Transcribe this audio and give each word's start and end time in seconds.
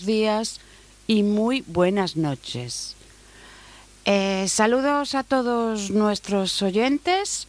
días 0.00 0.60
y 1.06 1.22
muy 1.22 1.62
buenas 1.66 2.16
noches. 2.16 2.96
Eh, 4.06 4.46
saludos 4.48 5.14
a 5.14 5.22
todos 5.22 5.90
nuestros 5.90 6.60
oyentes 6.62 7.46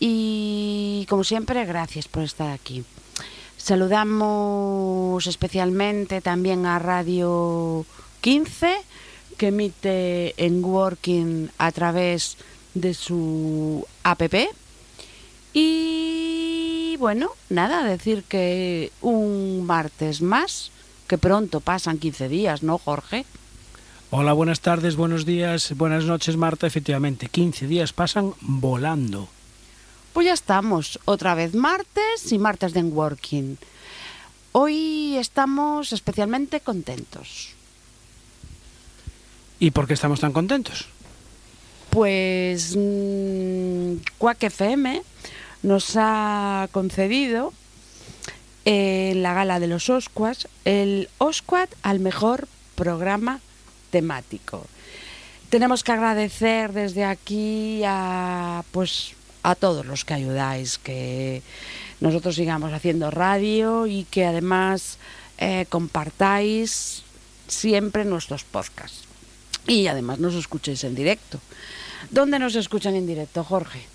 y 0.00 1.04
como 1.10 1.24
siempre 1.24 1.66
gracias 1.66 2.08
por 2.08 2.22
estar 2.22 2.50
aquí. 2.50 2.84
Saludamos 3.56 5.26
especialmente 5.26 6.20
también 6.20 6.64
a 6.64 6.78
Radio 6.78 7.84
15 8.20 8.76
que 9.36 9.48
emite 9.48 10.34
en 10.42 10.64
Working 10.64 11.50
a 11.58 11.72
través 11.72 12.36
de 12.74 12.94
su 12.94 13.86
app. 14.02 14.22
Y 15.52 16.96
bueno, 16.98 17.30
nada, 17.50 17.84
decir 17.84 18.24
que 18.24 18.90
un 19.00 19.66
martes 19.66 20.22
más, 20.22 20.70
que 21.12 21.18
pronto 21.18 21.60
pasan 21.60 21.98
15 21.98 22.26
días, 22.30 22.62
¿no, 22.62 22.78
Jorge? 22.78 23.26
Hola, 24.10 24.32
buenas 24.32 24.60
tardes, 24.60 24.96
buenos 24.96 25.26
días, 25.26 25.76
buenas 25.76 26.04
noches, 26.06 26.38
Marta. 26.38 26.66
Efectivamente, 26.66 27.28
15 27.28 27.66
días 27.66 27.92
pasan 27.92 28.32
volando. 28.40 29.28
Pues 30.14 30.24
ya 30.28 30.32
estamos, 30.32 30.98
otra 31.04 31.34
vez 31.34 31.54
martes 31.54 32.32
y 32.32 32.38
martes 32.38 32.72
de 32.72 32.82
Working. 32.82 33.58
Hoy 34.52 35.16
estamos 35.18 35.92
especialmente 35.92 36.60
contentos. 36.60 37.56
¿Y 39.58 39.70
por 39.70 39.86
qué 39.86 39.92
estamos 39.92 40.18
tan 40.18 40.32
contentos? 40.32 40.86
Pues 41.90 42.74
mmm, 42.74 43.96
Quack 44.16 44.44
FM 44.44 45.02
nos 45.62 45.92
ha 45.94 46.70
concedido 46.72 47.52
en 48.64 49.22
la 49.22 49.34
gala 49.34 49.60
de 49.60 49.66
los 49.66 49.90
Oscars 49.90 50.48
el 50.64 51.08
Oscar 51.18 51.68
al 51.82 52.00
mejor 52.00 52.48
programa 52.74 53.40
temático. 53.90 54.66
Tenemos 55.50 55.84
que 55.84 55.92
agradecer 55.92 56.72
desde 56.72 57.04
aquí 57.04 57.82
a 57.84 58.64
pues 58.72 59.14
a 59.42 59.54
todos 59.54 59.84
los 59.84 60.04
que 60.04 60.14
ayudáis, 60.14 60.78
que 60.78 61.42
nosotros 62.00 62.36
sigamos 62.36 62.72
haciendo 62.72 63.10
radio 63.10 63.86
y 63.86 64.04
que 64.04 64.24
además 64.24 64.98
eh, 65.38 65.66
compartáis 65.68 67.02
siempre 67.48 68.04
nuestros 68.04 68.44
podcasts. 68.44 69.04
Y 69.66 69.86
además 69.88 70.18
nos 70.18 70.34
escuchéis 70.34 70.84
en 70.84 70.94
directo. 70.94 71.40
¿Dónde 72.10 72.38
nos 72.38 72.54
escuchan 72.54 72.94
en 72.94 73.06
directo, 73.06 73.44
Jorge? 73.44 73.91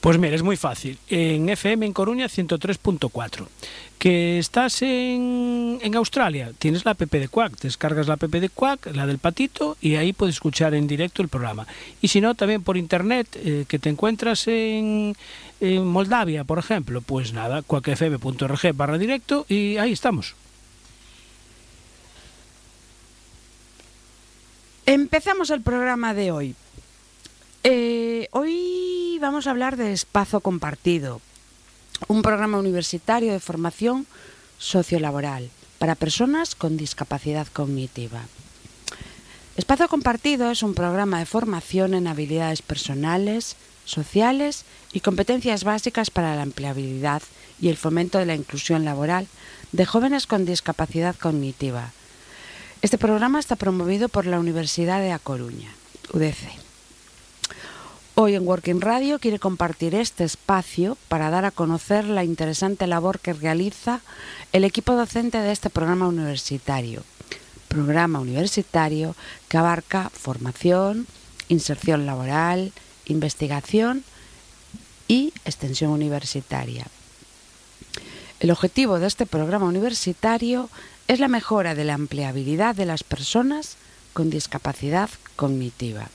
Pues 0.00 0.16
mira, 0.16 0.36
es 0.36 0.42
muy 0.42 0.56
fácil. 0.56 0.96
En 1.08 1.48
FM 1.48 1.84
en 1.84 1.92
Coruña 1.92 2.26
103.4. 2.26 3.46
Que 3.98 4.38
estás 4.38 4.80
en, 4.82 5.80
en, 5.82 5.96
Australia, 5.96 6.52
tienes 6.56 6.84
la 6.84 6.92
app 6.92 7.00
de 7.00 7.28
Quack, 7.28 7.58
descargas 7.60 8.06
la 8.06 8.14
app 8.14 8.22
de 8.22 8.48
Quack, 8.48 8.94
la 8.94 9.08
del 9.08 9.18
patito, 9.18 9.76
y 9.80 9.96
ahí 9.96 10.12
puedes 10.12 10.36
escuchar 10.36 10.72
en 10.74 10.86
directo 10.86 11.20
el 11.20 11.28
programa. 11.28 11.66
Y 12.00 12.06
si 12.06 12.20
no, 12.20 12.36
también 12.36 12.62
por 12.62 12.76
internet, 12.76 13.26
eh, 13.34 13.64
que 13.66 13.80
te 13.80 13.88
encuentras 13.88 14.46
en, 14.46 15.16
Moldavia, 15.60 16.44
por 16.44 16.60
ejemplo, 16.60 17.00
pues 17.00 17.32
nada, 17.32 17.62
quackfm.org 17.62 18.72
barra 18.74 18.98
directo 18.98 19.44
y 19.48 19.78
ahí 19.78 19.90
estamos. 19.90 20.36
Empezamos 24.86 25.50
el 25.50 25.60
programa 25.62 26.14
de 26.14 26.30
hoy. 26.30 26.54
Eh, 27.64 28.28
hoy 28.30 29.18
vamos 29.20 29.46
a 29.46 29.50
hablar 29.50 29.76
de 29.76 29.92
Espacio 29.92 30.40
Compartido, 30.40 31.20
un 32.06 32.22
programa 32.22 32.58
universitario 32.58 33.32
de 33.32 33.40
formación 33.40 34.06
sociolaboral 34.58 35.50
para 35.78 35.96
personas 35.96 36.54
con 36.54 36.76
discapacidad 36.76 37.48
cognitiva. 37.52 38.22
Espacio 39.56 39.88
Compartido 39.88 40.52
es 40.52 40.62
un 40.62 40.74
programa 40.74 41.18
de 41.18 41.26
formación 41.26 41.94
en 41.94 42.06
habilidades 42.06 42.62
personales, 42.62 43.56
sociales 43.84 44.64
y 44.92 45.00
competencias 45.00 45.64
básicas 45.64 46.10
para 46.10 46.36
la 46.36 46.44
empleabilidad 46.44 47.22
y 47.60 47.68
el 47.68 47.76
fomento 47.76 48.18
de 48.18 48.26
la 48.26 48.36
inclusión 48.36 48.84
laboral 48.84 49.26
de 49.72 49.84
jóvenes 49.84 50.28
con 50.28 50.44
discapacidad 50.44 51.16
cognitiva. 51.16 51.90
Este 52.82 52.98
programa 52.98 53.40
está 53.40 53.56
promovido 53.56 54.08
por 54.08 54.26
la 54.26 54.38
Universidad 54.38 55.00
de 55.00 55.10
A 55.10 55.18
Coruña, 55.18 55.72
UDC. 56.12 56.67
Hoy 58.20 58.34
en 58.34 58.48
Working 58.48 58.80
Radio 58.80 59.20
quiere 59.20 59.38
compartir 59.38 59.94
este 59.94 60.24
espacio 60.24 60.98
para 61.06 61.30
dar 61.30 61.44
a 61.44 61.52
conocer 61.52 62.04
la 62.04 62.24
interesante 62.24 62.88
labor 62.88 63.20
que 63.20 63.32
realiza 63.32 64.00
el 64.52 64.64
equipo 64.64 64.94
docente 64.94 65.38
de 65.38 65.52
este 65.52 65.70
programa 65.70 66.08
universitario. 66.08 67.04
Programa 67.68 68.18
universitario 68.18 69.14
que 69.46 69.56
abarca 69.56 70.10
formación, 70.10 71.06
inserción 71.48 72.06
laboral, 72.06 72.72
investigación 73.06 74.02
y 75.06 75.32
extensión 75.44 75.92
universitaria. 75.92 76.88
El 78.40 78.50
objetivo 78.50 78.98
de 78.98 79.06
este 79.06 79.26
programa 79.26 79.66
universitario 79.66 80.68
es 81.06 81.20
la 81.20 81.28
mejora 81.28 81.76
de 81.76 81.84
la 81.84 81.94
empleabilidad 81.94 82.74
de 82.74 82.86
las 82.86 83.04
personas 83.04 83.76
con 84.12 84.28
discapacidad 84.28 85.08
cognitiva. 85.36 86.08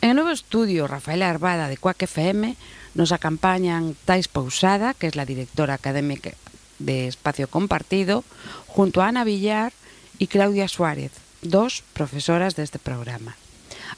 En 0.00 0.14
o 0.14 0.14
novo 0.14 0.30
estudio, 0.30 0.86
Rafael 0.86 1.26
Arbada, 1.26 1.66
de 1.66 1.76
Cuac 1.76 1.98
FM, 1.98 2.54
nos 2.94 3.10
acompañan 3.10 3.98
Tais 4.06 4.30
Pousada, 4.30 4.94
que 4.94 5.10
es 5.10 5.18
la 5.18 5.26
directora 5.26 5.74
académica 5.74 6.30
de 6.78 7.08
Espacio 7.10 7.50
Compartido, 7.50 8.22
junto 8.70 9.02
a 9.02 9.08
Ana 9.08 9.24
Villar 9.26 9.72
y 10.22 10.28
Claudia 10.28 10.68
Suárez, 10.68 11.10
dos 11.42 11.82
profesoras 11.98 12.54
de 12.54 12.62
este 12.62 12.78
programa. 12.78 13.34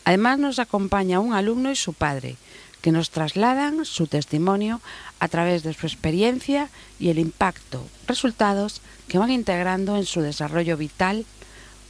Además 0.09 0.39
nos 0.39 0.59
acompaña 0.59 1.21
un 1.21 1.35
alumno 1.35 1.71
y 1.71 1.77
su 1.77 1.93
padre, 1.93 2.37
que 2.81 2.93
nos 2.93 3.11
trasladan 3.11 3.85
su 3.85 4.07
testimonio 4.07 4.81
a 5.21 5.29
través 5.29 5.63
de 5.63 5.75
su 5.75 5.85
experiencia 5.85 6.71
y 6.99 7.11
el 7.11 7.19
impacto, 7.19 7.87
resultados 8.09 8.81
que 9.07 9.19
van 9.19 9.31
integrando 9.31 9.99
en 9.99 10.07
su 10.07 10.23
desarrollo 10.23 10.79
vital 10.79 11.27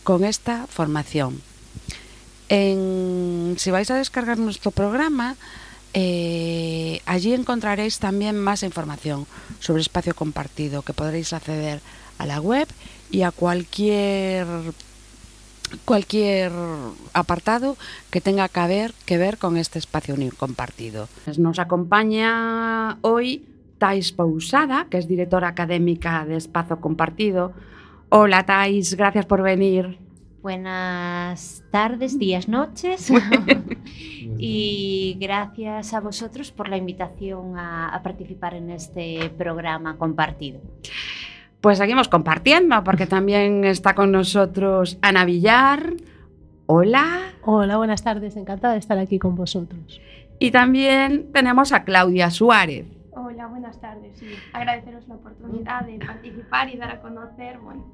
con 0.03 0.25
esta 0.25 0.67
formación 0.67 1.43
Si 2.51 3.71
vais 3.71 3.91
a 3.91 3.97
descargar 3.97 4.39
nuestro 4.39 4.73
programa, 4.73 5.37
eh, 5.95 7.01
allí 7.07 7.33
encontraréis 7.33 8.01
también 8.01 8.39
más 8.39 8.65
información 8.65 9.27
sobre 9.61 9.83
espacio 9.83 10.15
compartido, 10.15 10.83
que 10.83 10.93
podréis 10.93 11.33
acceder 11.33 11.81
a 12.19 12.27
la 12.27 12.41
web 12.41 12.67
y 13.11 13.23
a 13.23 13.31
cualquier 13.31 14.47
cualquier 15.85 16.51
apartado 17.13 17.77
que 18.11 18.21
tenga 18.21 18.49
que 18.49 18.67
ver, 18.67 18.95
que 19.07 19.19
ver 19.19 19.39
con 19.39 19.57
este 19.57 19.79
espacio 19.79 20.17
compartido. 20.37 21.09
Nos 21.39 21.61
acompaña 21.61 22.99
hoy 23.03 23.45
Thais 23.79 24.11
Pausada, 24.11 24.89
que 24.91 24.99
es 24.99 25.07
directora 25.07 25.47
académica 25.47 26.25
de 26.25 26.37
Espacio 26.37 26.81
Compartido. 26.81 27.53
Hola 28.09 28.45
Thais, 28.45 28.95
gracias 28.95 29.27
por 29.27 29.43
venir. 29.43 30.10
Buenas 30.43 31.63
tardes, 31.71 32.19
días, 32.19 32.49
noches. 32.49 33.13
y 34.39 35.19
gracias 35.21 35.93
a 35.93 36.01
vosotros 36.01 36.51
por 36.51 36.69
la 36.69 36.79
invitación 36.79 37.59
a, 37.59 37.95
a, 37.95 38.03
participar 38.03 38.55
en 38.55 38.71
este 38.71 39.31
programa 39.37 39.99
compartido. 39.99 40.61
Pues 41.61 41.77
seguimos 41.77 42.09
compartiendo 42.09 42.83
porque 42.85 43.07
también 43.07 43.65
está 43.65 43.95
con 43.95 44.13
nosotros 44.13 44.99
Ana 45.03 45.27
Villar. 45.27 45.93
Hola. 46.65 47.33
Hola, 47.43 47.77
buenas 47.77 48.03
tardes. 48.03 48.35
Encantada 48.37 48.73
de 48.73 48.79
estar 48.79 48.97
aquí 48.99 49.19
con 49.19 49.35
vosotros. 49.37 50.01
Y 50.39 50.53
también 50.53 51.33
tenemos 51.33 51.73
a 51.73 51.85
Claudia 51.85 52.31
Suárez. 52.31 52.87
Hola, 53.11 53.47
buenas 53.49 53.79
tardes. 53.79 54.17
Sí, 54.19 54.27
agradeceros 54.55 55.07
la 55.07 55.17
oportunidad 55.17 55.85
de 55.85 55.99
participar 55.99 56.71
y 56.71 56.79
dar 56.79 56.93
a 56.93 57.03
conocer, 57.03 57.59
bueno, 57.59 57.85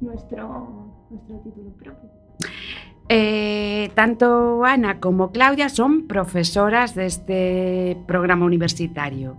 nuestro, 0.00 1.06
nuestro 1.10 1.38
título 1.40 1.70
propio. 1.72 2.10
Eh, 3.08 3.90
tanto 3.94 4.64
Ana 4.64 5.00
como 5.00 5.32
Claudia 5.32 5.68
son 5.70 6.06
profesoras 6.06 6.94
de 6.94 7.06
este 7.06 7.96
programa 8.06 8.44
universitario. 8.44 9.36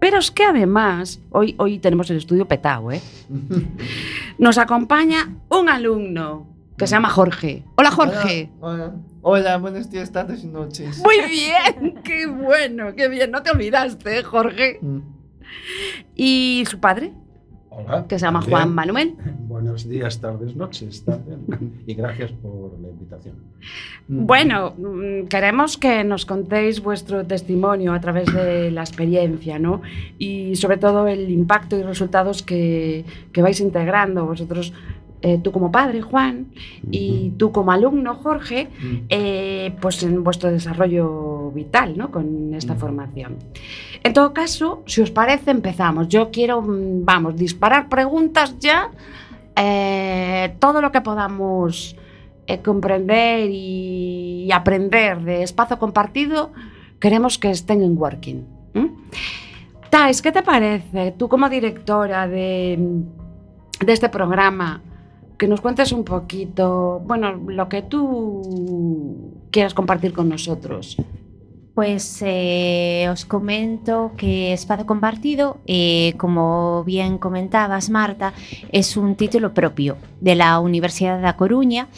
Pero 0.00 0.18
es 0.18 0.32
que 0.32 0.42
además, 0.42 1.20
hoy, 1.30 1.54
hoy 1.58 1.78
tenemos 1.78 2.10
el 2.10 2.16
estudio 2.16 2.48
petado, 2.48 2.90
¿eh? 2.90 3.00
Nos 4.38 4.58
acompaña 4.58 5.36
un 5.48 5.68
alumno 5.68 6.48
que 6.76 6.88
se 6.88 6.96
llama 6.96 7.10
Jorge. 7.10 7.62
Hola 7.76 7.92
Jorge. 7.92 8.50
Hola, 8.60 8.74
hola. 8.84 8.94
hola 9.22 9.58
buenos 9.58 9.88
días, 9.88 10.10
tardes 10.10 10.42
y 10.42 10.48
noches. 10.48 10.98
Muy 10.98 11.18
bien, 11.28 11.94
qué 12.04 12.26
bueno, 12.26 12.96
qué 12.96 13.08
bien. 13.08 13.30
No 13.30 13.44
te 13.44 13.52
olvidaste, 13.52 14.24
Jorge. 14.24 14.80
Mm. 14.82 14.98
¿Y 16.16 16.64
su 16.68 16.80
padre? 16.80 17.12
Hola. 17.74 18.06
Que 18.06 18.18
se 18.18 18.26
llama 18.26 18.40
también. 18.40 18.58
Juan 18.58 18.74
Manuel. 18.74 19.14
Buenos 19.48 19.88
días, 19.88 20.20
tardes, 20.20 20.54
noches 20.54 21.04
también. 21.04 21.40
Y 21.86 21.94
gracias 21.94 22.32
por 22.32 22.78
la 22.80 22.88
invitación. 22.88 23.36
invitación. 23.36 24.26
Bueno, 24.26 24.74
mm, 24.76 25.26
queremos 25.28 25.78
que 25.78 26.04
nos 26.04 26.26
contéis 26.26 26.82
vuestro 26.82 27.24
testimonio 27.26 27.92
a 27.92 28.00
través 28.00 28.32
de 28.32 28.70
la 28.70 28.82
experiencia, 28.82 29.58
¿no? 29.58 29.82
Y 30.18 30.56
sobre 30.56 30.76
todo 30.76 31.06
el 31.08 31.30
impacto 31.30 31.76
y 31.76 31.82
resultados 31.82 32.42
que, 32.42 33.04
que 33.32 33.42
vais 33.42 33.60
integrando 33.60 34.26
vosotros 34.26 34.72
eh, 35.22 35.38
tú 35.42 35.52
como 35.52 35.70
padre, 35.70 36.02
Juan, 36.02 36.48
y 36.90 37.30
tú 37.38 37.52
como 37.52 37.70
alumno, 37.70 38.16
Jorge, 38.16 38.68
eh, 39.08 39.72
pues 39.80 40.02
en 40.02 40.24
vuestro 40.24 40.50
desarrollo 40.50 41.52
vital, 41.52 41.96
¿no? 41.96 42.10
Con 42.10 42.52
esta 42.54 42.74
formación. 42.74 43.36
En 44.02 44.12
todo 44.14 44.32
caso, 44.32 44.82
si 44.86 45.00
os 45.00 45.12
parece, 45.12 45.52
empezamos. 45.52 46.08
Yo 46.08 46.32
quiero, 46.32 46.60
mm, 46.60 47.04
vamos, 47.04 47.36
disparar 47.36 47.88
preguntas 47.88 48.58
ya, 48.58 48.90
eh, 49.54 50.56
todo 50.58 50.80
lo 50.80 50.90
que 50.90 51.00
podamos 51.00 51.96
comprender 52.62 53.48
y, 53.48 54.44
y 54.46 54.52
aprender 54.52 55.22
de 55.22 55.42
espacio 55.42 55.78
compartido, 55.78 56.52
queremos 57.00 57.38
que 57.38 57.50
estén 57.50 57.82
en 57.82 57.96
working. 57.96 58.44
¿m? 58.74 58.90
Thais, 59.88 60.20
¿qué 60.20 60.32
te 60.32 60.42
parece? 60.42 61.12
Tú 61.12 61.28
como 61.28 61.48
directora 61.48 62.28
de, 62.28 62.78
de 63.80 63.92
este 63.92 64.10
programa, 64.10 64.82
que 65.42 65.48
nos 65.48 65.60
cuentes 65.60 65.90
un 65.90 66.04
poquito, 66.04 67.02
bueno, 67.04 67.32
lo 67.32 67.68
que 67.68 67.82
tú 67.82 69.32
quieras 69.50 69.74
compartir 69.74 70.12
con 70.12 70.28
nosotros. 70.28 70.96
Pues 71.74 72.22
eh, 72.24 73.08
os 73.10 73.24
comento 73.24 74.12
que 74.16 74.52
Espacio 74.52 74.86
Compartido, 74.86 75.58
eh, 75.66 76.14
como 76.16 76.84
bien 76.84 77.18
comentabas, 77.18 77.90
Marta, 77.90 78.34
es 78.70 78.96
un 78.96 79.16
título 79.16 79.52
propio 79.52 79.96
de 80.20 80.36
la 80.36 80.60
Universidad 80.60 81.20
de 81.20 81.26
A 81.26 81.36
Coruña 81.36 81.88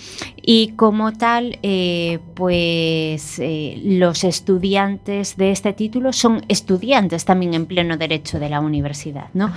y 0.46 0.73
como 0.76 1.12
tal, 1.12 1.58
eh, 1.62 2.19
pues 2.35 3.38
eh, 3.38 3.81
los 3.82 4.25
estudiantes 4.25 5.38
de 5.38 5.50
este 5.50 5.73
título 5.73 6.12
son 6.12 6.44
estudiantes 6.49 7.25
también 7.25 7.55
en 7.55 7.64
pleno 7.64 7.96
derecho 7.96 8.38
de 8.38 8.50
la 8.50 8.61
universidad. 8.61 9.29
¿no? 9.32 9.50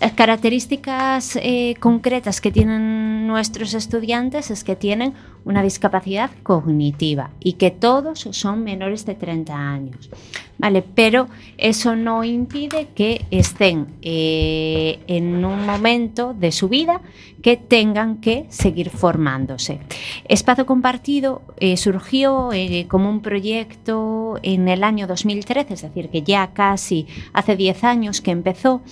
Las 0.00 0.12
características 0.12 1.36
eh, 1.36 1.76
concretas 1.78 2.40
que 2.40 2.50
tienen 2.50 3.28
nuestros 3.28 3.74
estudiantes 3.74 4.50
es 4.50 4.64
que 4.64 4.74
tienen 4.74 5.14
una 5.44 5.62
discapacidad 5.62 6.30
cognitiva 6.42 7.30
y 7.38 7.52
que 7.52 7.70
todos 7.70 8.26
son 8.32 8.64
menores 8.64 9.06
de 9.06 9.14
30 9.14 9.54
años. 9.54 10.10
¿Vale? 10.58 10.82
Pero 10.82 11.28
eso 11.58 11.96
no 11.96 12.24
impide 12.24 12.88
que 12.94 13.26
estén 13.30 13.88
eh, 14.02 15.00
en 15.06 15.44
un 15.44 15.66
momento 15.66 16.34
de 16.34 16.52
su 16.52 16.68
vida 16.68 17.00
que 17.42 17.56
tengan 17.56 18.20
que 18.20 18.46
seguir 18.48 18.90
formándose. 18.90 19.80
Espacio 20.28 20.64
Compartido 20.64 21.42
eh, 21.58 21.76
surgió 21.76 22.52
eh, 22.52 22.86
como 22.88 23.10
un 23.10 23.20
proyecto 23.20 24.38
en 24.42 24.68
el 24.68 24.84
año 24.84 25.06
2013, 25.06 25.74
es 25.74 25.82
decir, 25.82 26.08
que 26.08 26.22
ya 26.22 26.52
casi 26.52 27.06
hace 27.32 27.56
10 27.56 27.84
años 27.84 28.20
que 28.20 28.30
empezó 28.30 28.82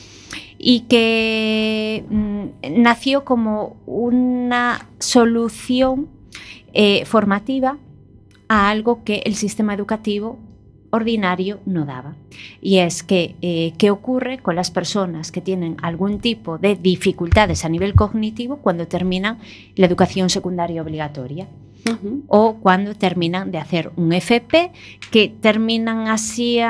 y 0.58 0.80
que 0.80 2.04
mm, 2.08 2.82
nació 2.82 3.24
como 3.24 3.76
una 3.86 4.88
solución 4.98 6.08
formativa 7.04 7.76
a 8.48 8.70
algo 8.70 9.04
que 9.04 9.16
el 9.26 9.34
sistema 9.34 9.74
educativo 9.74 10.38
ordinario 10.92 11.58
no 11.64 11.86
daba. 11.86 12.14
Y 12.60 12.78
es 12.78 13.02
que, 13.02 13.34
eh, 13.40 13.72
¿qué 13.78 13.90
ocurre 13.90 14.38
con 14.38 14.54
las 14.54 14.70
personas 14.70 15.32
que 15.32 15.40
tienen 15.40 15.76
algún 15.82 16.20
tipo 16.20 16.58
de 16.58 16.76
dificultades 16.76 17.64
a 17.64 17.70
nivel 17.70 17.94
cognitivo 17.94 18.58
cuando 18.58 18.86
terminan 18.86 19.38
la 19.74 19.86
educación 19.86 20.28
secundaria 20.28 20.82
obligatoria? 20.82 21.48
O 22.28 22.58
cuando 22.60 22.94
terminan 22.94 23.50
de 23.50 23.58
hacer 23.58 23.90
un 23.96 24.12
FP, 24.12 24.70
que 25.10 25.34
terminan 25.40 26.06
así 26.06 26.60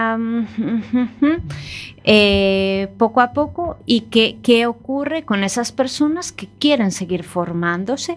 eh, 2.04 2.88
poco 2.96 3.20
a 3.20 3.34
poco 3.34 3.76
y 3.84 4.02
que, 4.02 4.38
qué 4.42 4.64
ocurre 4.66 5.24
con 5.24 5.44
esas 5.44 5.70
personas 5.70 6.32
que 6.32 6.48
quieren 6.58 6.92
seguir 6.92 7.24
formándose. 7.24 8.16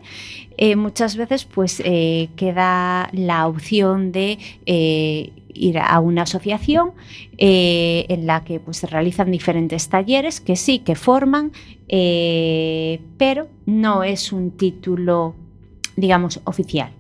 Eh, 0.58 0.78
muchas 0.78 1.18
veces 1.18 1.44
pues 1.44 1.82
eh, 1.84 2.30
queda 2.38 3.10
la 3.12 3.46
opción 3.48 4.14
de 4.14 4.40
ir 5.56 5.80
a 5.80 6.00
una 6.00 6.24
asociación 6.24 6.92
eh, 7.38 8.06
en 8.10 8.28
la 8.28 8.44
que 8.44 8.60
pues, 8.60 8.78
se 8.78 8.88
realizan 8.88 9.32
diferentes 9.32 9.90
talleres 9.90 10.42
que 10.42 10.56
sí, 10.56 10.80
que 10.80 10.96
forman, 10.96 11.52
eh, 11.88 13.00
pero 13.18 13.48
no 13.66 14.04
es 14.04 14.32
un 14.32 14.52
título, 14.52 15.36
digamos, 15.96 16.40
oficial. 16.44 16.92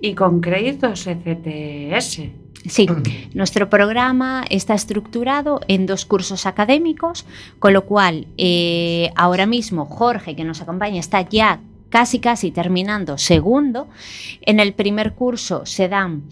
Y 0.00 0.14
con 0.14 0.40
créditos 0.40 1.06
ECTS. 1.06 2.22
Sí, 2.66 2.86
nuestro 3.32 3.70
programa 3.70 4.44
está 4.50 4.74
estructurado 4.74 5.60
en 5.66 5.86
dos 5.86 6.04
cursos 6.04 6.44
académicos, 6.44 7.24
con 7.58 7.72
lo 7.72 7.86
cual 7.86 8.26
eh, 8.36 9.10
ahora 9.16 9.46
mismo 9.46 9.86
Jorge, 9.86 10.36
que 10.36 10.44
nos 10.44 10.60
acompaña, 10.60 11.00
está 11.00 11.22
ya 11.22 11.60
casi 11.88 12.18
casi 12.18 12.50
terminando 12.50 13.16
segundo. 13.16 13.88
En 14.42 14.60
el 14.60 14.74
primer 14.74 15.14
curso 15.14 15.64
se 15.64 15.88
dan 15.88 16.24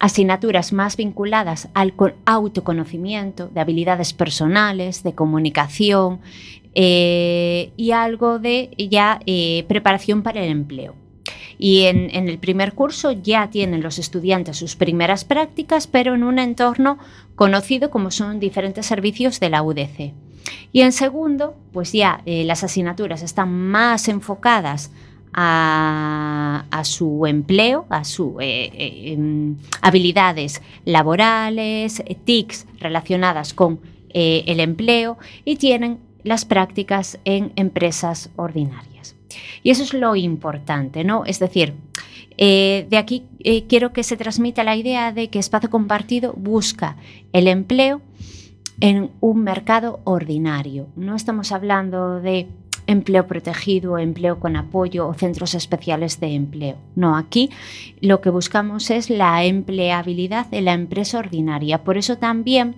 asignaturas 0.00 0.72
más 0.72 0.96
vinculadas 0.96 1.68
al 1.74 1.94
co- 1.94 2.12
autoconocimiento, 2.24 3.48
de 3.48 3.60
habilidades 3.60 4.12
personales, 4.12 5.02
de 5.02 5.14
comunicación 5.14 6.20
eh, 6.74 7.72
y 7.76 7.92
algo 7.92 8.38
de 8.38 8.70
ya 8.90 9.20
eh, 9.26 9.64
preparación 9.68 10.22
para 10.22 10.42
el 10.44 10.50
empleo. 10.50 10.94
Y 11.58 11.84
en, 11.84 12.14
en 12.14 12.28
el 12.28 12.38
primer 12.38 12.74
curso 12.74 13.12
ya 13.12 13.48
tienen 13.48 13.82
los 13.82 13.98
estudiantes 13.98 14.58
sus 14.58 14.76
primeras 14.76 15.24
prácticas, 15.24 15.86
pero 15.86 16.14
en 16.14 16.22
un 16.22 16.38
entorno 16.38 16.98
conocido 17.34 17.90
como 17.90 18.10
son 18.10 18.40
diferentes 18.40 18.84
servicios 18.84 19.40
de 19.40 19.48
la 19.50 19.62
UDC. 19.62 20.12
Y 20.72 20.82
en 20.82 20.92
segundo, 20.92 21.56
pues 21.72 21.92
ya 21.92 22.20
eh, 22.26 22.44
las 22.44 22.62
asignaturas 22.62 23.22
están 23.22 23.50
más 23.50 24.08
enfocadas 24.08 24.92
a, 25.36 26.64
su 26.84 27.26
empleo, 27.26 27.86
a 27.90 28.04
sus 28.04 28.34
habilidades 29.82 30.62
laborales, 30.84 32.00
eh, 32.00 32.16
TICs 32.24 32.66
relacionadas 32.80 33.52
con 33.52 33.80
eh, 34.10 34.44
el 34.46 34.60
empleo 34.60 35.18
y 35.44 35.56
tienen 35.56 35.98
las 36.22 36.46
prácticas 36.46 37.18
en 37.24 37.52
empresas 37.56 38.30
ordinarias. 38.36 39.14
Y 39.62 39.70
eso 39.70 39.82
es 39.82 39.92
lo 39.92 40.16
importante, 40.16 41.04
¿no? 41.04 41.24
Es 41.26 41.38
decir, 41.38 41.74
eh, 42.38 42.86
de 42.88 42.96
aquí 42.96 43.24
eh, 43.40 43.66
quiero 43.66 43.92
que 43.92 44.02
se 44.02 44.16
transmita 44.16 44.64
la 44.64 44.76
idea 44.76 45.12
de 45.12 45.28
que 45.28 45.38
Espacio 45.38 45.70
Compartido 45.70 46.32
busca 46.34 46.96
el 47.32 47.46
empleo 47.46 48.00
en 48.80 49.10
un 49.20 49.42
mercado 49.42 50.00
ordinario. 50.04 50.88
No 50.96 51.14
estamos 51.14 51.52
hablando 51.52 52.20
de 52.20 52.48
empleo 52.86 53.26
protegido, 53.26 53.98
empleo 53.98 54.38
con 54.40 54.56
apoyo 54.56 55.08
o 55.08 55.14
centros 55.14 55.54
especiales 55.54 56.20
de 56.20 56.34
empleo. 56.34 56.76
No, 56.94 57.16
aquí 57.16 57.50
lo 58.00 58.20
que 58.20 58.30
buscamos 58.30 58.90
es 58.90 59.10
la 59.10 59.44
empleabilidad 59.44 60.46
de 60.46 60.60
la 60.60 60.72
empresa 60.72 61.18
ordinaria. 61.18 61.84
Por 61.84 61.98
eso 61.98 62.18
también 62.18 62.76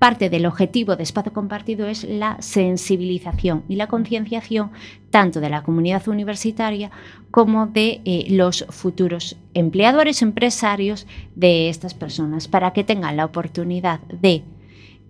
parte 0.00 0.30
del 0.30 0.46
objetivo 0.46 0.96
de 0.96 1.02
espacio 1.02 1.32
compartido 1.32 1.86
es 1.86 2.04
la 2.04 2.40
sensibilización 2.40 3.64
y 3.68 3.76
la 3.76 3.86
concienciación 3.86 4.70
tanto 5.10 5.40
de 5.40 5.50
la 5.50 5.62
comunidad 5.62 6.08
universitaria 6.08 6.90
como 7.30 7.66
de 7.66 8.00
eh, 8.04 8.26
los 8.30 8.64
futuros 8.70 9.36
empleadores, 9.52 10.22
empresarios 10.22 11.06
de 11.36 11.68
estas 11.68 11.92
personas, 11.92 12.48
para 12.48 12.72
que 12.72 12.82
tengan 12.82 13.18
la 13.18 13.26
oportunidad 13.26 14.00
de 14.00 14.42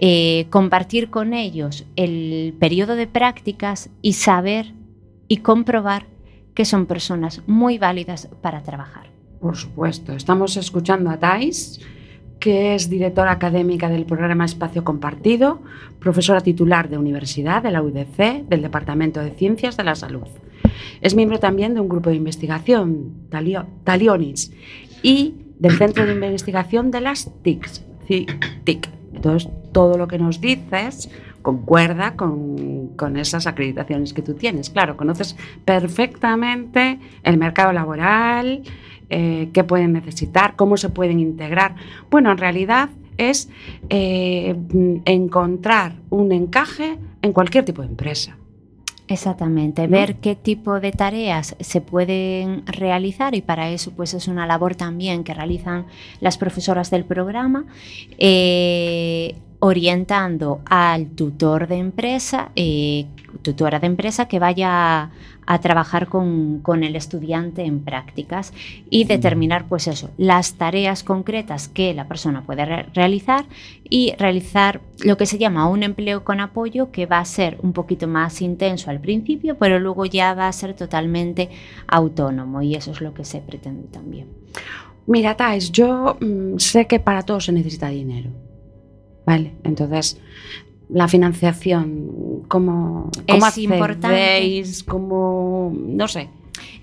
eh, 0.03 0.47
compartir 0.49 1.11
con 1.11 1.35
ellos 1.35 1.85
el 1.95 2.55
periodo 2.59 2.97
de 2.97 3.07
prácticas 3.07 3.91
y 4.01 4.15
saber 4.15 4.73
y 5.29 5.39
comprobar 5.39 6.07
que 6.55 6.65
son 6.65 6.87
personas 6.87 7.43
muy 7.47 7.77
válidas 7.77 8.29
para 8.41 8.63
trabajar. 8.63 9.11
Por 9.41 9.57
supuesto, 9.57 10.15
estamos 10.15 10.57
escuchando 10.57 11.11
a 11.11 11.19
Thais, 11.19 11.81
que 12.39 12.75
es 12.75 12.89
directora 12.89 13.33
académica 13.33 13.91
del 13.91 14.07
programa 14.07 14.47
Espacio 14.47 14.85
Compartido, 14.85 15.61
profesora 15.99 16.41
titular 16.41 16.89
de 16.89 16.97
universidad 16.97 17.63
de 17.63 17.71
la 17.71 17.83
UDC, 17.83 18.49
del 18.49 18.63
Departamento 18.63 19.21
de 19.21 19.33
Ciencias 19.33 19.77
de 19.77 19.85
la 19.85 19.95
Salud. 19.95 20.27
Es 21.03 21.15
miembro 21.15 21.39
también 21.39 21.75
de 21.75 21.81
un 21.81 21.89
grupo 21.91 22.09
de 22.09 22.17
investigación, 22.17 23.29
Talio- 23.31 23.67
Talionis, 23.85 24.51
y 25.03 25.35
del 25.59 25.77
Centro 25.77 26.07
de 26.07 26.15
Investigación 26.15 26.91
de 26.91 27.01
las 27.03 27.31
TICs. 27.43 27.85
TIC. 28.65 29.00
Entonces, 29.21 29.51
todo 29.73 29.99
lo 29.99 30.09
que 30.09 30.19
nos 30.19 30.41
dices 30.41 31.11
concuerda 31.43 32.17
con, 32.17 32.89
con 32.97 33.19
esas 33.19 33.47
acreditaciones 33.47 34.15
que 34.15 34.23
tú 34.23 34.33
tienes. 34.33 34.71
Claro, 34.71 34.97
conoces 34.97 35.37
perfectamente 35.67 36.99
el 37.23 37.37
mercado 37.37 37.71
laboral, 37.75 38.63
eh, 39.11 39.51
qué 39.53 39.63
pueden 39.63 39.93
necesitar, 39.93 40.57
cómo 40.57 40.79
se 40.79 40.89
pueden 40.89 41.21
integrar. 41.21 41.75
Bueno, 42.11 42.33
en 42.33 42.39
realidad 42.39 42.89
es 43.19 43.51
eh, 43.91 44.57
encontrar 45.05 45.97
un 46.09 46.33
encaje 46.33 46.97
en 47.21 47.35
cualquier 47.35 47.67
tipo 47.67 47.83
de 47.83 47.89
empresa. 47.89 48.39
Exactamente, 49.11 49.89
¿no? 49.89 49.99
ver 49.99 50.17
qué 50.17 50.37
tipo 50.37 50.79
de 50.79 50.93
tareas 50.93 51.57
se 51.59 51.81
pueden 51.81 52.65
realizar 52.67 53.35
y 53.35 53.43
para 53.43 53.71
eso 53.71 53.91
pues 53.91 54.15
es 54.15 54.29
una 54.29 54.47
labor 54.47 54.77
también 54.77 55.25
que 55.25 55.35
realizan 55.35 55.87
las 56.21 56.39
profesoras 56.39 56.91
del 56.91 57.05
programa, 57.05 57.67
eh, 58.19 59.35
orientando 59.61 60.61
al 60.65 61.09
tutor 61.11 61.69
de 61.69 61.77
empresa, 61.77 62.51
eh, 62.57 63.07
tutora 63.43 63.79
de 63.79 63.87
empresa 63.87 64.27
que 64.27 64.39
vaya 64.39 64.69
a, 65.03 65.11
a 65.47 65.61
trabajar 65.61 66.09
con, 66.09 66.61
con 66.61 66.83
el 66.83 66.97
estudiante 66.97 67.63
en 67.65 67.81
prácticas 67.81 68.53
y 68.89 69.05
determinar 69.05 69.67
pues 69.69 69.87
eso, 69.87 70.11
las 70.17 70.55
tareas 70.55 71.03
concretas 71.05 71.69
que 71.69 71.93
la 71.95 72.09
persona 72.09 72.43
puede 72.43 72.65
re- 72.65 72.87
realizar 72.95 73.45
y 73.89 74.15
realizar 74.19 74.81
lo 75.05 75.17
que 75.17 75.27
se 75.27 75.39
llama 75.39 75.69
un 75.69 75.83
empleo 75.83 76.25
con 76.25 76.41
apoyo 76.41 76.91
que 76.91 77.07
va 77.07 77.19
a 77.19 77.25
ser 77.25 77.59
un 77.63 77.73
poquito 77.73 78.09
más 78.09 78.41
intenso 78.43 78.91
al 78.91 79.01
principio, 79.01 79.57
pero 79.59 79.79
luego 79.79 80.07
ya 80.07 80.33
va 80.35 80.49
a 80.49 80.53
ser 80.53 80.75
totalmente 80.75 81.51
autónomo 81.87 82.63
y 82.63 82.75
eso 82.77 82.93
es 82.93 83.01
lo 83.01 83.13
que 83.13 83.25
se 83.25 83.41
pretende 83.41 83.89
también. 83.89 84.29
Mira, 85.07 85.37
Thais, 85.37 85.71
yo 85.71 86.17
mm, 86.21 86.59
sé 86.59 86.87
que 86.87 86.99
para 87.01 87.23
todo 87.23 87.41
se 87.41 87.53
necesita 87.53 87.89
dinero. 87.89 88.31
¿Vale? 89.31 89.53
Entonces, 89.63 90.21
la 90.89 91.07
financiación, 91.07 92.43
¿cómo, 92.49 93.13
cómo 93.29 93.47
Es 93.47 93.59
importante. 93.59 94.65
¿Cómo, 94.89 95.73
no 95.73 96.09
sé? 96.09 96.31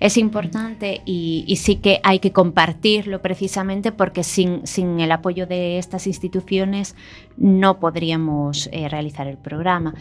Es 0.00 0.16
importante 0.16 1.02
y, 1.04 1.44
y 1.46 1.56
sí 1.56 1.76
que 1.76 2.00
hay 2.02 2.20
que 2.20 2.32
compartirlo 2.32 3.20
precisamente 3.20 3.92
porque 3.92 4.24
sin, 4.24 4.66
sin 4.66 4.98
el 4.98 5.12
apoyo 5.12 5.46
de 5.46 5.76
estas 5.76 6.06
instituciones 6.06 6.96
no 7.36 7.80
podríamos 7.80 8.70
eh, 8.72 8.88
realizar 8.88 9.26
el 9.26 9.36
programa. 9.36 9.92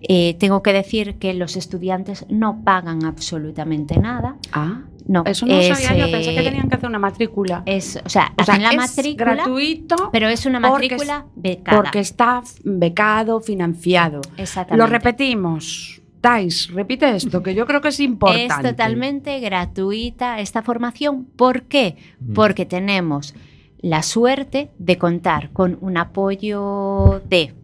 Eh, 0.00 0.36
tengo 0.38 0.62
que 0.62 0.72
decir 0.72 1.16
que 1.16 1.34
los 1.34 1.56
estudiantes 1.56 2.24
no 2.28 2.62
pagan 2.62 3.04
absolutamente 3.04 3.98
nada. 3.98 4.36
Ah, 4.52 4.82
No, 5.08 5.22
eso 5.24 5.46
no 5.46 5.54
es, 5.54 5.68
sabía 5.78 6.06
yo, 6.06 6.12
pensé 6.12 6.34
que 6.34 6.42
tenían 6.42 6.68
que 6.68 6.74
hacer 6.76 6.88
una 6.88 6.98
matrícula. 6.98 7.62
es, 7.64 8.00
o 8.04 8.08
sea, 8.08 8.32
O 8.38 8.44
sea, 8.44 8.58
la 8.58 8.70
es 8.70 8.76
matrícula, 8.76 9.34
gratuito 9.34 10.10
pero 10.10 10.28
es 10.28 10.46
una 10.46 10.60
porque 10.60 10.88
matrícula 10.90 11.26
becada. 11.36 11.76
porque 11.80 12.00
está 12.00 12.42
becado, 12.64 13.40
financiado. 13.40 14.20
Exactamente. 14.36 14.76
Lo 14.84 14.86
repetimos. 14.90 16.00
Thais, 16.20 16.70
repite 16.72 17.14
esto, 17.14 17.40
que 17.42 17.54
yo 17.54 17.66
creo 17.66 17.80
que 17.80 17.88
es 17.88 18.00
importante. 18.00 18.68
Es 18.68 18.74
totalmente 18.74 19.38
gratuita 19.38 20.40
esta 20.40 20.62
formación. 20.62 21.24
¿Por 21.36 21.62
qué? 21.64 21.96
Mm. 22.18 22.32
Porque 22.32 22.66
tenemos 22.66 23.34
la 23.78 24.02
suerte 24.02 24.70
de 24.78 24.98
contar 24.98 25.50
con 25.52 25.78
un 25.82 25.98
apoyo 25.98 27.20
de 27.28 27.54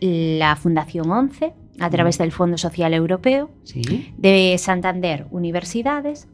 la 0.00 0.56
Fundación 0.56 1.10
11 1.10 1.52
a 1.80 1.90
través 1.90 2.16
del 2.18 2.32
Fondo 2.32 2.56
Social 2.56 2.94
Europeo, 2.94 3.50
Sí. 3.64 4.12
de 4.16 4.56
Santander 4.58 5.26
Universidades 5.30 6.28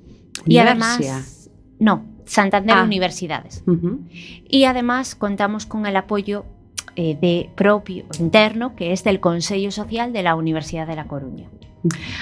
y 0.47 0.59
Universia. 0.59 0.71
además 0.71 1.51
no, 1.79 2.05
Santander 2.25 2.77
Ah. 2.77 2.85
Universidades. 2.85 3.65
Y 4.49 4.65
además 4.65 5.15
contamos 5.15 5.67
con 5.67 5.87
el 5.87 5.97
apoyo 5.97 6.45
eh, 6.95 7.17
de 7.21 7.51
propio 7.57 8.05
interno 8.19 8.77
que 8.77 8.93
es 8.93 9.03
del 9.03 9.19
Consejo 9.19 9.71
Social 9.71 10.13
de 10.13 10.23
la 10.23 10.35
Universidad 10.35 10.87
de 10.87 10.95
La 10.97 11.07
Coruña. 11.07 11.49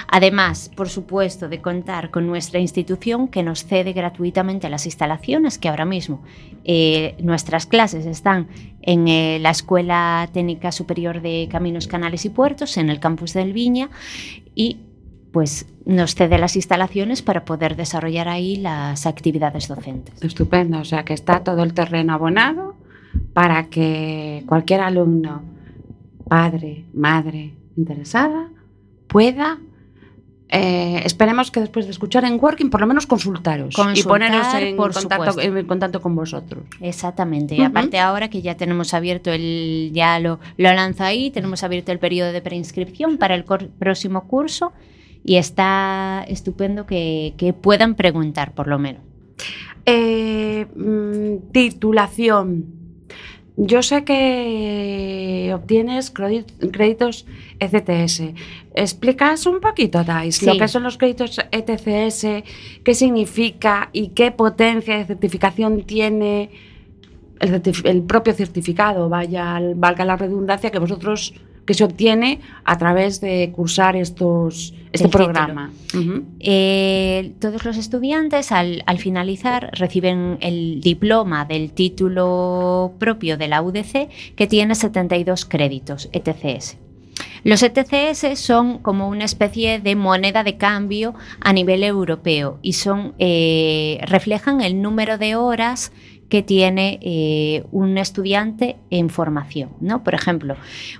Además, 0.07 0.71
por 0.75 0.89
supuesto, 0.89 1.47
de 1.47 1.61
contar 1.61 2.09
con 2.09 2.25
nuestra 2.25 2.59
institución 2.59 3.27
que 3.27 3.43
nos 3.43 3.63
cede 3.65 3.93
gratuitamente 3.93 4.69
las 4.69 4.87
instalaciones, 4.87 5.59
que 5.59 5.69
ahora 5.69 5.85
mismo 5.85 6.23
eh, 6.63 7.15
nuestras 7.21 7.67
clases 7.67 8.07
están 8.07 8.47
en 8.81 9.07
eh, 9.07 9.37
la 9.39 9.51
Escuela 9.51 10.27
Técnica 10.33 10.71
Superior 10.71 11.21
de 11.21 11.47
Caminos, 11.51 11.85
Canales 11.85 12.25
y 12.25 12.29
Puertos, 12.29 12.75
en 12.77 12.89
el 12.89 12.99
campus 12.99 13.33
del 13.33 13.53
Viña, 13.53 13.91
y 14.55 14.77
pues 15.31 15.65
nos 15.85 16.15
cede 16.15 16.37
las 16.37 16.55
instalaciones 16.55 17.21
para 17.21 17.45
poder 17.45 17.75
desarrollar 17.75 18.27
ahí 18.27 18.57
las 18.57 19.05
actividades 19.05 19.67
docentes. 19.67 20.21
Estupendo, 20.21 20.79
o 20.79 20.85
sea 20.85 21.03
que 21.03 21.13
está 21.13 21.43
todo 21.43 21.63
el 21.63 21.73
terreno 21.73 22.13
abonado 22.13 22.75
para 23.33 23.69
que 23.69 24.43
cualquier 24.45 24.81
alumno, 24.81 25.41
padre, 26.27 26.85
madre 26.93 27.53
interesada 27.77 28.49
pueda, 29.07 29.57
eh, 30.49 31.01
esperemos 31.05 31.49
que 31.49 31.61
después 31.61 31.85
de 31.85 31.91
escuchar 31.91 32.25
en 32.25 32.37
Working 32.41 32.69
por 32.69 32.81
lo 32.81 32.87
menos 32.87 33.07
consultaros 33.07 33.73
y 33.73 33.75
Consultar, 33.75 34.09
poneros 34.09 34.53
en 34.53 34.75
por 34.75 34.93
contacto, 34.93 35.39
en 35.39 35.65
contacto 35.65 36.01
con 36.01 36.15
vosotros. 36.15 36.63
Exactamente. 36.81 37.55
Y 37.55 37.59
Ujú. 37.59 37.67
aparte 37.67 37.99
ahora 37.99 38.29
que 38.29 38.41
ya 38.41 38.55
tenemos 38.55 38.93
abierto 38.93 39.31
el, 39.31 39.91
ya 39.93 40.19
lo, 40.19 40.39
lo 40.57 40.73
lanzo 40.73 41.05
ahí, 41.05 41.31
tenemos 41.31 41.63
abierto 41.63 41.93
el 41.93 41.99
periodo 41.99 42.33
de 42.33 42.41
preinscripción 42.41 43.17
para 43.17 43.35
el 43.35 43.45
próximo 43.45 44.25
curso 44.25 44.73
y 45.23 45.35
está 45.35 46.25
estupendo 46.27 46.85
que, 46.85 47.33
que 47.37 47.53
puedan 47.53 47.95
preguntar 47.95 48.53
por 48.53 48.67
lo 48.67 48.79
menos. 48.79 49.01
Eh, 49.85 50.65
mm, 50.75 51.51
titulación. 51.51 52.65
Yo 53.57 53.83
sé 53.83 54.03
que 54.05 55.51
obtienes 55.53 56.11
créditos 56.11 57.25
ECTS. 57.59 58.23
¿Explicas 58.73 59.45
un 59.45 59.59
poquito, 59.59 60.03
Thais, 60.03 60.41
lo 60.41 60.53
que 60.57 60.67
son 60.67 60.83
los 60.83 60.97
créditos 60.97 61.37
ETCS, 61.51 62.43
qué 62.83 62.93
significa 62.93 63.89
y 63.91 64.09
qué 64.09 64.31
potencia 64.31 64.97
de 64.97 65.05
certificación 65.05 65.83
tiene 65.83 66.49
el, 67.39 67.51
certif- 67.51 67.85
el 67.87 68.03
propio 68.03 68.33
certificado, 68.33 69.09
vaya, 69.09 69.59
valga 69.75 70.05
la 70.05 70.15
redundancia, 70.15 70.71
que 70.71 70.79
vosotros 70.79 71.33
que 71.65 71.73
se 71.73 71.83
obtiene 71.83 72.41
a 72.63 72.77
través 72.77 73.21
de 73.21 73.51
cursar 73.55 73.95
estos 73.95 74.73
este 74.91 75.05
El 75.05 75.11
programa? 75.11 75.71
Eh, 76.39 77.33
todos 77.39 77.63
los 77.63 77.77
estudiantes 77.77 78.51
al, 78.51 78.83
al 78.85 78.97
finalizar 78.97 79.71
reciben 79.73 80.37
el 80.41 80.81
diploma 80.81 81.45
del 81.45 81.71
título 81.71 82.93
propio 82.99 83.37
de 83.37 83.47
la 83.47 83.61
UDC 83.61 84.09
que 84.35 84.47
tiene 84.47 84.75
72 84.75 85.45
créditos 85.45 86.09
ETCS. 86.11 86.77
Los 87.43 87.63
ETCS 87.63 88.39
son 88.39 88.79
como 88.79 89.07
una 89.07 89.25
especie 89.25 89.79
de 89.79 89.95
moneda 89.95 90.43
de 90.43 90.57
cambio 90.57 91.15
a 91.39 91.53
nivel 91.53 91.83
europeo 91.83 92.59
y 92.61 92.73
son, 92.73 93.15
eh, 93.17 93.99
reflejan 94.03 94.61
el 94.61 94.81
número 94.81 95.17
de 95.17 95.35
horas 95.35 95.91
que 96.31 96.41
tiene 96.41 96.97
eh, 97.01 97.65
un 97.73 97.97
estudiante 97.97 98.77
en 98.89 99.09
formación. 99.09 99.71
¿no? 99.81 100.01
Por 100.01 100.15
ejemplo, 100.15 100.55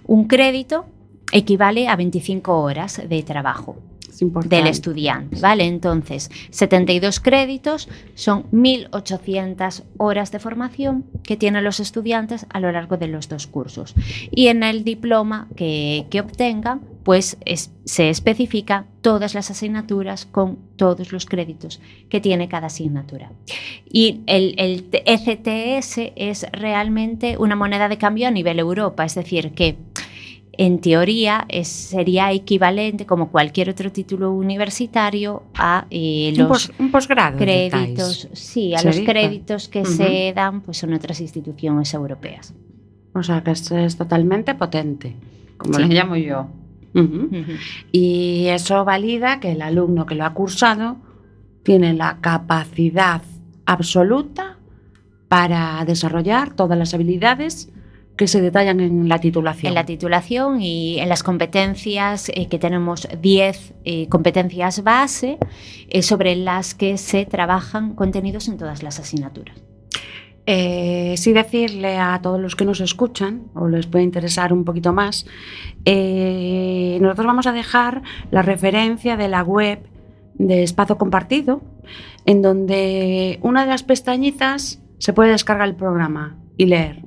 un 0.05 0.27
crédito 0.27 0.85
equivale 1.31 1.87
a 1.87 1.95
25 1.95 2.59
horas 2.59 3.01
de 3.07 3.23
trabajo 3.23 3.77
importante. 4.19 4.57
del 4.57 4.67
estudiante, 4.67 5.39
¿vale? 5.39 5.63
Entonces, 5.63 6.29
72 6.49 7.21
créditos 7.21 7.87
son 8.13 8.43
1.800 8.51 9.83
horas 9.97 10.33
de 10.33 10.39
formación 10.39 11.05
que 11.23 11.37
tienen 11.37 11.63
los 11.63 11.79
estudiantes 11.79 12.45
a 12.49 12.59
lo 12.59 12.69
largo 12.69 12.97
de 12.97 13.07
los 13.07 13.29
dos 13.29 13.47
cursos. 13.47 13.95
Y 14.31 14.47
en 14.47 14.63
el 14.63 14.83
diploma 14.83 15.47
que, 15.55 16.07
que 16.09 16.19
obtengan, 16.19 16.81
pues 17.03 17.37
es- 17.45 17.71
se 17.85 18.09
especifica 18.09 18.85
todas 19.01 19.33
las 19.33 19.49
asignaturas 19.49 20.25
con 20.25 20.57
todos 20.75 21.11
los 21.11 21.25
créditos 21.25 21.79
que 22.09 22.21
tiene 22.21 22.47
cada 22.47 22.67
asignatura. 22.67 23.31
Y 23.91 24.21
el, 24.27 24.53
ECTS 25.05 26.11
es 26.15 26.45
realmente 26.51 27.37
una 27.37 27.55
moneda 27.55 27.89
de 27.89 27.97
cambio 27.97 28.27
a 28.27 28.31
nivel 28.31 28.59
Europa, 28.59 29.03
es 29.05 29.15
decir, 29.15 29.51
que 29.53 29.75
en 30.57 30.79
teoría 30.79 31.45
es- 31.49 31.67
sería 31.69 32.31
equivalente 32.31 33.05
como 33.05 33.29
cualquier 33.31 33.69
otro 33.69 33.91
título 33.91 34.31
universitario 34.33 35.43
a 35.55 35.87
eh, 35.89 36.31
Un, 36.33 36.37
los 36.39 36.47
pos- 36.47 36.71
un 36.77 36.91
posgrado. 36.91 37.37
créditos, 37.37 38.27
sí, 38.33 38.75
a 38.75 38.83
los 38.83 38.99
créditos 38.99 39.69
que 39.69 39.85
se 39.85 40.33
dan 40.35 40.61
pues 40.61 40.83
en 40.83 40.93
otras 40.93 41.19
instituciones 41.21 41.93
europeas. 41.93 42.53
O 43.13 43.23
sea, 43.23 43.41
que 43.43 43.51
es, 43.51 43.71
es 43.71 43.97
totalmente 43.97 44.53
potente, 44.55 45.15
como 45.57 45.73
Sí. 45.75 45.83
le 45.85 45.95
llamo 45.95 46.15
yo. 46.15 46.47
Y 47.91 48.47
eso 48.47 48.83
valida 48.85 49.39
que 49.39 49.51
el 49.51 49.61
alumno 49.61 50.05
que 50.05 50.15
lo 50.15 50.25
ha 50.25 50.33
cursado 50.33 50.97
tiene 51.63 51.93
la 51.93 52.17
capacidad 52.21 53.21
absoluta 53.65 54.57
para 55.27 55.83
desarrollar 55.85 56.53
todas 56.53 56.77
las 56.77 56.93
habilidades 56.93 57.71
que 58.17 58.27
se 58.27 58.41
detallan 58.41 58.79
en 58.81 59.09
la 59.09 59.19
titulación. 59.19 59.69
En 59.69 59.75
la 59.75 59.85
titulación 59.85 60.61
y 60.61 60.99
en 60.99 61.09
las 61.09 61.23
competencias, 61.23 62.29
eh, 62.29 62.47
que 62.47 62.59
tenemos 62.59 63.07
10 63.21 63.73
eh, 63.83 64.07
competencias 64.09 64.83
base 64.83 65.37
eh, 65.89 66.01
sobre 66.01 66.35
las 66.35 66.75
que 66.75 66.97
se 66.97 67.25
trabajan 67.25 67.95
contenidos 67.95 68.47
en 68.47 68.57
todas 68.57 68.83
las 68.83 68.99
asignaturas. 68.99 69.55
Eh, 70.47 71.13
sí 71.17 71.33
decirle 71.33 71.97
a 71.99 72.19
todos 72.21 72.39
los 72.39 72.55
que 72.55 72.65
nos 72.65 72.81
escuchan, 72.81 73.43
o 73.53 73.67
les 73.67 73.85
puede 73.85 74.03
interesar 74.03 74.53
un 74.53 74.65
poquito 74.65 74.91
más, 74.91 75.25
eh, 75.85 76.97
nosotros 76.99 77.27
vamos 77.27 77.47
a 77.47 77.51
dejar 77.51 78.01
la 78.31 78.41
referencia 78.41 79.17
de 79.17 79.27
la 79.27 79.43
web 79.43 79.79
de 80.35 80.63
Espacio 80.63 80.97
Compartido, 80.97 81.61
en 82.25 82.41
donde 82.41 83.39
una 83.43 83.61
de 83.61 83.67
las 83.67 83.83
pestañitas 83.83 84.81
se 84.97 85.13
puede 85.13 85.31
descargar 85.31 85.67
el 85.67 85.75
programa 85.75 86.37
y 86.57 86.65
leer. 86.65 87.03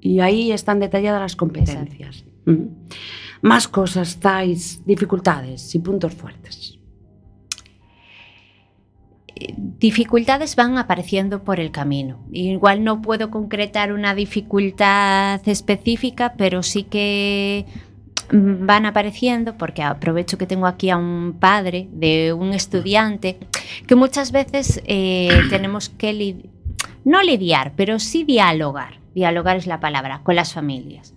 Y 0.00 0.20
ahí 0.20 0.52
están 0.52 0.80
detalladas 0.80 1.20
las 1.20 1.36
competencias. 1.36 2.24
Ujú. 2.46 2.70
Más 3.42 3.68
cosas, 3.68 4.20
Thais, 4.20 4.82
dificultades 4.86 5.74
y 5.74 5.78
puntos 5.78 6.14
fuertes. 6.14 6.73
Dificultades 9.56 10.56
van 10.56 10.78
apareciendo 10.78 11.42
por 11.42 11.60
el 11.60 11.70
camino. 11.70 12.18
Igual 12.32 12.84
no 12.84 13.02
puedo 13.02 13.30
concretar 13.30 13.92
una 13.92 14.14
dificultad 14.14 15.40
específica, 15.48 16.34
pero 16.36 16.62
sí 16.62 16.84
que 16.84 17.66
van 18.30 18.86
apareciendo, 18.86 19.56
porque 19.56 19.82
aprovecho 19.82 20.38
que 20.38 20.46
tengo 20.46 20.66
aquí 20.66 20.90
a 20.90 20.96
un 20.96 21.36
padre 21.38 21.88
de 21.92 22.32
un 22.32 22.52
estudiante, 22.54 23.38
que 23.86 23.94
muchas 23.94 24.32
veces 24.32 24.82
eh, 24.86 25.28
tenemos 25.50 25.88
que 25.88 26.12
li 26.12 26.50
no 27.04 27.22
lidiar, 27.22 27.72
pero 27.76 27.98
sí 27.98 28.24
dialogar. 28.24 28.98
Dialogar 29.14 29.58
es 29.58 29.66
la 29.66 29.78
palabra, 29.78 30.22
con 30.22 30.36
las 30.36 30.54
familias. 30.54 31.14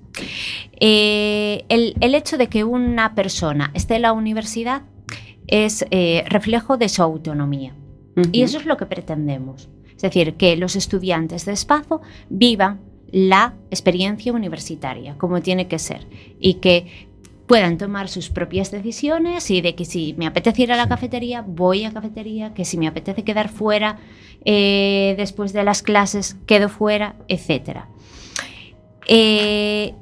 Eh, 0.79 1.63
el, 1.69 1.95
el, 2.01 2.13
hecho 2.13 2.37
de 2.37 2.47
que 2.47 2.63
una 2.65 3.15
persona 3.15 3.71
esté 3.73 3.95
en 3.95 4.01
la 4.01 4.11
universidad 4.11 4.81
es 5.47 5.85
eh, 5.91 6.23
reflejo 6.27 6.77
de 6.77 6.89
su 6.89 7.01
autonomía. 7.01 7.73
Uh 8.17 8.21
-huh. 8.21 8.29
Y 8.33 8.41
eso 8.41 8.57
es 8.57 8.65
lo 8.65 8.75
que 8.75 8.85
pretendemos. 8.85 9.69
Es 9.95 10.01
decir, 10.01 10.33
que 10.33 10.57
los 10.57 10.75
estudiantes 10.75 11.45
de 11.45 11.53
Espazo 11.53 12.01
vivan 12.29 12.81
la 13.11 13.53
experiencia 13.71 14.33
universitaria 14.33 15.15
como 15.17 15.41
tiene 15.41 15.67
que 15.67 15.79
ser 15.79 16.05
y 16.39 16.55
que 16.55 17.07
puedan 17.47 17.77
tomar 17.77 18.09
sus 18.09 18.29
propias 18.29 18.71
decisiones 18.71 19.49
y 19.49 19.61
de 19.61 19.73
que 19.73 19.85
si 19.85 20.13
me 20.17 20.27
apetece 20.27 20.63
ir 20.63 20.71
a 20.73 20.75
la 20.75 20.89
cafetería, 20.89 21.41
voy 21.41 21.85
a 21.85 21.93
cafetería, 21.93 22.53
que 22.53 22.65
si 22.65 22.77
me 22.77 22.87
apetece 22.87 23.23
quedar 23.23 23.47
fuera 23.47 23.99
eh, 24.43 25.15
después 25.17 25.53
de 25.53 25.63
las 25.63 25.81
clases, 25.81 26.35
quedo 26.45 26.67
fuera, 26.67 27.15
etc. 27.29 27.85
Eh, 29.07 29.93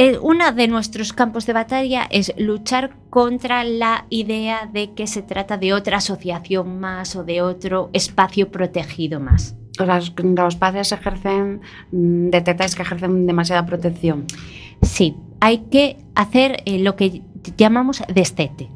eh, 0.00 0.18
uno 0.22 0.50
de 0.52 0.66
nuestros 0.66 1.12
campos 1.12 1.44
de 1.44 1.52
batalla 1.52 2.08
es 2.10 2.32
luchar 2.38 2.96
contra 3.10 3.64
la 3.64 4.06
idea 4.08 4.64
de 4.72 4.94
que 4.94 5.06
se 5.06 5.20
trata 5.20 5.58
de 5.58 5.74
otra 5.74 5.98
asociación 5.98 6.80
más 6.80 7.16
o 7.16 7.22
de 7.22 7.42
otro 7.42 7.90
espacio 7.92 8.50
protegido 8.50 9.20
más. 9.20 9.56
Los, 9.78 10.14
los 10.16 10.56
padres 10.56 10.92
ejercen, 10.92 11.60
mm, 11.92 12.30
detectáis 12.30 12.74
que 12.74 12.80
ejercen 12.80 13.26
demasiada 13.26 13.66
protección. 13.66 14.24
Sí, 14.80 15.16
hay 15.38 15.58
que 15.70 15.98
hacer 16.14 16.62
eh, 16.64 16.78
lo 16.78 16.96
que 16.96 17.20
llamamos 17.58 18.02
destete. 18.08 18.70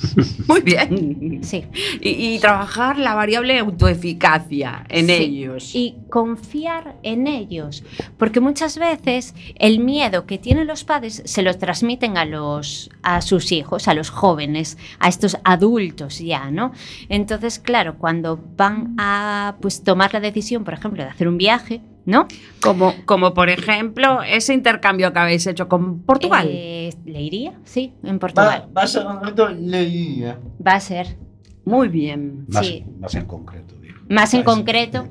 Muy 0.48 0.60
bien. 0.60 1.40
Sí. 1.42 1.64
Y, 2.00 2.34
y, 2.34 2.38
trabajar 2.38 2.98
la 2.98 3.14
variable 3.14 3.58
autoeficacia 3.58 4.84
en 4.88 5.06
sí. 5.06 5.12
ellos. 5.12 5.74
Y 5.74 5.96
confiar 6.10 6.96
en 7.02 7.26
ellos. 7.26 7.84
Porque 8.18 8.40
muchas 8.40 8.78
veces 8.78 9.34
el 9.56 9.80
miedo 9.80 10.26
que 10.26 10.38
tienen 10.38 10.66
los 10.66 10.84
padres 10.84 11.22
se 11.24 11.42
lo 11.42 11.56
transmiten 11.56 12.16
a, 12.16 12.24
los, 12.24 12.90
a 13.02 13.20
sus 13.22 13.52
hijos, 13.52 13.88
a 13.88 13.94
los 13.94 14.10
jóvenes, 14.10 14.78
a 14.98 15.08
estos 15.08 15.38
adultos 15.44 16.18
ya, 16.18 16.50
¿no? 16.50 16.72
Entonces, 17.08 17.58
claro, 17.58 17.98
cuando 17.98 18.38
van 18.56 18.94
a 18.98 19.56
pues, 19.60 19.82
tomar 19.82 20.12
la 20.12 20.20
decisión, 20.20 20.64
por 20.64 20.74
ejemplo, 20.74 21.02
de 21.02 21.10
hacer 21.10 21.28
un 21.28 21.38
viaje, 21.38 21.80
¿no? 22.04 22.26
Como, 22.60 22.94
como 23.04 23.32
por 23.34 23.48
ejemplo 23.48 24.22
ese 24.22 24.54
intercambio 24.54 25.12
que 25.12 25.18
habéis 25.18 25.46
hecho 25.46 25.68
con 25.68 26.00
Portugal. 26.00 26.48
Eh, 26.50 26.90
¿Leiría? 27.04 27.54
Sí, 27.64 27.92
en 28.02 28.18
Portugal. 28.18 28.64
Va, 28.68 28.72
va 28.80 28.82
a 28.82 28.86
ser 28.86 29.06
un 29.06 29.14
momento 29.14 29.48
Leiría. 29.48 30.38
Va 30.66 30.72
a 30.74 30.80
ser. 30.80 31.16
Muy 31.64 31.88
bien. 31.88 32.44
Más, 32.48 32.66
Sí. 32.66 32.84
más 32.98 33.14
en 33.14 33.26
concreto, 33.26 33.74
digo. 33.80 33.94
Más 34.08 34.34
en 34.34 34.42
concreto, 34.42 35.06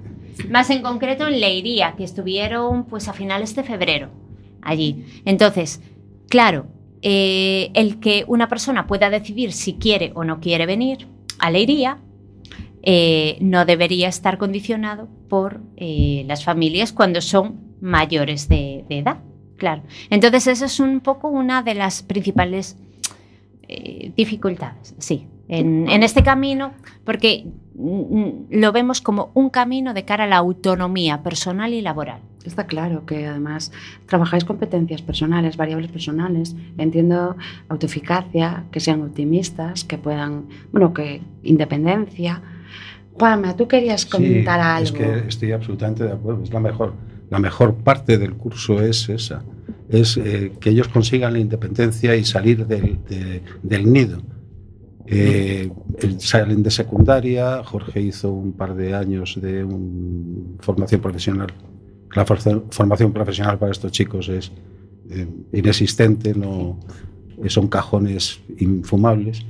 más 0.49 0.69
en 0.69 0.81
concreto 0.81 1.27
en 1.27 1.39
Leiría, 1.39 1.93
que 1.95 2.03
estuvieron 2.03 2.85
pues 2.85 3.07
a 3.07 3.13
finales 3.13 3.55
de 3.55 3.63
febrero 3.63 4.09
allí. 4.61 5.05
Entonces, 5.25 5.81
claro, 6.29 6.67
eh, 7.01 7.71
el 7.73 7.99
que 7.99 8.25
una 8.27 8.47
persona 8.49 8.85
pueda 8.85 9.09
decidir 9.09 9.53
si 9.53 9.75
quiere 9.75 10.11
o 10.13 10.23
no 10.23 10.39
quiere 10.39 10.65
venir 10.65 11.07
a 11.39 11.49
Leiría 11.49 11.99
eh, 12.83 13.37
no 13.41 13.65
debería 13.65 14.07
estar 14.07 14.37
condicionado 14.37 15.07
por 15.29 15.61
eh, 15.77 16.23
las 16.27 16.43
familias 16.43 16.91
cuando 16.93 17.21
son 17.21 17.59
mayores 17.81 18.47
de, 18.49 18.85
de, 18.89 18.99
edad. 18.99 19.17
Claro. 19.57 19.83
Entonces, 20.09 20.47
esa 20.47 20.65
es 20.65 20.79
un 20.79 20.99
poco 21.01 21.29
una 21.29 21.61
de 21.61 21.75
las 21.75 22.01
principales 22.01 22.77
eh, 23.67 24.11
dificultades, 24.17 24.95
sí, 24.97 25.27
en, 25.47 25.87
en, 25.89 26.03
este 26.03 26.23
camino, 26.23 26.73
porque 27.05 27.45
lo 27.75 28.71
vemos 28.71 29.01
como 29.01 29.31
un 29.33 29.49
camino 29.49 29.93
de 29.93 30.03
cara 30.03 30.25
a 30.25 30.27
la 30.27 30.37
autonomía 30.37 31.23
personal 31.23 31.73
y 31.73 31.81
laboral. 31.81 32.21
Está 32.45 32.65
claro 32.65 33.05
que 33.05 33.27
además 33.27 33.71
trabajáis 34.07 34.45
competencias 34.45 35.01
personales, 35.01 35.57
variables 35.57 35.91
personales. 35.91 36.55
Entiendo 36.77 37.37
autoeficacia, 37.69 38.65
que 38.71 38.79
sean 38.79 39.01
optimistas, 39.03 39.83
que 39.83 39.97
puedan, 39.97 40.47
bueno, 40.71 40.93
que 40.93 41.21
independencia. 41.43 42.41
Juanma, 43.13 43.55
tú 43.55 43.67
querías 43.67 44.05
comentar 44.05 44.59
sí, 44.59 44.65
algo. 44.65 45.11
Es 45.11 45.21
que 45.21 45.27
estoy 45.27 45.51
absolutamente 45.51 46.03
de 46.03 46.11
acuerdo. 46.11 46.43
Es 46.43 46.51
la 46.51 46.59
mejor, 46.59 46.93
la 47.29 47.39
mejor 47.39 47.75
parte 47.75 48.17
del 48.17 48.33
curso 48.33 48.81
es 48.81 49.09
esa, 49.09 49.43
es 49.89 50.17
eh, 50.17 50.53
que 50.59 50.69
ellos 50.69 50.87
consigan 50.87 51.33
la 51.33 51.39
independencia 51.39 52.15
y 52.15 52.23
salir 52.23 52.65
del, 52.65 52.99
de, 53.07 53.41
del 53.61 53.91
nido. 53.91 54.21
Eh, 55.05 55.69
salen 56.19 56.63
de 56.63 56.71
secundaria, 56.71 57.63
Jorge 57.63 58.01
hizo 58.01 58.31
un 58.31 58.53
par 58.53 58.75
de 58.75 58.93
años 58.93 59.37
de 59.41 59.63
un, 59.63 60.57
formación 60.61 61.01
profesional. 61.01 61.53
La 62.15 62.25
for 62.25 62.39
formación 62.69 63.11
profesional 63.11 63.57
para 63.57 63.71
estos 63.71 63.91
chicos 63.91 64.29
es 64.29 64.51
eh, 65.09 65.27
inexistente, 65.51 66.33
no, 66.33 66.79
son 67.47 67.67
cajones 67.67 68.39
infumables. 68.57 69.45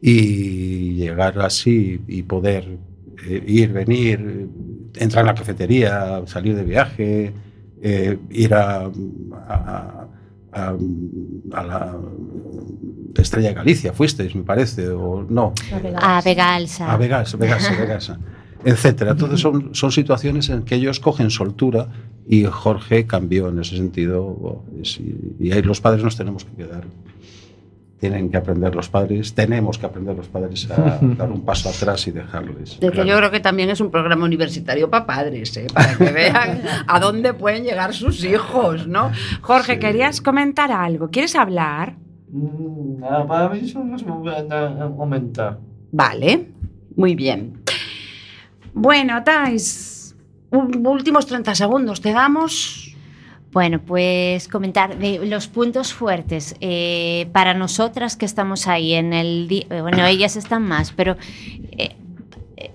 Y 0.00 0.94
llegar 0.96 1.38
así 1.38 2.00
y 2.08 2.22
poder 2.24 2.78
eh, 3.26 3.42
ir, 3.46 3.72
venir, 3.72 4.48
entrar 4.96 5.22
en 5.22 5.26
la 5.26 5.34
cafetería, 5.34 6.22
salir 6.26 6.56
de 6.56 6.64
viaje, 6.64 7.32
eh, 7.82 8.18
ir 8.30 8.54
a, 8.54 8.90
a, 9.46 10.06
a, 10.52 10.76
a, 11.52 11.62
la 11.64 11.96
Estrella 13.16 13.48
de 13.48 13.54
Galicia, 13.54 13.92
fuisteis, 13.92 14.34
me 14.34 14.42
parece, 14.42 14.88
o 14.88 15.24
no. 15.28 15.52
A 15.96 16.20
Vegalsa. 16.20 16.92
A 16.92 16.96
Vegalsa, 16.96 17.36
Vegalsa, 17.36 17.70
Vegalsa, 17.76 18.18
etcétera. 18.64 19.12
Entonces 19.12 19.40
son, 19.40 19.74
son 19.74 19.92
situaciones 19.92 20.48
en 20.48 20.62
que 20.62 20.76
ellos 20.76 21.00
cogen 21.00 21.30
soltura 21.30 21.88
y 22.26 22.44
Jorge 22.44 23.06
cambió 23.06 23.48
en 23.48 23.58
ese 23.58 23.76
sentido 23.76 24.64
y 25.38 25.52
ahí 25.52 25.62
los 25.62 25.80
padres 25.80 26.02
nos 26.02 26.16
tenemos 26.16 26.44
que 26.44 26.52
quedar 26.56 26.84
tienen 28.04 28.28
que 28.30 28.36
aprender 28.36 28.74
los 28.74 28.90
padres, 28.90 29.34
tenemos 29.34 29.78
que 29.78 29.86
aprender 29.86 30.14
los 30.14 30.28
padres 30.28 30.70
a 30.70 30.98
dar 31.00 31.32
un 31.32 31.42
paso 31.42 31.70
atrás 31.70 32.06
y 32.06 32.10
dejarles. 32.10 32.78
De 32.78 32.90
claro. 32.90 33.02
que 33.02 33.08
yo 33.08 33.16
creo 33.16 33.30
que 33.30 33.40
también 33.40 33.70
es 33.70 33.80
un 33.80 33.90
programa 33.90 34.26
universitario 34.26 34.90
para 34.90 35.06
padres, 35.06 35.56
¿eh? 35.56 35.68
para 35.72 35.96
que 35.96 36.04
vean 36.12 36.60
a 36.86 37.00
dónde 37.00 37.32
pueden 37.32 37.64
llegar 37.64 37.94
sus 37.94 38.22
hijos, 38.22 38.86
¿no? 38.86 39.10
Jorge, 39.40 39.74
sí. 39.74 39.78
¿querías 39.78 40.20
comentar 40.20 40.70
algo? 40.70 41.08
¿Quieres 41.08 41.34
hablar? 41.34 41.94
Mm, 42.28 43.00
para 43.26 43.48
mí 43.48 43.60
eso 43.62 43.82
no 43.82 43.96
a 43.96 44.90
comentar. 44.94 45.58
Vale, 45.90 46.50
muy 46.96 47.14
bien. 47.14 47.62
Bueno, 48.74 49.24
Tais, 49.24 50.14
últimos 50.50 51.24
30 51.24 51.54
segundos, 51.54 52.02
te 52.02 52.12
damos 52.12 52.93
bueno, 53.54 53.80
pues 53.80 54.48
comentar 54.48 54.98
de 54.98 55.24
los 55.24 55.46
puntos 55.46 55.94
fuertes 55.94 56.56
eh, 56.60 57.28
para 57.32 57.54
nosotras 57.54 58.16
que 58.16 58.26
estamos 58.26 58.66
ahí 58.66 58.94
en 58.94 59.12
el 59.12 59.46
día, 59.46 59.64
bueno, 59.80 60.04
ellas 60.06 60.34
están 60.34 60.64
más, 60.64 60.90
pero 60.90 61.16
eh, 61.70 61.94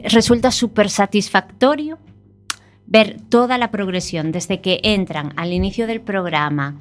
resulta 0.06 0.52
súper 0.52 0.90
satisfactorio 0.90 2.00
ver 2.88 3.18
toda 3.28 3.58
la 3.58 3.72
progresión 3.72 4.32
desde 4.32 4.62
que 4.62 4.80
entran 4.84 5.34
al 5.36 5.52
inicio 5.52 5.86
del 5.86 6.00
programa 6.00 6.80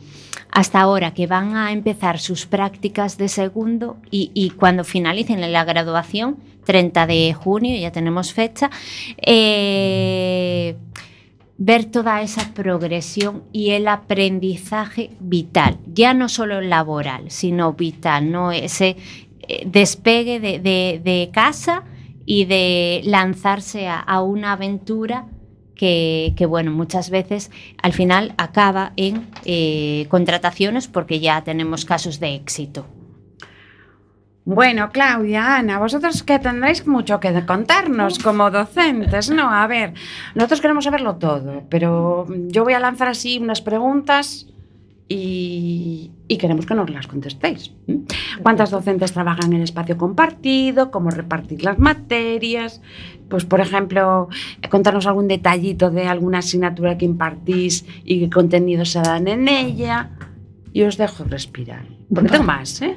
hasta 0.53 0.81
ahora 0.81 1.13
que 1.13 1.27
van 1.27 1.57
a 1.57 1.73
empezar 1.73 2.21
sus 2.21 2.47
prácticas 2.47 3.19
de 3.19 3.29
segundo 3.29 3.99
y, 4.13 4.31
y 4.33 4.51
cuando 4.51 4.85
finalicen 4.85 5.41
la 5.53 5.65
graduación, 5.65 6.37
30 6.65 7.07
de 7.09 7.35
junio, 7.35 7.77
ya 7.79 7.91
tenemos 7.91 8.33
fecha, 8.33 8.71
eh, 9.17 10.77
ver 11.59 11.87
toda 11.87 12.23
esa 12.23 12.55
progresión 12.55 13.43
y 13.53 13.71
el 13.71 13.89
aprendizaje 13.89 15.11
vital, 15.19 15.79
ya 15.93 16.15
no 16.15 16.29
solo 16.29 16.61
laboral, 16.61 17.31
sino 17.31 17.73
vital, 17.73 18.31
¿no? 18.31 18.53
ese 18.53 18.97
eh, 19.41 19.65
despegue 19.67 20.39
de, 20.39 21.31
casa 21.33 21.83
y 22.25 22.45
de 22.45 23.03
lanzarse 23.05 23.89
a, 23.89 24.23
una 24.23 24.53
aventura 24.53 25.27
que, 25.75 26.33
que, 26.37 26.47
bueno, 26.47 26.71
muchas 26.71 27.11
veces 27.11 27.51
al 27.83 27.93
final 27.93 28.35
acaba 28.39 28.93
en 28.97 29.27
eh, 29.45 30.07
contrataciones 30.09 30.87
porque 30.87 31.19
ya 31.19 31.43
tenemos 31.43 31.85
casos 31.85 32.21
de 32.21 32.37
éxito. 32.37 32.87
Bueno, 34.49 34.89
Claudia, 34.93 35.57
Ana, 35.57 35.79
vosotros 35.79 36.23
que 36.23 36.39
tendréis 36.39 36.87
mucho 36.87 37.21
que 37.21 37.45
contarnos 37.45 38.19
como 38.19 38.51
docentes, 38.51 39.29
¿no? 39.29 39.51
A 39.51 39.67
ver, 39.67 39.93
nosotros 40.35 40.63
queremos 40.63 40.85
saberlo 40.85 41.17
todo, 41.17 41.65
pero 41.69 42.27
yo 42.47 42.65
voy 42.65 42.73
a 42.73 42.81
lanzar 42.81 43.09
así 43.09 43.37
unas 43.37 43.61
preguntas 43.61 44.47
y, 45.07 46.13
y 46.29 46.39
queremos 46.39 46.65
que 46.65 46.75
nos 46.75 46.89
las 46.89 47.07
contestéis. 47.07 47.73
¿Cuántas 48.43 48.71
docentes 48.71 49.13
trabajan 49.13 49.53
en 49.53 49.59
el 49.59 49.65
espacio 49.65 49.99
compartido? 49.99 50.91
¿Cómo 50.91 51.11
repartir 51.11 51.63
las 51.63 51.79
materias? 51.79 52.81
Pues, 53.29 53.45
por 53.45 53.61
ejemplo, 53.61 54.31
contarnos 54.71 55.07
algún 55.07 55.29
detallito 55.29 55.91
de 55.91 56.07
alguna 56.07 56.39
asignatura 56.39 56.97
que 56.97 57.05
impartís 57.05 57.85
y 58.03 58.21
qué 58.21 58.31
contenidos 58.31 58.93
se 58.93 59.03
dan 59.03 59.29
en 59.29 59.47
ella. 59.47 60.13
Y 60.73 60.85
os 60.85 60.97
dejo 60.97 61.25
respirar. 61.25 61.85
Porque 62.09 62.31
tengo 62.31 62.45
más, 62.45 62.81
¿eh? 62.81 62.97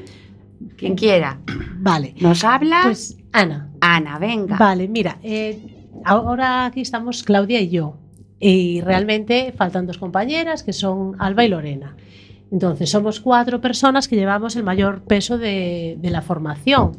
Quien 0.78 0.96
quiera. 0.96 1.40
Vale. 1.78 2.16
¿Nos 2.20 2.44
habla? 2.44 2.82
Pues 2.84 3.18
Ana. 3.32 3.70
Ana, 3.80 4.20
venga. 4.20 4.58
Vale, 4.58 4.88
mira, 4.88 5.18
eh, 5.24 5.90
ahora 6.06 6.66
aquí 6.66 6.82
estamos 6.82 7.24
Claudia 7.24 7.62
y 7.62 7.70
yo. 7.70 7.98
Y 8.40 8.82
realmente 8.82 9.54
faltan 9.56 9.86
dos 9.86 9.98
compañeras 9.98 10.64
que 10.64 10.74
son 10.74 11.16
Alba 11.20 11.46
y 11.46 11.50
Lorena. 11.50 11.96
Entonces, 12.52 12.90
somos 12.90 13.20
cuatro 13.20 13.62
personas 13.62 14.08
que 14.08 14.16
llevamos 14.16 14.56
el 14.56 14.64
mayor 14.64 15.04
peso 15.04 15.38
de, 15.38 15.98
de 16.00 16.10
la 16.10 16.22
formación. 16.22 16.98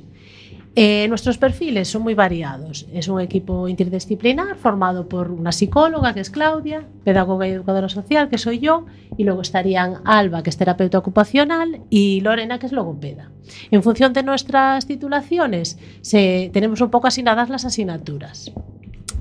Eh, 0.74 1.06
nuestros 1.08 1.37
perfiles 1.37 1.88
son 1.88 2.00
muy 2.02 2.14
variados. 2.14 2.87
Es 2.94 3.06
un 3.08 3.20
equipo 3.20 3.68
interdisciplinar 3.68 4.56
formado 4.56 5.06
por 5.06 5.30
una 5.30 5.52
psicóloga, 5.52 6.14
que 6.14 6.20
es 6.20 6.30
Claudia, 6.30 6.87
pedagoga 7.04 7.46
y 7.46 7.50
educadora 7.50 7.90
social, 7.90 8.30
que 8.30 8.38
soy 8.38 8.58
yo, 8.58 8.87
y 9.18 9.24
luego 9.24 9.42
estarían 9.42 9.96
Alba, 10.04 10.42
que 10.42 10.48
es 10.48 10.56
terapeuta 10.56 10.96
ocupacional, 10.96 11.82
y 11.90 12.22
Lorena, 12.22 12.58
que 12.58 12.66
es 12.66 12.72
logopeda. 12.72 13.30
En 13.70 13.82
función 13.82 14.14
de 14.14 14.22
nuestras 14.22 14.87
titulaciones, 14.87 15.78
se- 16.00 16.50
tenemos 16.54 16.80
un 16.80 16.90
poco 16.90 17.06
asignadas 17.06 17.50
las 17.50 17.66
asignaturas. 17.66 18.50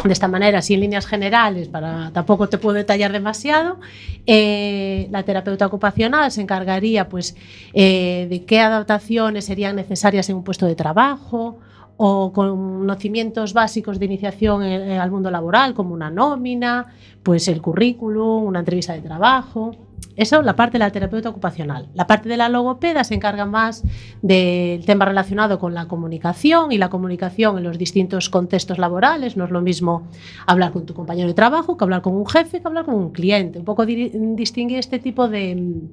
De 0.03 0.13
esta 0.13 0.27
manera, 0.27 0.59
así 0.59 0.73
en 0.73 0.79
líneas 0.79 1.05
generales, 1.05 1.67
para 1.67 2.11
tampoco 2.11 2.49
te 2.49 2.57
puedo 2.57 2.75
detallar 2.75 3.11
demasiado, 3.11 3.79
eh, 4.25 5.07
la 5.11 5.23
terapeuta 5.23 5.67
ocupacional 5.67 6.31
se 6.31 6.41
encargaría 6.41 7.07
pues, 7.07 7.35
eh, 7.73 8.27
de 8.29 8.43
qué 8.45 8.59
adaptaciones 8.59 9.45
serían 9.45 9.75
necesarias 9.75 10.27
en 10.29 10.37
un 10.37 10.43
puesto 10.43 10.65
de 10.65 10.75
trabajo 10.75 11.59
o 11.97 12.33
conocimientos 12.33 13.53
básicos 13.53 13.99
de 13.99 14.05
iniciación 14.05 14.63
al 14.63 15.11
mundo 15.11 15.29
laboral, 15.29 15.75
como 15.75 15.93
una 15.93 16.09
nómina, 16.09 16.87
pues 17.21 17.47
el 17.47 17.61
currículum, 17.61 18.43
una 18.43 18.59
entrevista 18.59 18.93
de 18.93 19.01
trabajo. 19.01 19.75
Eso 20.21 20.43
la 20.43 20.55
parte 20.55 20.73
de 20.73 20.79
la 20.85 20.91
terapeuta 20.91 21.29
ocupacional. 21.29 21.89
La 21.95 22.05
parte 22.05 22.29
de 22.29 22.37
la 22.37 22.47
logopeda 22.47 23.03
se 23.03 23.15
encarga 23.15 23.45
más 23.45 23.83
del 24.21 24.85
tema 24.85 25.05
relacionado 25.05 25.57
con 25.57 25.73
la 25.73 25.87
comunicación 25.87 26.71
y 26.71 26.77
la 26.77 26.91
comunicación 26.91 27.57
en 27.57 27.63
los 27.63 27.79
distintos 27.79 28.29
contextos 28.29 28.77
laborales. 28.77 29.35
No 29.35 29.45
es 29.45 29.49
lo 29.49 29.61
mismo 29.61 30.03
hablar 30.45 30.73
con 30.73 30.85
tu 30.85 30.93
compañero 30.93 31.27
de 31.27 31.33
trabajo 31.33 31.75
que 31.75 31.83
hablar 31.85 32.03
con 32.03 32.13
un 32.13 32.27
jefe, 32.27 32.61
que 32.61 32.67
hablar 32.67 32.85
con 32.85 32.93
un 32.93 33.09
cliente. 33.09 33.57
Un 33.57 33.65
poco 33.65 33.83
distinguir 33.83 34.77
este 34.77 34.99
tipo 34.99 35.27
de, 35.27 35.89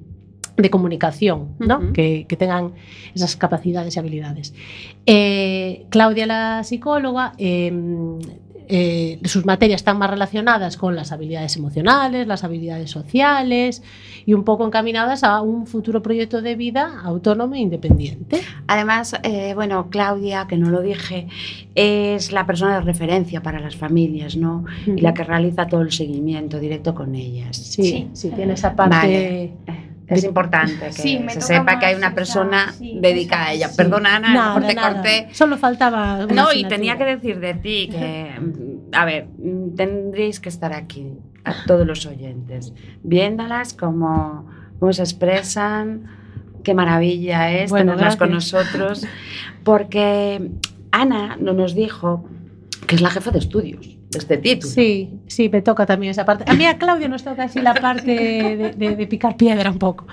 de 0.55 0.69
comunicación, 0.69 1.55
¿no? 1.57 1.91
Que, 1.91 2.27
que 2.29 2.35
tengan 2.35 2.73
esas 3.15 3.35
capacidades 3.35 3.95
y 3.95 3.99
habilidades. 3.99 4.53
Eh, 5.07 5.87
Claudia, 5.89 6.27
la 6.27 6.63
psicóloga, 6.63 7.33
eh, 7.39 7.73
eh, 8.71 9.19
sus 9.25 9.47
materias 9.47 9.81
están 9.81 9.97
más 9.97 10.11
relacionadas 10.11 10.77
con 10.77 10.95
las 10.95 11.11
habilidades 11.11 11.57
emocionales, 11.57 12.27
las 12.27 12.43
habilidades 12.43 12.91
sociales 12.91 13.81
y 14.25 14.33
un 14.33 14.43
poco 14.43 14.65
encaminadas 14.65 15.23
a 15.23 15.41
un 15.41 15.67
futuro 15.67 16.01
proyecto 16.01 16.41
de 16.41 16.55
vida 16.55 17.01
autónomo 17.03 17.55
e 17.55 17.59
independiente. 17.59 18.41
Además, 18.67 19.15
eh, 19.23 19.53
bueno, 19.55 19.89
Claudia, 19.89 20.45
que 20.47 20.57
no 20.57 20.69
lo 20.69 20.81
dije, 20.81 21.27
es 21.75 22.31
la 22.31 22.45
persona 22.45 22.75
de 22.75 22.81
referencia 22.81 23.41
para 23.41 23.59
las 23.59 23.75
familias, 23.75 24.35
¿no? 24.35 24.65
Y 24.85 25.01
la 25.01 25.13
que 25.13 25.23
realiza 25.23 25.67
todo 25.67 25.81
el 25.81 25.91
seguimiento 25.91 26.59
directo 26.59 26.93
con 26.95 27.15
ellas. 27.15 27.55
Sí, 27.57 27.83
Sí. 27.83 28.09
sí, 28.13 28.29
tiene 28.31 28.53
esa 28.53 28.75
parte. 28.75 28.95
Vale. 28.95 29.53
Es 30.07 30.23
importante 30.23 30.87
que 30.87 30.91
Sí, 30.91 31.19
se 31.29 31.39
sepa 31.39 31.77
que 31.77 31.85
hay 31.85 31.93
una 31.95 32.07
esa- 32.07 32.15
persona 32.15 32.71
sí, 32.71 32.97
dedicada 32.99 33.45
a 33.49 33.53
ella. 33.53 33.67
sí. 33.69 33.77
Perdona, 33.77 34.15
Ana, 34.15 34.33
Nada, 34.33 34.67
te 34.67 34.73
nada. 34.73 34.93
corté. 34.93 35.27
Solo 35.33 35.55
faltaba. 35.57 36.25
una 36.25 36.33
No, 36.33 36.47
y 36.51 36.65
tenía 36.65 36.97
que 36.97 37.05
decir 37.05 37.39
de 37.39 37.53
ti 37.53 37.89
que, 37.91 38.31
a 38.91 39.05
ver, 39.05 39.27
tendréis 39.75 40.39
que 40.39 40.49
estar 40.49 40.73
aquí, 40.73 41.13
a 41.43 41.65
todos 41.65 41.85
los 41.85 42.05
oyentes, 42.05 42.73
viéndolas 43.03 43.73
cómo, 43.73 44.47
cómo 44.79 44.93
se 44.93 45.03
expresan, 45.03 46.05
qué 46.63 46.73
maravilla 46.73 47.51
es 47.51 47.69
Bueno, 47.69 47.93
tenerlas 47.93 48.17
con 48.17 48.31
nosotros, 48.31 49.05
porque 49.63 50.51
Ana 50.91 51.37
no 51.39 51.53
nos 51.53 51.75
dijo 51.75 52.27
que 52.87 52.95
es 52.95 53.01
la 53.01 53.09
jefa 53.09 53.31
de 53.31 53.39
estudios 53.39 53.98
este 54.13 54.37
título. 54.37 54.71
Sí, 54.73 55.11
sí, 55.27 55.49
me 55.49 55.61
toca 55.61 55.85
también 55.85 56.11
esa 56.11 56.25
parte. 56.25 56.43
A 56.47 56.53
mí 56.55 56.65
a 56.65 56.77
Claudia 56.77 57.07
nos 57.07 57.23
toca 57.23 57.43
así 57.43 57.61
la 57.61 57.75
parte 57.75 58.11
de, 58.11 58.73
de- 58.75 58.95
de 58.95 59.07
picar 59.07 59.37
piedra 59.37 59.69
un 59.69 59.77
poco. 59.77 60.07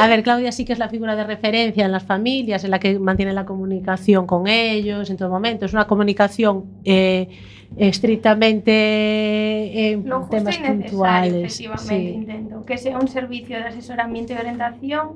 A 0.00 0.08
ver, 0.08 0.22
Claudia 0.22 0.52
sí 0.52 0.64
que 0.64 0.72
es 0.72 0.78
la 0.78 0.88
figura 0.88 1.16
de 1.16 1.24
referencia 1.24 1.84
en 1.84 1.92
las 1.92 2.02
familias, 2.04 2.64
en 2.64 2.70
la 2.70 2.78
que 2.80 2.98
mantiene 2.98 3.32
la 3.34 3.44
comunicación 3.44 4.26
con 4.26 4.46
ellos 4.46 5.10
en 5.10 5.16
todo 5.18 5.28
momento. 5.28 5.66
Es 5.66 5.74
una 5.74 5.86
comunicación 5.86 6.64
eh, 6.84 7.28
estrictamente 7.76 9.90
en 9.92 10.08
Lo 10.08 10.20
justo 10.20 10.36
temas 10.36 10.56
y 10.56 10.60
necesario, 10.62 10.88
puntuales. 10.90 11.34
efectivamente, 11.60 12.12
Sí. 12.12 12.14
intento. 12.14 12.62
Que 12.64 12.78
sea 12.78 12.98
un 12.98 13.08
servicio 13.08 13.56
de 13.58 13.64
asesoramiento 13.64 14.32
y 14.32 14.36
orientación, 14.36 15.08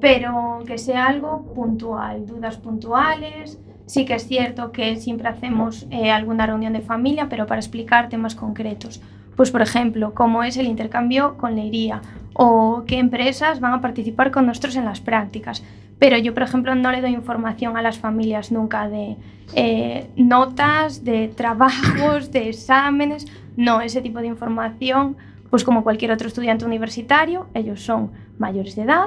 pero 0.00 0.60
que 0.66 0.78
sea 0.78 1.06
algo 1.06 1.52
puntual, 1.54 2.24
dudas 2.26 2.56
puntuales. 2.56 3.58
Sí 3.86 4.06
que 4.06 4.14
es 4.14 4.26
cierto 4.26 4.72
que 4.72 4.96
siempre 4.96 5.28
hacemos 5.28 5.86
eh, 5.90 6.10
alguna 6.10 6.46
reunión 6.46 6.72
de 6.72 6.80
familia, 6.80 7.28
pero 7.28 7.46
para 7.46 7.60
explicar 7.60 8.08
temas 8.08 8.34
concretos. 8.34 9.02
Pues, 9.36 9.50
por 9.50 9.62
ejemplo, 9.62 10.14
cómo 10.14 10.42
es 10.42 10.56
el 10.56 10.66
intercambio 10.66 11.36
con 11.36 11.56
Leiría 11.56 12.00
o 12.34 12.84
qué 12.86 12.98
empresas 12.98 13.60
van 13.60 13.74
a 13.74 13.80
participar 13.80 14.30
con 14.30 14.46
nosotros 14.46 14.76
en 14.76 14.84
las 14.84 15.00
prácticas. 15.00 15.62
Pero 15.98 16.18
yo, 16.18 16.34
por 16.34 16.42
ejemplo, 16.42 16.74
no 16.74 16.90
le 16.92 17.00
doy 17.00 17.12
información 17.12 17.76
a 17.76 17.82
las 17.82 17.98
familias 17.98 18.52
nunca 18.52 18.88
de 18.88 19.16
eh, 19.54 20.08
notas, 20.16 21.04
de 21.04 21.28
trabajos, 21.36 22.30
de 22.30 22.48
exámenes. 22.48 23.26
No, 23.56 23.80
ese 23.80 24.02
tipo 24.02 24.20
de 24.20 24.26
información, 24.26 25.16
pues 25.50 25.62
como 25.62 25.84
cualquier 25.84 26.10
otro 26.10 26.28
estudiante 26.28 26.64
universitario, 26.64 27.46
ellos 27.54 27.80
son 27.80 28.10
mayores 28.38 28.74
de 28.76 28.82
edad, 28.82 29.06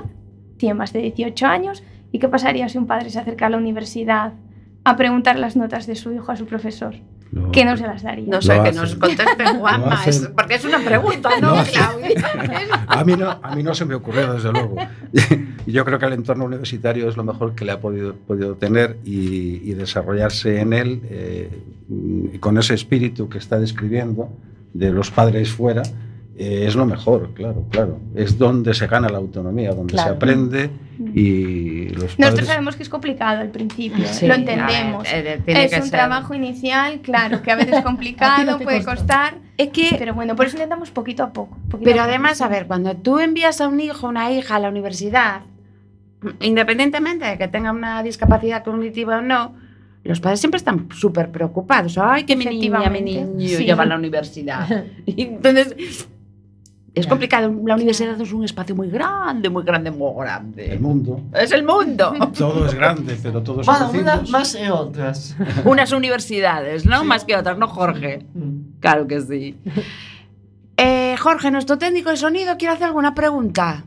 tienen 0.58 0.78
más 0.78 0.94
de 0.94 1.00
18 1.00 1.46
años. 1.46 1.84
¿Y 2.12 2.20
qué 2.20 2.30
pasaría 2.30 2.70
si 2.70 2.78
un 2.78 2.88
padre 2.88 3.10
se 3.10 3.20
acerca 3.20 3.48
a 3.48 3.50
la 3.50 3.58
universidad 3.58 4.34
a 4.90 4.96
preguntar 4.96 5.38
las 5.38 5.56
notas 5.56 5.88
de 5.88 5.96
su 5.96 6.12
hijo 6.14 6.32
a 6.32 6.36
su 6.36 6.46
profesor? 6.46 6.96
Lo- 7.32 7.52
Que 7.52 7.66
no 7.66 7.76
se 7.76 7.84
las 7.86 8.04
daría. 8.04 8.26
No 8.28 8.42
sé, 8.42 8.58
que 8.64 8.72
nos 8.72 8.96
conteste 8.96 9.46
Juanma, 9.60 10.00
es- 10.06 10.30
porque 10.36 10.56
es 10.56 10.64
una 10.66 10.80
pregunta, 10.80 11.30
¿no. 11.42 11.56
Claudia? 11.72 12.86
A 12.88 13.04
mí, 13.04 13.16
no, 13.18 13.30
a 13.44 13.54
mí 13.56 13.64
no 13.64 13.76
se 13.76 13.84
me 13.86 13.96
ocurrió, 13.96 14.34
desde 14.34 14.52
luego. 14.52 14.76
Y 15.66 15.72
yo 15.74 15.84
creo 15.84 16.00
que 16.00 16.06
el 16.06 16.14
entorno 16.14 16.46
universitario 16.46 17.10
es 17.10 17.18
lo 17.18 17.24
mejor 17.26 17.54
que 17.54 17.66
le 17.66 17.74
ha 17.74 17.82
podido, 17.82 18.16
podido 18.16 18.56
tener 18.56 18.98
y, 19.04 19.62
y 19.70 19.74
desarrollarse 19.74 20.62
en 20.62 20.72
él 20.74 21.02
eh, 21.10 21.50
con 22.40 22.58
ese 22.58 22.74
espíritu 22.74 23.28
que 23.28 23.38
está 23.40 23.60
describiendo 23.60 24.30
de 24.74 24.92
los 24.92 25.12
padres 25.12 25.52
fuera. 25.52 25.84
Eh, 26.38 26.66
es 26.68 26.76
lo 26.76 26.86
mejor, 26.86 27.34
claro, 27.34 27.66
claro. 27.72 28.00
Es 28.16 28.38
donde 28.38 28.74
se 28.74 28.86
gana 28.88 29.10
la 29.10 29.18
autonomía, 29.18 29.72
donde 29.72 29.94
se 29.94 30.02
aprende 30.02 30.70
y 31.14 31.86
los 31.90 32.04
Nosotros 32.20 32.30
padres... 32.30 32.48
sabemos 32.48 32.76
que 32.76 32.84
es 32.84 32.90
complicado 32.90 33.42
al 33.42 33.50
principio. 33.50 34.06
Sí, 34.08 34.28
lo 34.28 34.34
ver, 34.36 34.40
entendemos. 34.42 35.08
eh, 35.12 35.42
es 35.48 35.74
un 35.74 35.82
ser- 35.84 35.90
trabajo 35.92 36.34
inicial, 36.34 37.00
claro, 37.02 37.42
que 37.42 37.52
a 37.52 37.56
veces 37.56 37.74
es 37.78 37.84
complicado, 37.84 38.44
no 38.52 38.60
puede 38.60 38.84
costó. 38.84 38.92
costar, 38.98 39.36
Es 39.58 39.70
que 39.70 39.96
pero 39.98 40.14
bueno, 40.14 40.36
por 40.36 40.46
eso 40.46 40.56
intentamos 40.58 40.92
poquito 40.92 41.24
a 41.24 41.34
poco. 41.34 41.58
poquito 41.70 41.90
Pero 41.90 42.02
a 42.02 42.04
poco, 42.04 42.10
además, 42.10 42.38
sí. 42.38 42.44
a 42.44 42.48
ver, 42.48 42.68
cuando 42.68 42.96
tú 42.96 43.20
envías 43.20 43.60
a 43.62 43.68
un 43.68 43.80
hijo 43.80 44.06
o 44.06 44.10
una 44.10 44.32
hija 44.32 44.56
a 44.56 44.60
la 44.60 44.70
universidad, 44.70 45.42
independientemente 46.40 47.26
de 47.26 47.38
que 47.38 47.48
tenga 47.48 47.72
una 47.72 48.02
discapacidad 48.04 48.64
cognitiva 48.64 49.18
o 49.18 49.22
no, 49.22 49.54
los 50.04 50.20
padres 50.20 50.40
siempre 50.40 50.58
están 50.58 50.88
súper 50.92 51.32
preocupados. 51.32 51.98
Ay, 51.98 52.24
que 52.24 52.36
mi 52.36 52.46
niña, 52.46 52.60
mi 52.60 52.68
Efectivamente, 53.00 53.26
niño 53.26 53.58
sí. 53.58 53.66
lleva 53.66 53.84
a 53.84 53.88
la 53.88 53.96
universidad. 53.98 54.86
Entonces, 55.06 56.08
es 57.00 57.06
Claro. 57.06 57.10
complicado. 57.16 57.54
La 57.66 57.76
universidad 57.76 58.20
es 58.20 58.32
un 58.34 58.44
espacio 58.44 58.76
muy 58.76 58.90
grande, 58.90 59.50
muy 59.50 59.64
grande, 59.64 59.92
muy 59.92 60.14
grande. 60.18 60.74
El 60.74 60.80
mundo. 60.80 61.22
Es 61.34 61.52
el 61.52 61.64
mundo. 61.64 62.14
Todo 62.38 62.66
es 62.66 62.74
grande, 62.74 63.18
pero 63.22 63.42
todos 63.44 63.66
Bueno, 63.66 63.92
unas 63.92 64.30
más 64.30 64.56
e 64.56 64.68
outras. 64.70 65.36
Unas 65.66 65.92
universidades, 65.92 66.86
¿no? 66.86 67.02
Sí. 67.02 67.06
Más 67.08 67.24
que 67.26 67.36
otras, 67.36 67.58
¿no, 67.58 67.68
Jorge? 67.68 68.26
Mm. 68.34 68.80
Claro 68.80 69.08
que 69.08 69.22
sí. 69.22 69.56
Eh, 70.80 71.16
Jorge, 71.18 71.50
nuestro 71.50 71.80
técnico 71.80 72.12
de 72.12 72.18
sonido, 72.18 72.56
quiere 72.56 72.76
hacer 72.76 72.86
alguna 72.86 73.16
pregunta. 73.16 73.84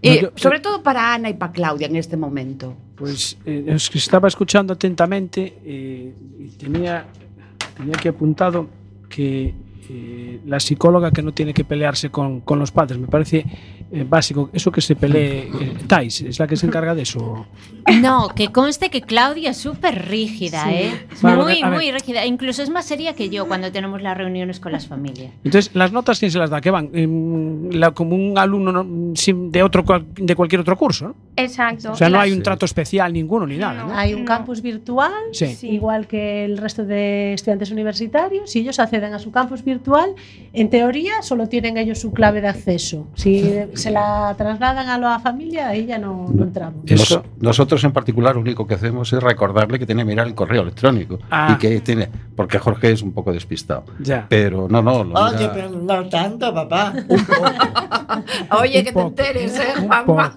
Y, 0.00 0.08
No, 0.08 0.14
yo- 0.22 0.30
sobre 0.36 0.60
todo 0.60 0.82
para 0.82 1.12
Ana 1.12 1.28
y 1.28 1.34
para 1.34 1.52
Claudia 1.52 1.86
en 1.86 1.96
este 1.96 2.16
momento. 2.16 2.74
Pues 2.96 3.36
eh, 3.44 3.64
es 3.68 3.90
que 3.90 3.98
estaba 3.98 4.26
escuchando 4.28 4.72
atentamente 4.72 5.58
eh, 5.64 6.14
y 6.38 6.48
tenía, 6.56 7.04
tenía 7.76 7.94
aquí 7.94 8.08
apuntado 8.08 8.68
que 9.10 9.54
eh, 9.90 10.40
la 10.46 10.60
psicóloga 10.60 11.10
que 11.10 11.22
no 11.22 11.32
tiene 11.32 11.52
que 11.54 11.64
pelearse 11.64 12.10
con, 12.10 12.40
con 12.40 12.58
los 12.58 12.70
padres. 12.70 12.98
Me 12.98 13.06
parece 13.06 13.44
eh, 13.92 14.04
básico. 14.08 14.50
Eso 14.52 14.70
que 14.72 14.80
se 14.80 14.96
pelee. 14.96 15.48
eh, 15.60 15.74
Thais 15.86 16.20
es 16.22 16.38
la 16.38 16.46
que 16.46 16.56
se 16.56 16.66
encarga 16.66 16.94
de 16.94 17.02
eso. 17.02 17.46
No, 18.00 18.28
que 18.34 18.48
conste 18.48 18.90
que 18.90 19.00
Claudia 19.02 19.50
es 19.50 19.56
súper 19.58 20.08
rígida, 20.08 20.64
Sí. 20.64 20.70
¿eh? 20.74 21.06
Bueno, 21.22 21.44
muy, 21.44 21.62
ver. 21.62 21.72
muy 21.72 21.92
rígida. 21.92 22.26
Incluso 22.26 22.62
es 22.62 22.70
más 22.70 22.84
seria 22.84 23.14
que 23.14 23.28
yo 23.30 23.46
cuando 23.46 23.70
tenemos 23.70 24.02
las 24.02 24.16
reuniones 24.16 24.58
con 24.60 24.72
las 24.72 24.86
familias. 24.88 25.32
Entonces, 25.44 25.70
las 25.74 25.92
notas, 25.92 26.18
¿quién 26.18 26.30
se 26.32 26.38
las 26.38 26.50
da? 26.50 26.60
¿Qué 26.60 26.70
van? 26.70 26.90
Em, 26.92 27.70
la- 27.70 27.92
como 27.92 28.16
un 28.16 28.36
alumno 28.38 28.84
de, 28.84 29.62
otro, 29.62 29.84
de 30.16 30.34
cualquier 30.34 30.60
otro 30.60 30.76
curso, 30.76 31.08
¿no? 31.08 31.14
Exacto. 31.36 31.92
O 31.92 31.94
sea, 31.94 32.08
no 32.08 32.18
hay 32.18 32.32
un 32.32 32.42
trato 32.42 32.64
especial 32.66 33.12
ninguno 33.12 33.46
ni 33.46 33.56
nada, 33.56 33.84
¿no? 33.84 33.94
Hay 33.96 34.14
un 34.14 34.24
campus 34.24 34.62
virtual. 34.62 35.12
Sí. 35.32 35.56
igual 35.68 36.06
que 36.06 36.44
el 36.44 36.58
resto 36.58 36.84
de 36.84 37.34
estudiantes 37.34 37.70
universitarios. 37.70 38.50
Si 38.50 38.60
ellos 38.60 38.78
acceden 38.80 39.12
a 39.14 39.18
su 39.18 39.30
campus 39.30 39.62
virtual, 39.62 39.75
en 40.52 40.70
teoría 40.70 41.22
solo 41.22 41.48
tienen 41.48 41.76
ellos 41.76 41.98
su 41.98 42.12
clave 42.12 42.40
de 42.40 42.48
acceso. 42.48 43.06
Si 43.14 43.44
se 43.74 43.90
la 43.90 44.34
trasladan 44.38 44.88
a 44.88 44.98
la 44.98 45.18
familia, 45.20 45.68
ahí 45.68 45.86
ya 45.86 45.98
no, 45.98 46.26
no 46.32 46.44
entramos. 46.44 46.82
Eso- 46.86 47.16
Nos- 47.16 47.42
nosotros 47.42 47.82
en 47.84 47.92
particular 47.92 48.34
lo 48.34 48.40
único 48.40 48.66
que 48.66 48.74
hacemos 48.74 49.12
es 49.12 49.22
recordarle 49.22 49.78
que 49.78 49.86
tiene 49.86 50.02
que 50.02 50.06
mirar 50.06 50.26
el 50.26 50.34
correo 50.34 50.62
electrónico 50.62 51.18
Ah. 51.30 51.52
y 51.54 51.58
que 51.58 51.80
tiene 51.80 52.08
porque 52.34 52.58
Jorge 52.58 52.92
es 52.92 53.02
un 53.02 53.12
poco 53.12 53.32
despistado. 53.32 53.84
Ya. 54.00 54.26
Pero 54.28 54.66
no, 54.68 54.82
no, 54.82 55.04
lo 55.04 55.18
Oye, 55.20 55.36
mira- 55.38 55.52
pero 55.52 55.70
no 55.70 56.08
tanto, 56.08 56.52
papá. 56.54 56.92
Un 57.08 57.24
poco. 57.24 57.42
Oye, 58.60 58.78
Un 58.80 58.84
que 58.84 58.92
poco, 58.92 59.12
te 59.12 59.22
enteres, 59.28 59.58
¿eh, 59.58 59.62
un 59.80 59.86
Juanma? 59.88 60.36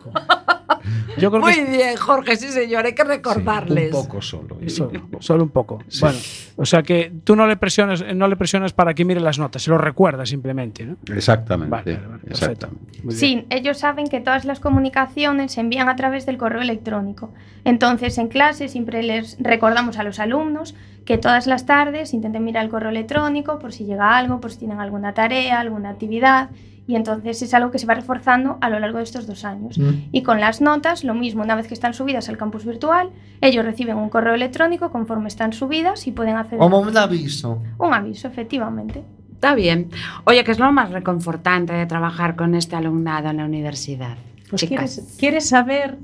Poco. 1.19 1.23
Yo 1.23 1.31
creo 1.31 1.41
Muy 1.41 1.53
que 1.53 1.77
bien, 1.77 1.95
Jorge, 1.97 2.35
sí, 2.35 2.47
señor, 2.49 2.85
hay 2.85 2.93
que 2.93 3.03
recordarles. 3.03 3.93
un 3.93 4.03
poco 4.03 4.21
solo. 4.21 4.57
solo, 4.67 5.09
solo 5.19 5.43
un 5.43 5.49
poco. 5.49 5.79
Sí. 5.87 6.01
Bueno, 6.01 6.19
o 6.57 6.65
sea 6.65 6.83
que 6.83 7.11
tú 7.23 7.35
no 7.35 7.47
le 7.47 7.57
presionas, 7.57 8.03
no 8.15 8.27
le 8.27 8.35
presionas 8.35 8.73
para 8.73 8.93
que 8.93 9.05
mire 9.05 9.19
las 9.19 9.39
notas, 9.39 9.61
se 9.61 9.69
lo 9.69 9.77
recuerda 9.77 10.25
simplemente, 10.25 10.85
¿no? 10.85 10.97
Exactamente. 11.13 11.71
Vale, 11.71 11.93
vale, 11.95 12.07
vale, 12.07 12.23
perfecto. 12.23 12.67
exactamente. 12.67 13.11
Sí, 13.15 13.45
ellos 13.49 13.77
saben 13.77 14.07
que 14.07 14.19
todas 14.19 14.45
las 14.45 14.59
comunicaciones 14.59 15.53
se 15.53 15.61
envían 15.61 15.89
a 15.89 15.95
través 15.95 16.25
del 16.25 16.37
correo 16.37 16.61
electrónico. 16.61 17.31
Entonces, 17.65 18.17
en 18.17 18.27
clase 18.27 18.67
siempre 18.67 19.03
les 19.03 19.37
recordamos 19.39 19.97
a 19.97 20.03
los 20.03 20.19
alumnos 20.19 20.75
que 21.05 21.17
todas 21.17 21.47
las 21.47 21.65
tardes 21.65 22.13
intenten 22.13 22.43
mirar 22.43 22.63
el 22.63 22.69
correo 22.69 22.89
electrónico 22.89 23.57
por 23.57 23.73
si 23.73 23.85
llega 23.85 24.15
algo, 24.17 24.39
por 24.39 24.51
si 24.51 24.59
tienen 24.59 24.79
alguna 24.79 25.13
tarea, 25.13 25.59
alguna 25.59 25.89
actividad. 25.89 26.49
Y 26.89 26.95
entonces 26.95 27.39
es 27.43 27.53
algo 27.53 27.69
que 27.69 27.77
se 27.77 27.85
va 27.85 27.93
reforzando 27.93 28.57
a 28.61 28.69
lo 28.71 28.79
largo 28.79 28.97
de 28.97 29.03
estos 29.03 29.27
dos 29.27 29.45
años. 29.45 29.77
Mm. 29.77 30.05
Y 30.11 30.23
con 30.23 30.39
las 30.39 30.59
notas, 30.59 31.03
lo 31.03 31.13
mismo, 31.13 31.43
una 31.43 31.53
vez 31.55 31.67
que 31.67 31.75
están 31.75 31.93
subidas 31.93 32.29
al 32.29 32.37
campus 32.37 32.65
virtual, 32.65 33.11
ellos 33.41 33.63
reciben 33.63 33.95
un 33.97 34.09
correo 34.09 34.33
electrónico 34.33 34.89
conforme 34.89 35.27
están 35.27 35.53
subidas 35.53 36.07
y 36.07 36.11
pueden 36.11 36.35
hacer 36.35 36.57
Como 36.57 36.79
un 36.79 36.97
aviso. 36.97 37.61
un 37.77 37.93
aviso, 37.93 38.27
efectivamente. 38.27 39.03
Está 39.35 39.53
bien. 39.53 39.91
Oye, 40.25 40.43
¿qué 40.43 40.51
es 40.51 40.57
lo 40.57 40.71
más 40.71 40.89
reconfortante 40.89 41.73
de 41.73 41.85
trabajar 41.85 42.35
con 42.35 42.55
este 42.55 42.75
alumnado 42.75 43.29
en 43.29 43.37
la 43.37 43.45
universidad? 43.45 44.17
Pues 44.49 44.61
Chicas. 44.61 44.95
¿quieres, 44.95 45.15
quieres 45.19 45.47
saber 45.49 45.97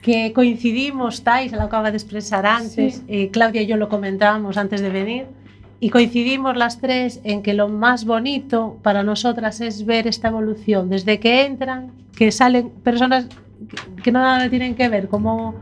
que 0.00 0.32
coincidimos, 0.32 1.22
Thais, 1.22 1.52
lo 1.52 1.60
acaba 1.60 1.90
de 1.90 1.98
expresar 1.98 2.46
antes, 2.46 2.94
Sí. 2.96 3.02
eh, 3.08 3.30
Claudia 3.30 3.60
y 3.60 3.66
yo 3.66 3.76
lo 3.76 3.90
comentábamos 3.90 4.56
antes 4.56 4.80
de 4.80 4.88
venir, 4.88 5.26
y 5.84 5.90
coincidimos 5.90 6.56
las 6.56 6.80
tres 6.80 7.20
en 7.24 7.42
que 7.42 7.52
lo 7.52 7.68
más 7.68 8.04
bonito 8.06 8.78
para 8.82 9.02
nosotras 9.02 9.60
es 9.60 9.84
ver 9.84 10.06
esta 10.06 10.28
evolución, 10.28 10.88
desde 10.88 11.20
que 11.20 11.44
entran, 11.44 11.90
que 12.16 12.30
salen 12.32 12.70
personas 12.82 13.26
que, 13.68 14.02
que 14.02 14.10
nada 14.12 14.48
tienen 14.48 14.74
que 14.76 14.88
ver, 14.88 15.08
como, 15.08 15.56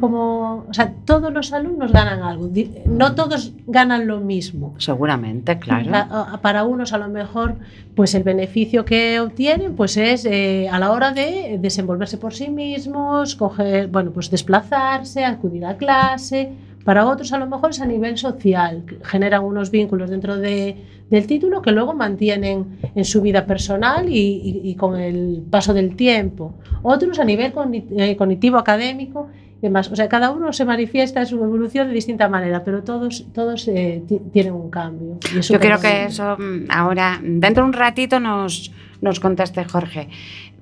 como, 0.00 0.64
o 0.68 0.72
sea, 0.74 0.92
todos 1.04 1.32
los 1.32 1.52
alumnos 1.52 1.90
ganan 1.92 2.22
algo, 2.22 2.48
no 2.86 3.14
todos 3.14 3.52
ganan 3.66 4.06
lo 4.06 4.20
mismo. 4.20 4.74
Seguramente, 4.78 5.58
claro. 5.58 5.90
Pa- 5.90 6.08
a- 6.34 6.40
Para 6.40 6.64
unos 6.64 6.92
a 6.92 6.98
lo 6.98 7.08
mejor 7.08 7.56
pues 7.96 8.14
el 8.14 8.22
beneficio 8.22 8.84
que 8.84 9.18
obtienen 9.20 9.74
pues 9.74 9.96
es 9.96 10.24
eh, 10.24 10.68
a 10.70 10.78
la 10.78 10.92
hora 10.92 11.10
de 11.12 11.58
desenvolverse 11.60 12.16
por 12.16 12.32
sí 12.32 12.48
mismos, 12.48 13.34
coger, 13.36 13.88
bueno, 13.88 14.10
pues 14.12 14.30
desplazarse, 14.30 15.24
acudir 15.24 15.64
a 15.66 15.76
clase. 15.76 16.52
Para 16.84 17.06
otros 17.06 17.32
a 17.32 17.38
lo 17.38 17.46
mejor 17.46 17.70
es 17.70 17.80
a 17.80 17.86
nivel 17.86 18.18
social, 18.18 18.84
generan 19.02 19.42
unos 19.44 19.70
vínculos 19.70 20.10
dentro 20.10 20.36
de- 20.36 20.76
del 21.10 21.26
título 21.26 21.62
que 21.62 21.72
luego 21.72 21.94
mantienen 21.94 22.78
en 22.94 23.04
su 23.04 23.20
vida 23.22 23.46
personal 23.46 24.08
y, 24.08 24.18
y- 24.18 24.60
y 24.70 24.74
con 24.74 24.98
el 24.98 25.42
paso 25.50 25.72
del 25.74 25.96
tiempo. 25.96 26.54
Otros 26.82 27.18
a 27.18 27.24
nivel 27.24 27.52
eh, 27.96 28.16
cognitivo, 28.16 28.58
académico 28.58 29.28
y 29.58 29.62
demás. 29.62 29.90
O 29.90 29.96
sea, 29.96 30.08
cada 30.08 30.30
uno 30.30 30.52
se 30.52 30.64
manifiesta 30.64 31.20
en 31.20 31.26
su 31.26 31.42
evolución 31.42 31.88
de 31.88 31.94
distinta 31.94 32.28
manera, 32.28 32.62
pero 32.64 32.82
todos, 32.82 33.26
todos 33.32 33.66
eh, 33.68 34.02
ti- 34.06 34.20
tienen 34.32 34.52
un 34.54 34.68
cambio. 34.70 35.18
y 35.34 35.40
Yo 35.40 35.58
creo 35.60 35.78
que 35.80 36.04
eso 36.04 36.36
mm, 36.38 36.70
ahora, 36.70 37.18
dentro 37.22 37.64
de 37.64 37.68
un 37.68 37.72
ratito, 37.74 38.20
nos, 38.20 38.72
nos 39.00 39.20
conteste 39.20 39.64
Jorge. 39.64 40.08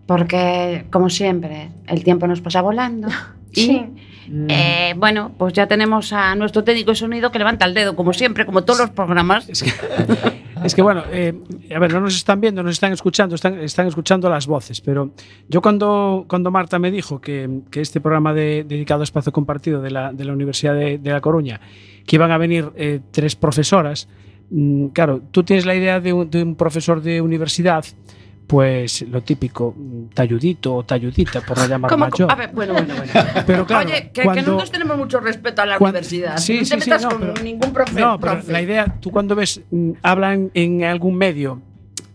Porque, 0.06 0.84
como 0.90 1.08
siempre, 1.08 1.68
el 1.86 2.02
tiempo 2.04 2.26
nos 2.26 2.40
pasa 2.40 2.60
volando. 2.62 3.08
Y, 3.54 3.60
Sí. 3.60 3.82
Eh, 4.48 4.94
bueno, 4.96 5.32
pues 5.38 5.52
ya 5.52 5.66
tenemos 5.66 6.12
a 6.12 6.34
nuestro 6.34 6.64
técnico 6.64 6.90
de 6.92 6.96
sonido 6.96 7.30
que 7.32 7.38
levanta 7.38 7.66
el 7.66 7.74
dedo, 7.74 7.96
como 7.96 8.12
siempre, 8.12 8.46
como 8.46 8.64
todos 8.64 8.80
los 8.80 8.90
programas. 8.90 9.48
Es 9.48 9.62
que, 9.62 9.72
es 10.64 10.74
que, 10.74 10.82
bueno, 10.82 11.02
eh, 11.12 11.34
a 11.74 11.78
ver, 11.78 11.92
no 11.92 12.00
nos 12.00 12.14
están 12.16 12.40
viendo, 12.40 12.62
nos 12.62 12.72
están 12.72 12.92
escuchando, 12.92 13.34
están, 13.34 13.58
están 13.60 13.86
escuchando 13.86 14.28
las 14.30 14.46
voces, 14.46 14.80
pero 14.80 15.10
yo 15.48 15.60
cuando, 15.62 16.24
cuando 16.28 16.50
Marta 16.50 16.78
me 16.78 16.90
dijo 16.90 17.20
que, 17.20 17.60
que 17.70 17.80
este 17.80 18.00
programa 18.00 18.32
de- 18.34 18.64
dedicado 18.66 19.00
a 19.00 19.04
espacio 19.04 19.32
compartido 19.32 19.80
de 19.82 19.90
la, 19.90 20.12
de 20.12 20.24
la 20.24 20.32
Universidad 20.32 20.74
de, 20.74 20.98
de 20.98 21.10
La 21.10 21.20
Coruña, 21.20 21.60
que 22.06 22.16
iban 22.16 22.30
a 22.32 22.38
venir 22.38 22.70
eh, 22.76 23.00
tres 23.10 23.36
profesoras, 23.36 24.08
mm, 24.50 24.86
claro, 24.88 25.20
tú 25.30 25.42
tienes 25.42 25.66
la 25.66 25.74
idea 25.74 26.00
de 26.00 26.12
un, 26.12 26.30
de 26.30 26.42
un 26.42 26.54
profesor 26.56 27.00
de 27.02 27.20
universidad, 27.20 27.84
pues 28.46 29.02
lo 29.02 29.22
típico, 29.22 29.74
mm, 29.76 30.08
talludito 30.14 30.74
o 30.74 30.84
talludita, 30.84 31.40
por 31.40 31.56
no 31.58 31.66
llamar 31.66 31.90
¿Cómo- 31.90 32.08
mayor. 32.08 32.30
A 32.30 32.34
ver, 32.34 32.50
bueno, 32.52 32.74
bueno, 32.74 32.94
bueno. 32.94 33.12
Pero 33.46 33.66
claro, 33.66 33.88
Oye, 33.88 34.02
que, 34.04 34.12
que 34.12 34.22
cuando- 34.24 34.42
nosotros 34.42 34.70
tenemos 34.70 34.98
mucho 34.98 35.20
respeto 35.20 35.62
a 35.62 35.66
la 35.66 35.78
universidad. 35.78 36.36
sí, 36.36 36.58
no 36.58 36.64
sí, 36.64 36.74
te 36.74 36.80
sí, 36.82 36.90
metas 36.90 37.02
no, 37.04 37.08
con 37.10 37.20
pero- 37.20 37.42
ningún 37.42 37.72
profe. 37.72 38.00
No, 38.00 38.18
pero 38.20 38.32
profe. 38.34 38.52
la 38.52 38.60
idea, 38.62 38.96
tú 39.00 39.10
cuando 39.10 39.34
ves, 39.34 39.60
mm, 39.70 39.92
hablan 40.02 40.50
en 40.54 40.84
algún 40.84 41.16
medio, 41.16 41.60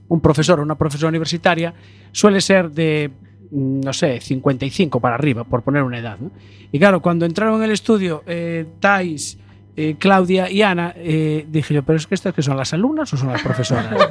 un 0.10 0.22
profesor 0.22 0.60
o 0.60 0.63
una 0.63 0.76
profesora 0.76 1.10
universitaria, 1.10 1.74
suele 2.12 2.40
ser 2.42 2.70
de, 2.72 3.10
mm, 3.52 3.82
no 3.82 3.94
sé, 3.94 4.20
55 4.22 5.00
para 5.00 5.16
arriba, 5.16 5.44
por 5.44 5.63
poner 5.63 5.82
una 5.84 5.98
edad. 5.98 6.18
¿no? 6.20 6.32
Y 6.72 6.78
claro, 6.80 7.02
cuando 7.02 7.26
entraron 7.26 7.56
en 7.58 7.63
el 7.63 7.72
estudio 7.72 8.24
eh, 8.28 8.66
Thais, 8.80 9.38
eh, 9.76 9.96
Claudia 10.00 10.50
y 10.52 10.62
Ana, 10.62 10.94
eh, 10.96 11.46
dije 11.50 11.74
yo, 11.74 11.84
pero 11.84 11.98
es 11.98 12.06
que 12.08 12.16
estas 12.16 12.34
que 12.34 12.42
son 12.42 12.58
las 12.58 12.74
alumnas 12.74 13.12
o 13.13 13.18
son 13.18 13.30
las 13.30 13.42
profesoras. 13.42 13.88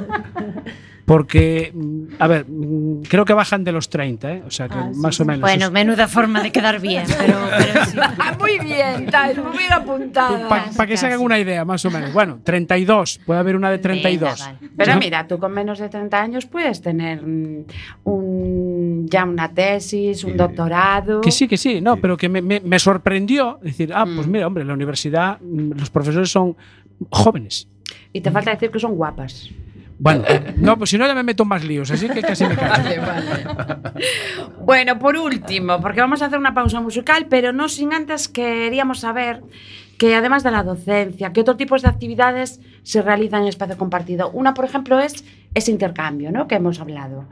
Porque, 1.07 1.71
mm, 1.73 2.15
a 2.19 2.27
ver, 2.27 2.45
mm, 2.49 3.03
creo 3.03 3.23
que 3.23 3.31
bajan 3.31 3.63
de 3.63 3.71
los 3.71 3.89
30, 3.89 4.33
¿eh? 4.33 4.43
o 4.45 4.51
sea 4.51 4.67
que 4.67 4.75
Ah, 4.77 4.91
más 4.93 5.15
sí. 5.15 5.21
o 5.23 5.25
menos. 5.25 5.39
Bueno, 5.39 5.71
menuda 5.71 6.05
forma 6.09 6.43
de 6.43 6.51
quedar 6.51 6.81
bien, 6.81 7.05
pero, 7.17 7.37
pero 7.57 7.85
sí. 7.85 7.97
Ah, 8.01 8.35
muy 8.39 8.59
bien, 8.59 9.05
Thais, 9.09 9.37
muy 9.37 9.57
bien 9.57 9.71
apuntada. 9.71 10.49
Para 10.49 10.65
casi, 10.65 10.85
que 10.85 10.97
se 10.97 11.05
hagan 11.05 11.21
una 11.21 11.39
idea, 11.39 11.63
más 11.63 11.85
o 11.85 11.91
menos. 11.91 12.11
Bueno, 12.11 12.39
32, 12.43 13.21
puede 13.25 13.39
haber 13.39 13.55
una 13.55 13.71
de 13.71 13.77
32. 13.77 14.37
Venga, 14.37 14.53
vale. 14.59 14.71
Pero 14.75 14.93
¿No? 14.95 14.99
mira, 14.99 15.25
tú 15.27 15.39
con 15.39 15.53
menos 15.53 15.79
de 15.79 15.87
30 15.87 16.21
años 16.21 16.45
puedes 16.45 16.81
tener 16.81 17.21
mm, 17.25 17.63
un, 18.03 19.07
ya 19.09 19.23
una 19.23 19.53
tesis, 19.53 20.25
un 20.25 20.31
Sí. 20.31 20.37
doctorado. 20.37 21.21
Que 21.21 21.31
sí, 21.31 21.47
que 21.47 21.55
sí, 21.55 21.79
no, 21.79 21.95
pero 21.97 22.17
que 22.17 22.27
me, 22.27 22.41
me- 22.41 22.59
me 22.59 22.79
sorprendió 22.79 23.59
decir, 23.61 23.93
ah, 23.95 24.05
pues 24.13 24.27
mira, 24.27 24.45
hombre, 24.45 24.63
en 24.63 24.67
la 24.67 24.73
universidad 24.73 25.39
los 25.41 25.89
profesores 25.89 26.29
son 26.29 26.57
jóvenes. 27.09 27.69
Y 28.11 28.19
te 28.19 28.29
falta 28.29 28.51
decir 28.51 28.69
que 28.71 28.79
son 28.79 28.95
guapas. 28.95 29.49
Bueno, 29.99 30.23
no, 30.57 30.77
pues 30.77 30.91
si 30.91 30.97
no 30.97 31.07
ya 31.07 31.15
me 31.15 31.23
meto 31.23 31.43
más 31.43 31.63
líos, 31.63 31.89
así 31.89 32.07
que 32.07 32.21
casi 32.21 32.45
me 32.45 32.55
callo. 32.55 33.01
Bueno, 34.61 34.99
por 34.99 35.17
último, 35.17 35.79
porque 35.81 36.01
vamos 36.01 36.21
a 36.21 36.25
hacer 36.25 36.37
una 36.37 36.53
pausa 36.53 36.79
musical, 36.81 37.27
pero 37.29 37.51
no 37.51 37.67
sin 37.67 37.93
antes 37.93 38.27
queríamos 38.27 38.99
saber 38.99 39.41
que 39.97 40.15
además 40.15 40.43
de 40.43 40.51
la 40.51 40.63
docencia, 40.63 41.33
¿qué 41.33 41.41
otro 41.41 41.57
tipos 41.57 41.81
de 41.81 41.89
actividades 41.89 42.61
se 42.83 43.01
realizan 43.01 43.41
en 43.41 43.47
espacio 43.47 43.77
compartido? 43.77 44.29
Una, 44.31 44.53
por 44.53 44.65
ejemplo, 44.65 44.99
es 44.99 45.25
ese 45.55 45.71
intercambio, 45.71 46.31
¿no? 46.31 46.47
Que 46.47 46.55
hemos 46.55 46.79
hablado. 46.79 47.25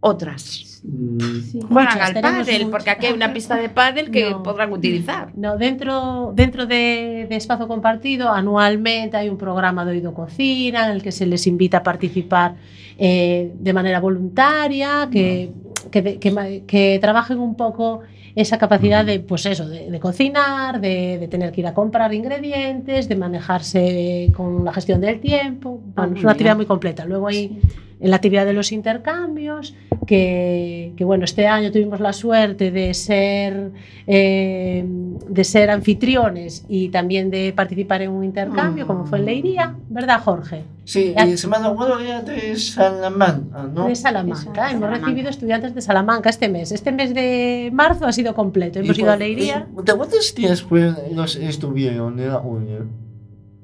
Otras. 0.00 0.42
Sí. 0.42 1.60
Juegan 1.68 1.94
Muchas, 1.94 2.16
al 2.16 2.20
pádel, 2.22 2.44
muchas. 2.44 2.70
porque 2.70 2.90
aquí 2.90 3.06
hay 3.06 3.12
una 3.12 3.32
pista 3.32 3.56
de 3.56 3.68
pádel 3.68 4.10
que 4.12 4.30
No. 4.30 4.42
podrán 4.44 4.72
utilizar. 4.72 5.32
No, 5.36 5.56
dentro, 5.56 6.32
dentro 6.36 6.66
de, 6.66 7.26
de 7.28 7.34
Espacio 7.36 7.66
Compartido, 7.66 8.28
anualmente 8.30 9.16
hay 9.16 9.28
un 9.28 9.36
programa 9.36 9.84
de 9.84 9.90
Oído 9.92 10.14
Cocina 10.14 10.86
en 10.86 10.92
el 10.92 11.02
que 11.02 11.10
se 11.10 11.26
les 11.26 11.46
invita 11.48 11.78
a 11.78 11.82
participar 11.82 12.54
eh, 12.96 13.52
de 13.58 13.72
manera 13.72 13.98
voluntaria, 13.98 15.08
que, 15.10 15.50
que, 15.90 16.02
de- 16.02 16.18
que 16.64 16.98
trabajen 17.00 17.38
un 17.40 17.56
poco 17.56 18.00
esa 18.36 18.56
capacidad 18.56 19.04
de, 19.04 19.18
pues 19.18 19.46
eso, 19.46 19.68
de, 19.68 19.90
de 19.90 19.98
cocinar, 19.98 20.80
de, 20.80 21.18
de 21.18 21.26
tener 21.26 21.50
que 21.50 21.60
ir 21.62 21.66
a 21.66 21.74
comprar 21.74 22.14
ingredientes, 22.14 23.08
de 23.08 23.16
manejarse 23.16 24.32
con 24.36 24.64
la 24.64 24.72
gestión 24.72 25.00
del 25.00 25.18
tiempo. 25.18 25.80
Bueno, 25.96 26.10
muy 26.10 26.18
es 26.18 26.22
una 26.24 26.32
actividad 26.32 26.54
muy 26.56 26.66
completa. 26.66 27.04
Luego 27.04 27.26
hay 27.26 27.58
en 28.00 28.10
la 28.10 28.16
actividad 28.16 28.46
de 28.46 28.52
los 28.52 28.72
intercambios, 28.72 29.74
que, 30.06 30.92
que, 30.96 31.04
bueno, 31.04 31.24
este 31.24 31.46
año 31.46 31.72
tuvimos 31.72 32.00
la 32.00 32.12
suerte 32.12 32.70
de 32.70 32.94
ser, 32.94 33.72
eh, 34.06 34.84
de 34.86 35.44
ser 35.44 35.70
anfitriones 35.70 36.64
y 36.68 36.88
también 36.88 37.30
de 37.30 37.52
participar 37.54 38.02
en 38.02 38.10
un 38.10 38.24
intercambio, 38.24 38.86
como 38.86 39.04
fue 39.04 39.18
en 39.18 39.26
Leiría, 39.26 39.74
¿verdad, 39.88 40.20
Jorge? 40.20 40.62
Sí, 40.84 41.14
y 41.14 41.36
semana 41.36 41.74
era 42.00 42.22
de 42.22 42.56
Salamanca, 42.56 43.62
¿no? 43.74 43.88
De 43.88 43.94
Salamanca. 43.94 44.42
De 44.42 44.48
Hemos 44.48 44.80
Salamanca. 44.80 45.06
recibido 45.06 45.28
estudiantes 45.28 45.74
de 45.74 45.82
Salamanca 45.82 46.30
este 46.30 46.48
mes. 46.48 46.72
Este 46.72 46.92
mes 46.92 47.12
de 47.12 47.68
marzo 47.74 48.06
ha 48.06 48.12
sido 48.12 48.34
completo. 48.34 48.78
Hemos 48.78 48.96
¿Y 48.96 49.02
ido 49.02 49.12
a 49.12 49.16
Leiría. 49.16 49.66
¿De 49.84 49.92
cuántos 49.92 50.34
días 50.34 50.64
los 51.12 51.36
estuvieron 51.36 52.18
en 52.18 52.28
la 52.28 52.38
unión? 52.38 53.07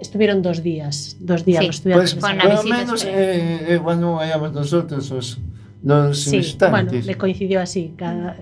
Estuvieron 0.04 0.42
dos 0.42 0.62
días. 0.62 1.16
Dos 1.18 1.44
días 1.46 1.60
Sí, 1.62 1.66
los 1.66 1.76
estudiantes. 1.76 2.14
Pues 2.14 2.36
por 2.36 2.54
lo 2.54 2.62
menos 2.64 3.04
eh, 3.04 3.74
eh, 3.74 3.80
cuando 3.82 4.20
éramos 4.20 4.52
nosotros 4.52 5.10
los, 5.10 5.38
los 5.82 6.20
Sí, 6.20 6.56
bueno, 6.70 6.92
le 6.92 7.14
coincidió 7.16 7.62
así. 7.62 7.94
Cada... 7.96 8.36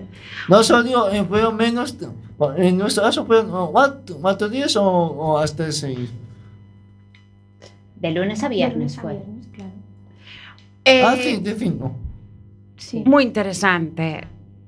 No 0.49 0.61
solo 0.61 1.09
eh, 1.09 1.23
fueron 1.23 1.55
menos, 1.55 1.95
en 2.57 2.77
nuestro 2.77 3.03
caso 3.03 3.25
fueron 3.25 3.71
cuatro, 3.71 4.17
cuatro 4.21 4.49
días 4.49 4.75
o, 4.75 4.83
o 4.85 5.37
hasta 5.37 5.71
seis. 5.71 6.09
De 7.95 8.11
lunes 8.11 8.43
a 8.43 8.49
viernes 8.49 8.97
fue. 8.97 9.13
viernes, 9.13 9.47
claro. 9.53 9.71
Eh, 10.83 11.03
ah, 11.03 11.15
sí, 11.17 11.37
de 11.37 11.55
fin, 11.55 11.77
no. 11.79 11.95
Sí. 12.75 13.03
Muy 13.05 13.23
interesante. 13.23 14.27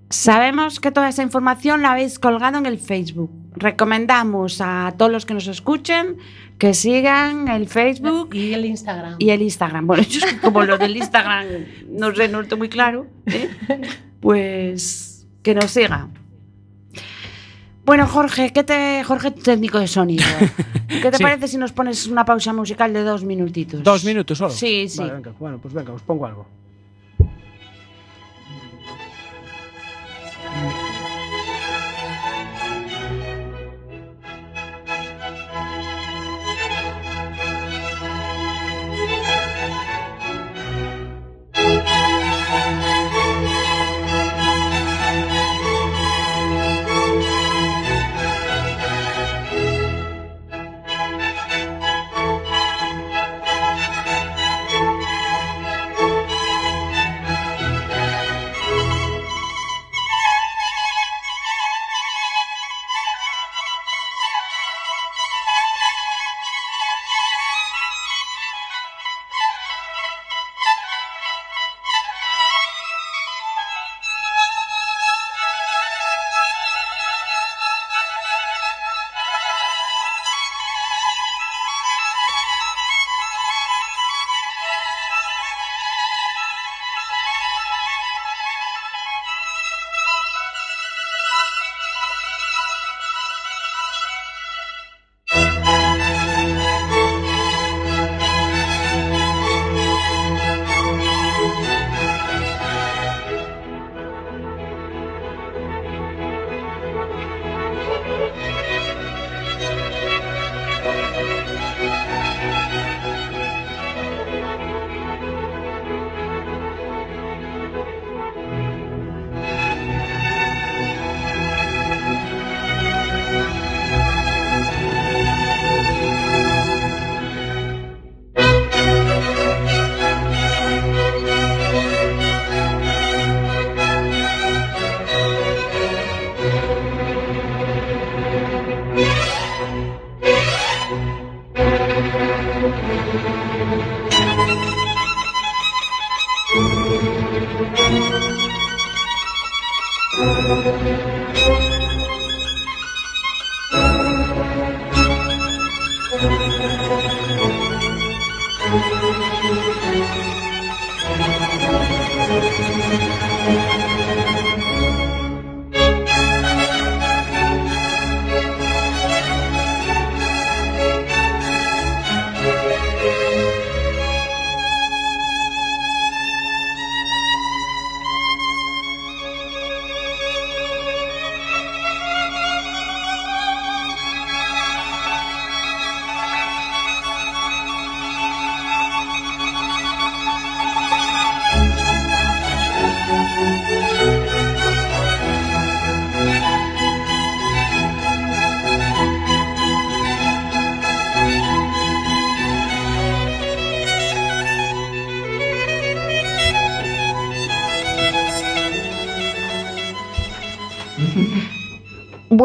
Sabemos 0.10 0.80
que 0.80 0.92
toda 0.92 1.10
esa 1.10 1.24
información 1.24 1.82
la 1.82 1.92
habéis 1.92 2.20
colgado 2.20 2.58
en 2.58 2.66
el 2.66 2.78
Facebook. 2.80 3.32
Recomendamos 3.56 4.60
a 4.62 4.94
todos 4.98 5.12
los 5.12 5.26
que 5.26 5.34
nos 5.34 5.48
escuchen 5.48 6.18
que 6.58 6.74
sigan 6.74 7.48
el 7.48 7.68
Facebook 7.68 8.34
Y 8.34 8.54
el 8.54 8.66
Instagram. 8.66 9.16
y 9.20 9.30
el 9.32 9.42
Instagram. 9.42 9.88
Bueno, 9.88 10.04
yo 10.10 10.20
es 10.20 10.34
que 10.34 10.40
como 10.40 10.64
lo 10.64 10.78
del 10.78 10.96
Instagram 10.98 11.46
no 11.90 12.14
sé, 12.16 12.28
no 12.30 12.42
estoy 12.42 12.58
muy 12.58 12.70
claro, 12.70 13.08
¿eh? 13.26 13.50
pues 14.22 15.26
que 15.44 15.54
nos 15.56 15.72
siga. 15.72 16.08
Bueno, 17.86 18.08
Jorge, 18.08 18.52
¿qué 18.52 18.64
te, 18.64 19.04
Jorge, 19.04 19.30
técnico 19.32 19.80
de 19.80 19.88
sonido, 19.88 20.26
¿qué 20.88 21.12
te 21.12 21.18
Sí. 21.18 21.24
parece 21.24 21.48
si 21.48 21.58
nos 21.58 21.72
pones 21.72 22.08
una 22.08 22.26
pausa 22.26 22.52
musical 22.52 22.92
de 22.94 23.04
dos 23.04 23.24
minutitos? 23.24 23.84
Dos 23.84 24.04
minutos 24.04 24.40
solo. 24.40 24.50
Sí, 24.50 24.90
sí. 24.90 24.98
Vale, 25.00 25.14
venga. 25.14 25.32
Bueno, 25.40 25.60
pues 25.62 25.72
venga, 25.74 25.94
os 25.94 26.02
pongo 26.02 26.26
algo. 26.26 26.48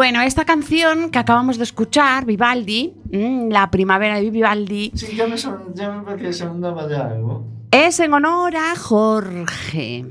Bueno, 0.01 0.23
esta 0.23 0.47
canción 0.47 1.11
que 1.11 1.19
acabamos 1.19 1.59
de 1.59 1.65
escuchar, 1.65 2.25
Vivaldi, 2.25 2.95
mm, 3.13 3.51
la 3.51 3.71
primavera 3.71 4.19
de 4.19 4.31
Vivaldi, 4.31 4.93
Sí, 4.95 5.15
ya 5.15 5.27
me, 5.27 5.37
son, 5.37 5.75
ya 5.75 5.91
me 5.93 6.03
parece 6.03 6.43
que 6.43 6.97
algo. 6.97 7.45
es 7.71 8.01
en 8.01 8.15
honor 8.15 8.57
a 8.57 8.77
Jorge. 8.77 10.07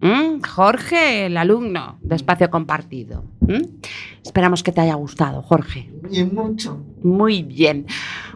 Mm, 0.00 0.40
Jorge, 0.42 1.26
el 1.26 1.36
alumno 1.36 1.98
de 2.00 2.16
Espacio 2.16 2.48
Compartido. 2.50 3.24
Mm, 3.40 3.60
Esperamos 4.24 4.62
que 4.62 4.72
te 4.72 4.80
haya 4.80 4.94
gustado, 4.94 5.42
Jorge. 5.42 5.92
Y 6.10 6.24
mucho. 6.24 6.82
Muy 7.02 7.42
bien. 7.42 7.86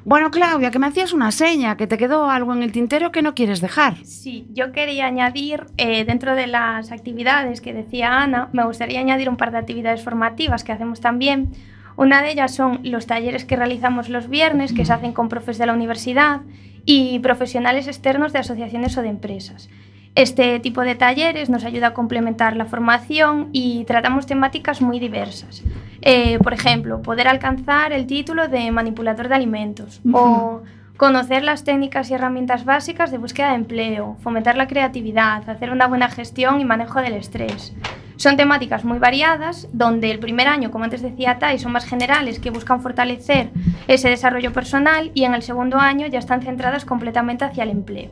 Bueno, 0.04 0.30
Claudia, 0.30 0.70
que 0.70 0.78
me 0.78 0.86
hacías 0.86 1.12
una 1.12 1.30
seña, 1.30 1.76
que 1.76 1.86
te 1.86 1.98
quedó 1.98 2.30
algo 2.30 2.54
en 2.54 2.62
el 2.62 2.72
tintero 2.72 3.12
que 3.12 3.20
no 3.20 3.34
quieres 3.34 3.60
dejar. 3.60 3.96
Sí, 4.04 4.46
yo 4.52 4.72
quería 4.72 5.06
añadir, 5.06 5.66
eh, 5.76 6.04
dentro 6.04 6.34
de 6.34 6.46
las 6.46 6.90
actividades 6.90 7.60
que 7.60 7.74
decía 7.74 8.22
Ana, 8.22 8.48
me 8.52 8.64
gustaría 8.64 9.00
añadir 9.00 9.28
un 9.28 9.36
par 9.36 9.50
de 9.50 9.58
actividades 9.58 10.02
formativas 10.02 10.64
que 10.64 10.72
hacemos 10.72 11.00
también. 11.00 11.50
Una 11.96 12.22
de 12.22 12.32
ellas 12.32 12.54
son 12.54 12.80
los 12.82 13.06
talleres 13.06 13.44
que 13.44 13.56
realizamos 13.56 14.08
los 14.08 14.28
viernes, 14.30 14.72
que 14.72 14.86
se 14.86 14.92
hacen 14.92 15.12
con 15.12 15.28
profes 15.28 15.58
de 15.58 15.66
la 15.66 15.74
universidad 15.74 16.40
y 16.86 17.18
profesionales 17.18 17.86
externos 17.86 18.32
de 18.32 18.38
asociaciones 18.38 18.96
o 18.96 19.02
de 19.02 19.08
empresas. 19.08 19.68
Este 20.14 20.58
tipo 20.60 20.80
de 20.80 20.94
talleres 20.94 21.50
nos 21.50 21.64
ayuda 21.64 21.88
a 21.88 21.94
complementar 21.94 22.56
la 22.56 22.64
formación 22.64 23.50
y 23.52 23.84
tratamos 23.84 24.26
temáticas 24.26 24.80
muy 24.80 24.98
diversas. 24.98 25.62
Eh, 26.02 26.38
por 26.38 26.54
ejemplo, 26.54 27.02
poder 27.02 27.28
alcanzar 27.28 27.92
el 27.92 28.06
título 28.06 28.48
de 28.48 28.70
manipulador 28.70 29.28
de 29.28 29.34
alimentos 29.34 30.00
o 30.12 30.62
conocer 30.96 31.42
las 31.42 31.64
técnicas 31.64 32.10
y 32.10 32.14
herramientas 32.14 32.64
básicas 32.64 33.10
de 33.10 33.18
búsqueda 33.18 33.50
de 33.50 33.56
empleo, 33.56 34.16
fomentar 34.22 34.56
la 34.56 34.66
creatividad, 34.66 35.48
hacer 35.48 35.70
una 35.70 35.86
buena 35.86 36.08
gestión 36.08 36.60
y 36.60 36.64
manejo 36.64 37.00
del 37.00 37.14
estrés. 37.14 37.74
Son 38.16 38.36
temáticas 38.36 38.84
muy 38.84 38.98
variadas, 38.98 39.66
donde 39.72 40.10
el 40.10 40.18
primer 40.18 40.46
año, 40.46 40.70
como 40.70 40.84
antes 40.84 41.00
decía 41.00 41.38
Tai, 41.38 41.58
son 41.58 41.72
más 41.72 41.86
generales 41.86 42.38
que 42.38 42.50
buscan 42.50 42.82
fortalecer 42.82 43.48
ese 43.88 44.10
desarrollo 44.10 44.52
personal 44.52 45.10
y 45.14 45.24
en 45.24 45.34
el 45.34 45.40
segundo 45.40 45.78
año 45.78 46.06
ya 46.06 46.18
están 46.18 46.42
centradas 46.42 46.84
completamente 46.84 47.46
hacia 47.46 47.64
el 47.64 47.70
empleo. 47.70 48.10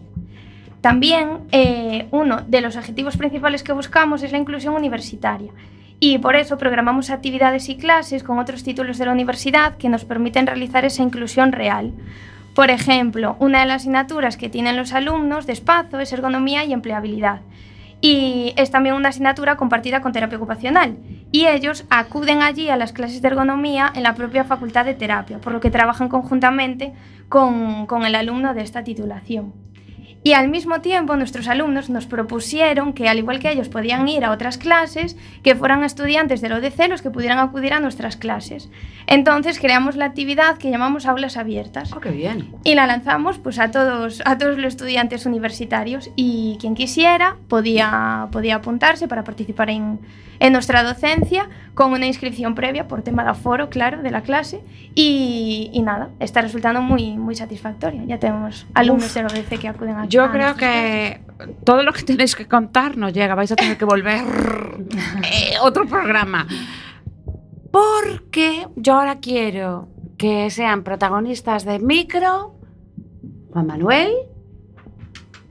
También 0.81 1.41
eh, 1.53 2.07
uno 2.11 2.41
de 2.47 2.61
los 2.63 2.77
objetivos 2.77 3.19
principales 3.19 3.63
que 3.63 3.73
buscamos 3.73 4.23
es 4.23 4.33
la 4.33 4.39
inclusión 4.39 4.75
universitaria 4.75 5.53
y 6.01 6.19
por 6.19 6.37
eso 6.37 6.59
programamos 6.59 7.11
actividades 7.11 7.69
y 7.69 7.77
clases 7.77 8.23
con 8.23 8.39
otros 8.39 8.63
títulos 8.63 8.99
de 8.99 9.07
la 9.07 9.13
universidad 9.13 9.77
que 9.77 9.89
nos 9.89 10.05
permiten 10.05 10.47
realizar 10.47 10.85
esa 10.85 11.03
inclusión 11.03 11.53
real. 11.53 11.93
Por 12.55 12.71
ejemplo, 12.71 13.37
una 13.39 13.61
de 13.61 13.67
las 13.67 13.83
asignaturas 13.83 14.37
que 14.37 14.49
tienen 14.49 14.77
los 14.77 14.93
alumnos 14.93 15.47
de 15.47 15.53
espacio 15.53 16.01
es 16.01 16.13
ergonomía 16.13 16.65
y 16.65 16.73
empleabilidad 16.73 17.41
y 18.01 18.53
es 18.57 18.71
también 18.71 18.95
una 18.95 19.09
asignatura 19.09 19.57
compartida 19.57 20.01
con 20.01 20.13
terapia 20.13 20.39
ocupacional. 20.39 20.97
Y 21.33 21.47
ellos 21.47 21.85
acuden 21.91 22.43
allí 22.43 22.71
a 22.71 22.77
las 22.77 22.93
clases 22.93 23.21
de 23.21 23.29
ergonomía 23.29 23.93
en 23.95 24.03
la 24.03 24.15
propia 24.15 24.45
facultad 24.45 24.85
de 24.85 24.95
terapia, 24.95 25.39
por 25.39 25.53
lo 25.53 25.61
que 25.61 25.71
trabajan 25.71 26.09
conjuntamente 26.09 26.93
con, 27.29 27.87
con 27.87 28.07
el 28.07 28.15
alumno 28.15 28.55
de 28.55 28.63
esta 28.63 28.85
titulación. 28.85 29.53
Y 30.29 30.35
al 30.35 30.51
mismo 30.51 30.83
tiempo 30.83 31.17
nuestros 31.17 31.49
alumnos 31.49 31.89
nos 31.89 32.05
propusieron 32.05 32.93
que 32.93 33.09
al 33.09 33.17
igual 33.17 33.39
que 33.39 33.51
ellos 33.51 33.71
podían 33.71 34.07
ir 34.09 34.27
a 34.27 34.31
otras 34.31 34.59
clases, 34.59 35.17
que 35.43 35.55
fueran 35.55 35.85
estudiantes 35.85 36.43
de 36.43 36.51
la 36.51 36.57
ODC 36.57 36.87
los 36.91 37.01
que 37.01 37.09
pudieran 37.09 37.39
acudir 37.39 37.73
a 37.73 37.81
nuestras 37.81 38.19
clases. 38.19 38.69
Entonces 39.07 39.59
creamos 39.59 39.97
la 39.97 40.05
actividad 40.05 40.59
que 40.59 40.71
llamamos 40.71 41.07
aulas 41.07 41.39
abiertas. 41.39 41.95
Oh, 41.95 42.01
qué 42.01 42.11
bien. 42.11 42.53
Y 42.63 42.75
la 42.75 42.87
lanzamos 42.87 43.39
pues 43.39 43.59
a 43.59 43.71
todos, 43.71 44.21
a 44.27 44.37
todos 44.37 44.59
los 44.59 44.67
estudiantes 44.67 45.25
universitarios 45.25 46.11
y 46.15 46.59
quien 46.61 46.75
quisiera 46.75 47.37
podía, 47.49 48.29
podía 48.31 48.57
apuntarse 48.57 49.09
para 49.09 49.25
participar 49.25 49.71
en, 49.71 49.99
en 50.41 50.53
nuestra 50.53 50.83
docencia 50.83 51.49
con 51.75 51.93
una 51.93 52.07
inscripción 52.07 52.55
previa 52.55 52.89
por 52.89 53.03
tema 53.03 53.23
de 53.23 53.31
aforo, 53.31 53.71
claro, 53.71 54.03
de 54.03 54.11
la 54.11 54.23
clase. 54.23 54.61
Y, 54.95 55.71
y 55.73 55.83
nada, 55.83 56.11
está 56.21 56.43
resultando 56.43 56.83
muy, 56.83 57.17
muy 57.17 57.35
satisfactorio. 57.37 58.03
Ya 58.07 58.19
tenemos 58.19 58.67
alumnos 58.75 59.15
de 59.15 59.23
la 59.23 59.29
ODC 59.29 59.61
que 59.61 59.69
acuden 59.69 59.97
a 59.97 60.07
Yo 60.07 60.18
a 60.25 60.31
creo 60.31 60.47
nuestras 60.55 60.57
que 60.73 61.21
todo 61.65 61.83
lo 61.83 61.93
que 61.93 62.03
tenéis 62.11 62.35
que 62.37 62.47
contar 62.47 62.97
no 62.97 63.09
llega. 63.11 63.35
Vais 63.35 63.51
a 63.53 63.57
tener 63.57 63.77
que 63.77 63.85
volver 63.85 64.23
eh, 65.25 65.55
otro 65.63 65.87
programa. 65.87 66.47
Porque 67.71 68.67
yo 68.77 68.95
ahora 68.95 69.19
quiero 69.21 69.89
que 70.17 70.51
sean 70.51 70.83
protagonistas 70.83 71.65
de 71.65 71.79
micro 71.79 72.55
Juan 73.53 73.67
Manuel, 73.67 74.11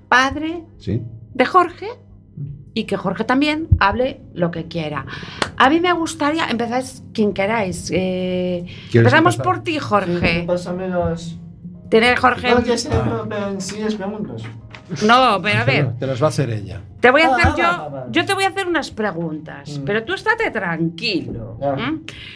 padre 0.10 0.64
¿Sí? 0.78 1.02
de 1.34 1.46
Jorge, 1.46 1.88
y 2.74 2.84
que 2.84 2.98
Jorge 2.98 3.24
también 3.24 3.68
hable 3.80 4.22
lo 4.34 4.52
que 4.52 4.68
quiera. 4.68 5.06
A 5.58 5.70
mí 5.70 5.80
me 5.80 5.92
gustaría, 5.94 6.48
empezáis 6.48 7.04
quien 7.14 7.34
queráis. 7.34 7.90
eh, 7.94 8.66
¿Quieres 8.92 8.96
empezamos 9.14 9.36
empezar? 9.36 9.56
por 9.56 9.64
ti, 9.64 9.80
Jorge. 9.80 10.46
Tener 11.90 12.18
Jorge. 12.18 12.52
No, 12.52 12.64
que 12.64 12.78
se 12.78 12.90
pero 12.90 13.60
sí 13.62 13.82
es 13.82 13.96
preguntas. 13.96 14.44
No, 15.06 15.40
pero 15.42 15.60
a 15.60 15.64
ver. 15.66 15.94
Te 16.00 16.08
las 16.08 16.22
va 16.22 16.28
a 16.28 16.30
hacer 16.30 16.50
ella. 16.50 16.82
Te 17.02 17.12
voy 17.12 17.22
a 17.22 17.36
hacer 17.36 17.48
ah, 17.48 17.56
yo, 17.58 17.66
ah, 17.66 17.90
ah, 17.94 18.06
yo 18.10 18.26
te 18.26 18.34
voy 18.34 18.46
a 18.46 18.48
hacer 18.48 18.68
unas 18.68 18.90
preguntas, 18.90 19.78
Mm. 19.80 19.84
pero 19.84 20.04
tú 20.04 20.14
estate 20.14 20.50
tranquilo. 20.50 21.58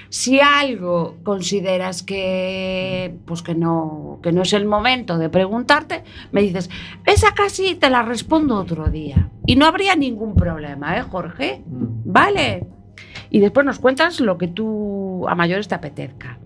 Si 0.09 0.39
algo 0.39 1.17
consideras 1.23 2.03
que 2.03 3.15
pues 3.25 3.41
que 3.41 3.55
no 3.55 4.19
que 4.21 4.31
no 4.31 4.41
es 4.43 4.53
el 4.53 4.65
momento 4.65 5.17
de 5.17 5.29
preguntarte, 5.29 6.03
me 6.31 6.41
dices, 6.41 6.69
esa 7.05 7.33
casi 7.33 7.75
te 7.75 7.89
la 7.89 8.03
respondo 8.03 8.55
otro 8.57 8.87
día 8.89 9.29
y 9.45 9.55
no 9.55 9.65
habría 9.65 9.95
ningún 9.95 10.35
problema, 10.35 10.97
¿eh, 10.97 11.01
Jorge? 11.03 11.63
Mm. 11.65 11.85
Vale. 12.11 12.67
Y 13.29 13.39
después 13.39 13.65
nos 13.65 13.79
cuentas 13.79 14.19
lo 14.19 14.37
que 14.37 14.47
tú 14.49 15.25
a 15.27 15.35
mayores 15.35 15.67
te 15.69 15.75
apetezca. 15.75 16.37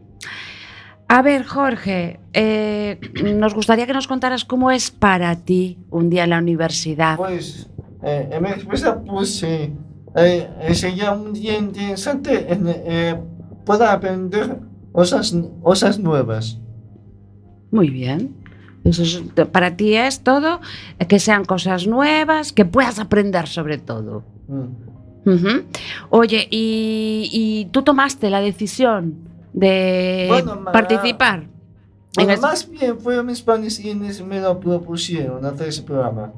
A 1.08 1.22
ver, 1.22 1.45
Jorge, 1.45 2.20
eh, 2.34 2.99
nos 3.36 3.53
gustaría 3.53 3.86
que 3.86 3.93
nos 3.93 4.08
contaras 4.08 4.45
cómo 4.45 4.72
es 4.72 4.91
para 4.91 5.36
ti 5.36 5.78
un 5.89 6.10
día 6.10 6.24
en 6.24 6.32
la 6.32 6.39
universidad. 6.39 7.18
Pues, 7.18 7.70
eh, 8.03 8.30
en 8.32 8.43
mi 8.43 8.49
respuesta 8.49 9.01
puse, 9.03 9.72
eh, 10.16 10.49
sería 10.74 11.12
un 11.14 11.34
día 11.34 11.58
interesante 11.58 12.51
en, 12.51 13.22
para 13.66 13.93
aprender 13.93 14.58
cosas, 14.91 15.36
cosas 15.62 15.99
nuevas. 15.99 16.60
Muy 17.72 17.89
bien. 17.89 18.36
Eso 18.84 19.01
es- 19.03 19.24
para 19.51 19.76
ti 19.76 19.95
es 19.95 20.22
todo, 20.22 20.62
que 21.08 21.20
sean 21.20 21.43
cosas 21.45 21.88
nuevas, 21.88 22.51
que 22.53 22.66
puedas 22.66 22.99
aprender 22.99 23.47
sobre 23.47 23.78
todo. 23.80 24.24
Mm. 24.47 25.36
Oye, 26.12 26.47
y, 26.51 27.30
y 27.34 27.66
tú 27.72 27.82
tomaste 27.82 28.30
la 28.30 28.41
decisión 28.41 29.16
de 29.56 30.26
Bueno, 30.28 30.64
participar. 30.72 31.39
en 31.43 31.49
Bueno, 32.16 32.34
el- 32.34 32.39
más 32.41 32.70
bien 32.70 32.99
fueron 32.99 33.26
mis 33.26 33.41
padres 33.41 33.80
quienes 33.80 34.22
me 34.24 34.39
lo 34.41 34.60
propusieron 34.60 35.45
hacer 35.45 35.70
ese 35.70 35.82
programa. 35.84 36.32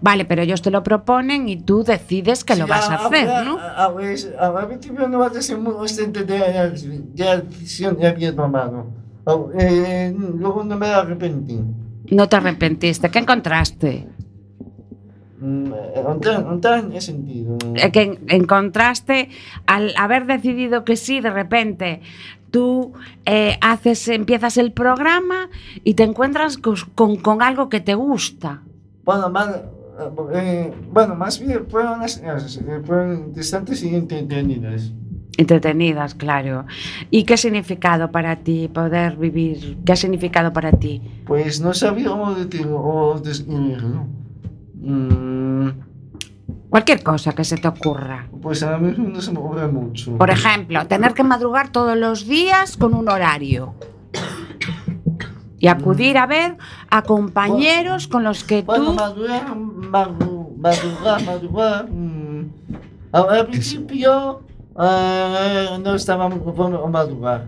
Vale, 0.00 0.24
pero 0.24 0.42
ellos 0.42 0.60
te 0.62 0.70
lo 0.70 0.82
proponen 0.82 1.48
y 1.48 1.56
tú 1.56 1.84
decides 1.84 2.42
que 2.42 2.56
lo 2.56 2.64
Sí, 2.64 2.70
vas 2.70 2.88
a 2.90 2.94
hacer, 2.94 3.28
ahora- 3.28 3.44
¿no? 3.44 3.58
a- 3.58 3.84
a 3.84 3.88
veces- 3.90 4.32
a- 4.38 4.46
Al 4.48 4.66
principio 4.66 5.08
no 5.08 5.18
vas 5.18 5.36
a 5.36 5.42
ser 5.42 5.58
muy 5.58 5.72
consciente 5.74 6.24
de 6.24 6.38
la, 6.38 6.68
de 6.70 7.24
la 7.24 7.36
decisión 7.40 7.96
que 7.96 8.06
había 8.06 8.34
tomado. 8.34 8.86
Eh, 9.58 10.14
luego 10.36 10.64
no 10.64 10.76
me 10.76 10.86
arrepentí. 10.88 11.58
No 12.10 12.28
te 12.28 12.36
arrepentiste. 12.36 13.10
¿Qué 13.10 13.18
encontraste? 13.20 14.06
Mm, 15.40 15.66
eh, 15.72 16.04
entrar 16.50 16.78
en 16.78 17.00
sentido. 17.00 17.56
Eh, 17.74 17.90
Que 17.90 18.02
en- 18.02 18.18
encontraste 18.28 19.28
al 19.66 19.92
haber 19.96 20.26
decidido 20.26 20.84
que 20.84 20.96
sí, 20.96 21.20
de 21.20 21.30
repente 21.30 22.00
tú 22.54 22.92
eh, 23.26 23.58
haces, 23.60 24.06
empiezas 24.06 24.56
el 24.58 24.70
programa 24.70 25.50
y 25.82 25.94
te 25.94 26.04
encuentras 26.04 26.56
cos- 26.62 26.86
con, 26.94 27.16
con 27.16 27.42
algo 27.42 27.68
que 27.68 27.80
te 27.80 27.94
gusta. 27.96 28.62
Bueno, 29.04 29.28
más, 29.28 29.48
eh, 30.36 30.72
bueno, 30.92 31.16
más 31.16 31.40
bien 31.40 31.66
fueron, 31.68 32.00
eh, 32.04 32.80
fueron 32.86 33.32
distantes 33.34 33.82
y 33.82 33.92
entretenidas. 33.92 34.92
Entretenidas, 35.36 36.14
claro. 36.14 36.64
¿Y 37.10 37.24
qué 37.24 37.36
significado 37.36 38.12
para 38.12 38.36
ti 38.36 38.68
poder 38.68 39.16
vivir? 39.16 39.78
¿Qué 39.84 39.90
ha 39.92 39.96
significado 39.96 40.52
para 40.52 40.70
ti? 40.70 41.02
Pues 41.26 41.60
no 41.60 41.74
sabía 41.74 42.08
cómo 42.10 42.34
decirlo 42.34 42.76
o 42.80 43.18
describirlo. 43.18 44.06
Mm, 44.80 45.68
Cualquier 46.74 47.04
cosa 47.04 47.32
que 47.32 47.44
se 47.44 47.56
te 47.56 47.68
ocurra. 47.68 48.26
pues 48.42 48.60
ahora 48.64 48.78
mismo 48.78 49.06
no 49.08 49.20
se 49.20 49.30
me 49.30 49.38
ocurre 49.38 49.68
mucho. 49.68 50.18
Por 50.18 50.28
ejemplo, 50.28 50.84
tener 50.88 51.14
que 51.14 51.22
madrugar 51.22 51.68
todos 51.68 51.96
los 51.96 52.26
días 52.26 52.76
con 52.76 52.94
un 52.94 53.08
horario. 53.08 53.74
Y 55.60 55.68
acudir 55.68 56.18
a 56.18 56.26
ver 56.26 56.56
a 56.90 57.02
compañeros 57.02 58.08
con 58.08 58.24
los 58.24 58.42
que 58.42 58.62
Bueno, 58.62 58.86
tú... 58.86 58.94
madurar, 58.94 59.54
madu- 59.56 60.56
madurar, 60.58 61.22
madurar. 61.24 61.88
mm, 61.88 62.44
Al 63.12 63.46
principio 63.46 64.42
eh, 64.76 65.78
no 65.80 65.94
estaba 65.94 66.28
muy 66.28 66.40
conforme 66.40 66.76
a 66.76 66.86
madurar 66.88 67.46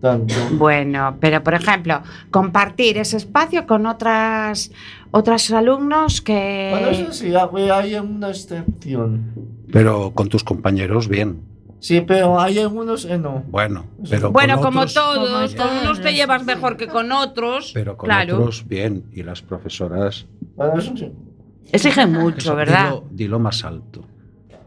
tanto. 0.00 0.34
Bueno, 0.52 1.16
pero 1.20 1.42
por 1.42 1.54
ejemplo, 1.54 2.02
compartir 2.30 2.98
ese 2.98 3.16
espacio 3.16 3.66
con 3.66 3.86
otras 3.86 4.70
otros 5.10 5.50
alumnos 5.50 6.20
que... 6.20 6.68
Bueno, 6.70 6.88
eso 6.88 7.12
sí, 7.12 7.32
hay 7.34 7.94
una 7.94 8.28
excepción. 8.30 9.32
Pero 9.72 10.12
con 10.14 10.28
tus 10.28 10.44
compañeros, 10.44 11.08
bien. 11.08 11.40
Sí, 11.80 12.00
pero 12.00 12.40
hay 12.40 12.58
algunos 12.58 13.06
que 13.06 13.18
no. 13.18 13.44
Bueno, 13.48 13.86
pero 14.10 14.32
bueno, 14.32 14.56
con 14.56 14.64
como 14.64 14.80
otros, 14.80 14.94
todos, 14.94 15.54
con 15.54 15.68
unos 15.80 16.00
te 16.00 16.12
llevas 16.12 16.44
mejor 16.44 16.76
que 16.76 16.88
con 16.88 17.12
otros. 17.12 17.70
Pero 17.72 17.96
con 17.96 18.08
claro. 18.08 18.38
otros, 18.38 18.66
bien. 18.66 19.04
Y 19.12 19.22
las 19.22 19.42
profesoras. 19.42 20.26
Bueno, 20.56 20.78
eso 20.78 20.96
sí. 20.96 21.12
Exigen 21.70 22.12
mucho, 22.12 22.38
Eso, 22.38 22.56
¿verdad? 22.56 22.84
Dilo, 22.86 23.04
dilo 23.10 23.38
más 23.38 23.64
alto. 23.64 24.04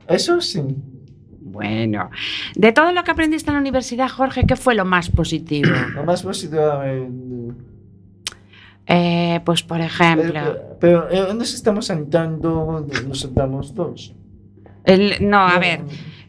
Eso 0.07 0.39
sí. 0.39 0.61
Bueno, 1.51 2.09
de 2.55 2.71
todo 2.71 2.91
lo 2.91 3.03
que 3.03 3.11
aprendiste 3.11 3.49
en 3.49 3.55
la 3.55 3.59
universidad, 3.61 4.07
Jorge, 4.09 4.45
¿qué 4.45 4.55
fue 4.55 4.73
lo 4.75 4.85
más 4.85 5.09
positivo? 5.09 5.75
Lo 5.95 6.03
más 6.03 6.23
positivo. 6.23 6.81
eh, 6.83 7.07
Eh, 8.87 9.39
pues 9.45 9.61
por 9.63 9.79
ejemplo, 9.79 10.33
Pero, 10.33 10.77
pero 10.79 11.09
eh, 11.09 11.33
nos 11.33 11.53
estamos 11.53 11.85
sentando, 11.85 12.85
nos 13.07 13.19
sentamos 13.19 13.73
dos. 13.75 14.13
el- 14.83 15.17
no, 15.29 15.37
a 15.39 15.53
No, 15.53 15.59
ver, 15.59 15.79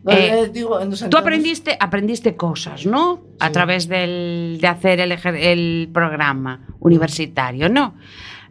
no, 0.04 0.12
eh, 0.12 0.42
eh, 0.44 0.48
digo, 0.52 0.78
tú 1.10 1.16
aprendiste, 1.16 1.76
aprendiste 1.80 2.36
cosas, 2.36 2.84
¿no? 2.86 3.20
A 3.40 3.50
través 3.50 3.88
del, 3.88 4.58
de 4.60 4.66
hacer 4.68 5.00
el, 5.00 5.12
el 5.36 5.88
programa 5.92 6.60
universitario, 6.80 7.68
¿no? 7.68 7.94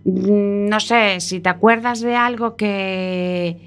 Mm, 0.04 0.68
No 0.68 0.80
sé, 0.80 1.20
si 1.20 1.40
te 1.40 1.50
acuerdas 1.50 2.02
de 2.02 2.16
algo 2.16 2.56
que, 2.56 3.58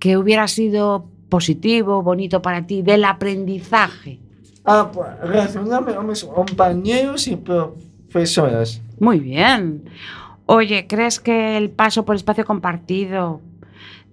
que 0.00 0.16
hubiera 0.16 0.48
sido 0.48 1.10
positivo, 1.28 2.02
bonito 2.02 2.40
para 2.42 2.66
ti, 2.66 2.82
del 2.82 3.04
aprendizaje. 3.04 4.18
Ah, 4.64 4.90
pues, 4.92 5.08
relacionarme 5.22 5.94
con 5.94 6.06
mis 6.06 6.24
compañeros 6.24 7.26
y 7.28 7.36
profesoras. 7.36 8.80
Muy 9.00 9.20
bien. 9.20 9.84
Oye, 10.46 10.86
¿crees 10.86 11.20
que 11.20 11.56
el 11.56 11.70
paso 11.70 12.04
por 12.04 12.16
espacio 12.16 12.44
compartido 12.44 13.40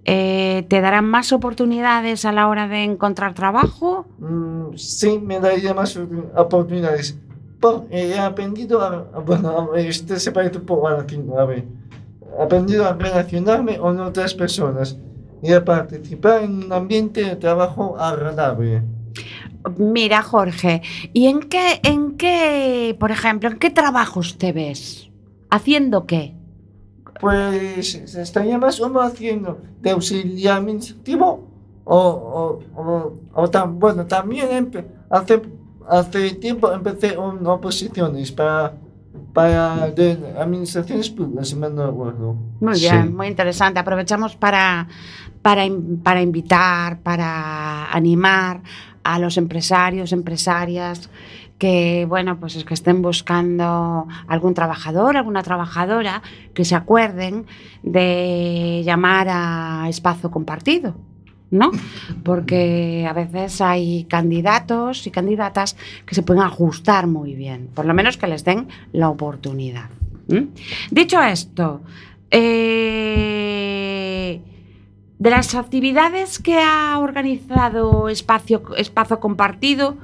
eh, 0.04 0.64
te 0.68 0.80
dará 0.80 1.02
más 1.02 1.32
oportunidades 1.32 2.24
a 2.24 2.32
la 2.32 2.48
hora 2.48 2.68
de 2.68 2.84
encontrar 2.84 3.34
trabajo? 3.34 4.06
Mm, 4.18 4.76
sí, 4.76 5.18
me 5.22 5.40
daría 5.40 5.74
más 5.74 5.98
oportunidades. 6.36 7.18
Por- 7.60 7.86
he 7.90 8.18
aprendido 8.18 8.82
a, 8.82 8.98
bueno, 9.24 9.74
este 9.74 10.20
se 10.20 10.30
parece 10.30 10.58
un 10.58 10.66
poco 10.66 10.88
a 10.88 10.92
la 10.92 11.06
quinta, 11.06 11.40
a 11.40 11.44
ver. 11.46 11.64
He 12.38 12.42
aprendido 12.42 12.86
a 12.86 12.92
relacionarme 12.92 13.78
con 13.78 13.98
otras 13.98 14.34
personas 14.34 14.96
y 15.42 15.52
a 15.52 15.64
participar 15.64 16.42
en 16.42 16.64
un 16.64 16.72
ambiente 16.72 17.24
de 17.24 17.36
trabajo 17.36 17.98
agradable. 17.98 18.82
Mira, 19.78 20.22
Jorge, 20.22 20.82
¿y 21.12 21.26
en 21.26 21.40
qué, 21.40 21.80
en 21.82 22.16
qué, 22.16 22.96
por 22.98 23.10
ejemplo, 23.10 23.48
en 23.48 23.58
qué 23.58 23.70
trabajos 23.70 24.38
te 24.38 24.52
ves? 24.52 25.10
¿Haciendo 25.50 26.06
qué? 26.06 26.34
Pues 27.20 27.94
estaría 27.94 28.58
más 28.58 28.78
como 28.78 29.00
haciendo 29.00 29.58
de 29.80 29.90
auxiliar 29.90 30.58
administrativo 30.58 31.48
o, 31.84 31.98
o, 31.98 32.82
o, 32.82 33.42
o 33.42 33.68
bueno, 33.68 34.06
también 34.06 34.70
hace, 35.08 35.42
hace 35.88 36.30
tiempo 36.34 36.70
empecé 36.70 37.14
en 37.14 37.46
oposiciones 37.46 38.30
para, 38.32 38.74
para 39.36 39.90
de 39.90 40.34
administraciones 40.38 41.10
públicas, 41.10 41.48
si 41.48 41.56
mal 41.56 41.74
no 41.74 41.86
recuerdo. 41.86 42.36
Muy 42.60 42.74
Sí. 42.76 42.88
bien, 42.90 43.14
muy 43.14 43.26
interesante. 43.26 43.78
Aprovechamos 43.78 44.34
para, 44.34 44.88
para, 45.42 45.62
para 46.02 46.22
invitar, 46.22 47.00
para 47.00 47.92
animar 47.92 48.62
a 49.04 49.18
los 49.18 49.36
empresarios, 49.36 50.12
empresarias 50.12 51.10
que, 51.58 52.06
bueno, 52.08 52.38
pues 52.40 52.56
es 52.56 52.64
que 52.64 52.74
estén 52.74 53.02
buscando 53.02 54.06
algún 54.26 54.54
trabajador, 54.54 55.16
alguna 55.18 55.42
trabajadora, 55.42 56.22
que 56.54 56.64
se 56.64 56.74
acuerden 56.74 57.44
de 57.82 58.82
llamar 58.84 59.28
a 59.30 59.86
espacio 59.88 60.30
compartido. 60.30 60.94
¿No? 61.50 61.70
Porque 62.24 63.06
a 63.08 63.12
veces 63.12 63.60
hay 63.60 64.04
candidatos 64.04 65.06
y 65.06 65.12
candidatas 65.12 65.76
que 66.04 66.16
se 66.16 66.22
pueden 66.22 66.42
ajustar 66.42 67.06
muy 67.06 67.34
bien, 67.34 67.68
por 67.72 67.84
lo 67.84 67.94
menos 67.94 68.16
que 68.16 68.26
les 68.26 68.44
den 68.44 68.66
la 68.92 69.10
oportunidad. 69.10 69.88
Dicho 70.90 71.22
esto, 71.22 71.82
eh, 72.30 73.46
de 75.18 75.30
las 75.30 75.54
actividades 75.54 76.38
que 76.38 76.58
ha 76.58 76.98
organizado 76.98 78.08
Espacio, 78.08 78.62
Espacio 78.76 79.20
Compartido, 79.20 79.96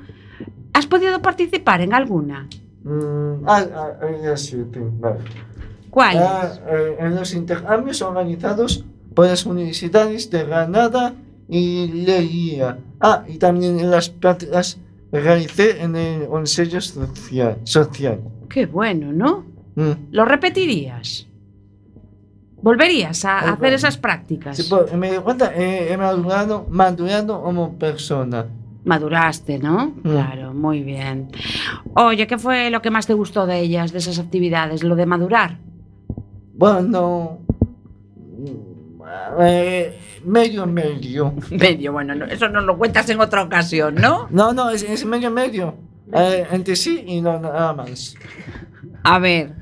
¿has 0.73 0.87
podido 0.87 1.21
participar 1.21 1.81
en 1.81 1.93
alguna? 1.93 2.49
Mm, 2.85 3.47
ah, 3.47 3.65
ah, 3.75 3.93
ah, 4.01 4.07
vale. 5.01 5.21
¿Cuál? 5.91 6.19
Ah, 6.19 6.53
eh, 6.69 6.97
en 7.01 7.15
los 7.15 7.35
intercambios 7.35 8.01
organizados 8.01 8.85
por 9.15 9.27
las 9.27 9.45
universidades 9.45 10.31
de 10.31 10.45
Granada 10.45 11.15
y 11.49 11.87
Leía. 11.89 12.79
Ah, 13.01 13.25
y 13.29 13.39
también 13.39 13.79
en 13.81 13.91
las 13.91 14.09
prácticas 14.09 14.79
realicé 15.11 15.83
en 15.83 15.97
el 15.97 16.27
Consejo 16.27 16.81
Social. 16.81 17.59
social. 17.65 18.21
Qué 18.49 18.67
bueno, 18.67 19.13
¿no? 19.13 19.45
Mm. 19.75 20.13
¿Lo 20.13 20.25
repetirías? 20.25 21.27
¿Volverías 22.63 23.25
a 23.25 23.53
hacer 23.53 23.73
esas 23.73 23.99
prácticas? 23.99 24.57
Sí, 24.57 24.67
pues, 24.71 24.93
me 24.95 25.11
di 25.11 25.19
cuenta, 25.19 25.53
eh, 25.55 25.93
he 25.93 25.97
madurado, 25.97 26.67
madurado 26.71 27.43
como 27.43 27.77
persona. 27.77 28.47
Maduraste, 28.85 29.59
¿no? 29.59 29.95
Claro, 30.03 30.55
muy 30.55 30.83
bien. 30.83 31.29
Oye, 31.95 32.27
¿qué 32.27 32.39
fue 32.39 32.71
lo 32.71 32.81
que 32.81 32.91
más 32.91 33.07
te 33.07 33.15
gustó 33.15 33.47
de 33.47 33.61
ellas, 33.61 33.93
de 33.93 33.99
esas 33.99 34.19
actividades? 34.19 34.85
¿Lo 34.85 34.95
de 34.95 35.07
madurar? 35.07 35.59
Bueno, 36.55 37.39
mm, 37.49 37.52
eh, 39.41 39.99
medio 40.25 40.67
medio. 40.67 41.35
Medio, 41.51 41.93
bueno, 41.93 42.15
no- 42.15 42.25
eso 42.27 42.49
nos 42.49 42.65
lo 42.65 42.77
cuentas 42.79 43.09
en 43.11 43.21
otra 43.21 43.43
ocasión, 43.43 43.95
¿no? 43.97 44.27
No, 44.31 44.53
no, 44.53 44.71
es, 44.71 44.83
es 44.83 45.05
medio 45.05 45.31
medio. 45.31 45.75
Eh, 46.13 46.47
entre 46.53 46.77
sí 46.77 47.05
y 47.07 47.21
no 47.21 47.39
nada 47.41 47.73
más. 47.73 48.15
A 49.03 49.19
ver, 49.19 49.53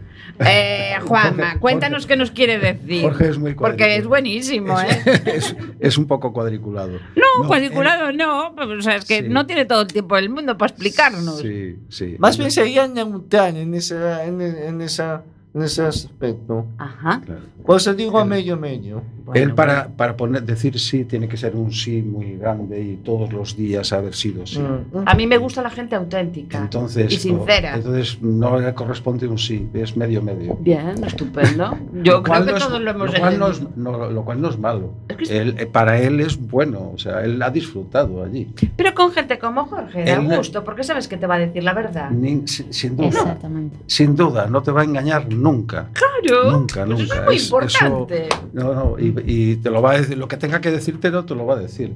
eh, 0.40 0.94
Juanma, 1.06 1.44
Jorge- 1.50 1.58
cuéntanos 1.60 2.06
qué 2.06 2.16
nos 2.16 2.30
quiere 2.30 2.58
decir. 2.58 3.02
Jorge 3.02 3.28
es 3.28 3.38
muy 3.38 3.54
Porque 3.54 3.96
es 3.96 4.06
buenísimo, 4.06 4.78
¿eh? 4.80 4.86
es, 5.26 5.54
es 5.78 5.98
un 5.98 6.06
poco 6.06 6.32
cuadriculado. 6.32 6.92
No, 7.14 7.42
No, 7.42 7.46
cuadriculado 7.48 8.10
no, 8.12 8.52
pues, 8.56 8.68
o 8.68 8.82
sea, 8.82 8.96
es 8.96 9.04
que 9.04 9.20
Sí. 9.22 9.28
no 9.28 9.46
tiene 9.46 9.64
todo 9.64 9.82
el 9.82 9.86
tiempo 9.88 10.16
del 10.16 10.28
mundo 10.30 10.56
para 10.58 10.70
explicarnos. 10.72 11.38
Sí, 11.40 11.76
sí. 11.88 12.16
Más 12.18 12.36
bien 12.38 12.50
sería 12.50 12.88
neutral 12.88 13.56
en, 13.56 13.74
esa, 13.74 14.24
en, 14.24 14.40
en, 14.40 14.80
esa, 14.80 15.22
en 15.54 15.62
ese 15.62 15.82
aspecto. 15.82 16.66
Ajá. 16.78 17.20
Claro. 17.24 17.40
Por 17.66 17.76
eso 17.76 17.94
digo 17.94 18.20
El- 18.22 18.28
medio 18.28 18.56
medio. 18.56 19.02
Bueno, 19.24 19.42
Él 19.48 19.54
para, 19.54 19.86
para 19.88 20.16
poner, 20.16 20.42
decir 20.42 20.76
sí 20.80 21.04
tiene 21.04 21.28
que 21.28 21.36
ser 21.36 21.54
un 21.54 21.70
sí 21.72 22.02
muy 22.02 22.36
grande 22.36 22.80
y 22.82 22.96
todos 22.96 23.32
los 23.32 23.56
días 23.56 23.92
haber 23.92 24.14
sido 24.14 24.44
sí. 24.44 24.58
Mm. 24.58 25.02
A 25.06 25.14
mí 25.14 25.26
me 25.26 25.38
gusta 25.38 25.62
la 25.62 25.70
gente 25.70 25.94
auténtica 25.94 26.58
Entonces, 26.58 27.12
y 27.12 27.16
sincera. 27.16 27.76
entonces 27.76 28.20
no 28.22 28.58
le 28.58 28.74
corresponde 28.74 29.28
un 29.28 29.38
sí, 29.38 29.68
es 29.74 29.96
medio 29.96 30.20
medio. 30.20 30.56
Bien, 30.56 31.04
estupendo. 31.04 31.76
Yo 32.02 32.14
Lo 32.14 32.22
creo 32.24 32.44
que 32.44 32.50
no 32.50 32.56
es- 32.56 32.64
todos 32.66 32.80
lo 32.80 32.90
hemos 32.90 33.14
cual 33.14 33.38
no 33.38 33.48
es, 33.48 33.76
no, 33.76 34.10
lo 34.10 34.24
cual 34.24 34.40
no 34.40 34.48
es 34.48 34.58
malo. 34.58 34.94
Es 35.08 35.16
que 35.16 35.22
es- 35.24 35.30
Él, 35.30 35.54
eh, 35.58 35.66
para 35.66 36.00
él 36.00 36.18
es 36.20 36.36
bueno, 36.48 36.90
o 36.94 36.98
sea, 36.98 37.22
él 37.22 37.40
ha 37.42 37.50
disfrutado 37.50 38.24
allí. 38.24 38.48
Pero 38.76 38.94
con 38.94 39.12
gente 39.12 39.38
como 39.38 39.64
Jorge, 39.66 40.04
da 40.04 40.18
gusto, 40.36 40.64
porque 40.64 40.82
sabes 40.82 41.06
que 41.06 41.16
te 41.16 41.26
va 41.28 41.36
a 41.36 41.38
decir 41.38 41.62
la 41.62 41.74
verdad. 41.74 42.10
Ni- 42.10 42.48
sin, 42.48 42.72
sin 42.72 42.96
duda, 42.96 43.08
Exactamente. 43.08 43.76
sin 43.86 44.16
duda, 44.16 44.46
no 44.48 44.60
te 44.62 44.72
va 44.72 44.80
a 44.80 44.84
engañar 44.84 45.32
nunca. 45.40 45.88
Claro. 45.92 46.50
Nunca, 46.52 46.84
nunca. 46.86 47.02
Eso 47.04 47.14
es 47.14 47.24
muy 47.24 47.36
Es- 47.36 47.44
importante. 47.44 48.28
No, 48.52 48.74
no, 48.74 48.98
y, 48.98 49.14
y 49.26 49.56
te 49.56 49.70
lo 49.70 49.80
va 49.82 49.92
a 49.92 49.98
decir, 50.00 50.16
lo 50.18 50.28
que 50.28 50.36
tenga 50.36 50.60
que 50.60 50.70
decirte 50.70 51.10
no 51.10 51.24
te 51.24 51.34
lo 51.34 51.46
va 51.46 51.54
a 51.54 51.58
decir. 51.58 51.94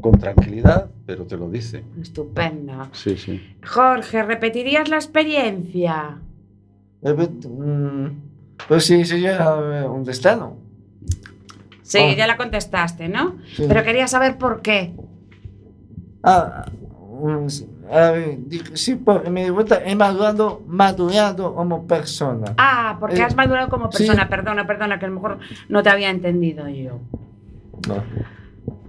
Con 0.00 0.18
tranquilidad, 0.18 0.90
pero 1.06 1.24
te 1.24 1.36
lo 1.36 1.48
dice. 1.50 1.82
Estupendo. 2.00 2.88
Sí, 2.92 3.16
sí. 3.16 3.40
Jorge, 3.66 4.22
¿repetirías 4.22 4.88
la 4.88 4.96
experiencia? 4.96 6.18
Eh, 7.02 7.12
mm, 7.48 8.06
Pues 8.68 8.84
sí, 8.84 9.04
sería 9.04 9.36
eh, 9.36 9.86
un 9.88 10.04
destino. 10.04 10.56
Sí, 11.82 11.98
Oh. 12.00 12.12
ya 12.16 12.26
la 12.26 12.36
contestaste, 12.36 13.08
¿no? 13.08 13.36
Sí. 13.54 13.64
Pero 13.68 13.82
quería 13.84 14.06
saber 14.08 14.38
por 14.38 14.60
qué. 14.60 14.92
Ah, 16.22 16.66
mm, 17.22 17.46
ver, 17.46 17.46
dije, 17.46 17.66
sí, 18.74 18.96
porque 18.96 19.30
me 19.30 19.44
di 19.44 19.50
cuenta, 19.50 19.80
he 19.84 19.94
madurado, 19.94 20.62
madurado 20.66 21.54
como 21.54 21.86
persona. 21.86 22.54
Ah, 22.58 22.96
porque 23.00 23.16
Eh, 23.16 23.22
has 23.22 23.36
madurado 23.36 23.68
como 23.68 23.90
sí. 23.92 23.98
persona. 23.98 24.28
Perdona, 24.28 24.66
perdona, 24.66 24.98
que 24.98 25.06
a 25.06 25.08
lo 25.08 25.14
mejor 25.14 25.38
no 25.68 25.82
te 25.82 25.90
había 25.90 26.10
entendido 26.10 26.68
yo. 26.68 26.98
No. 27.88 28.02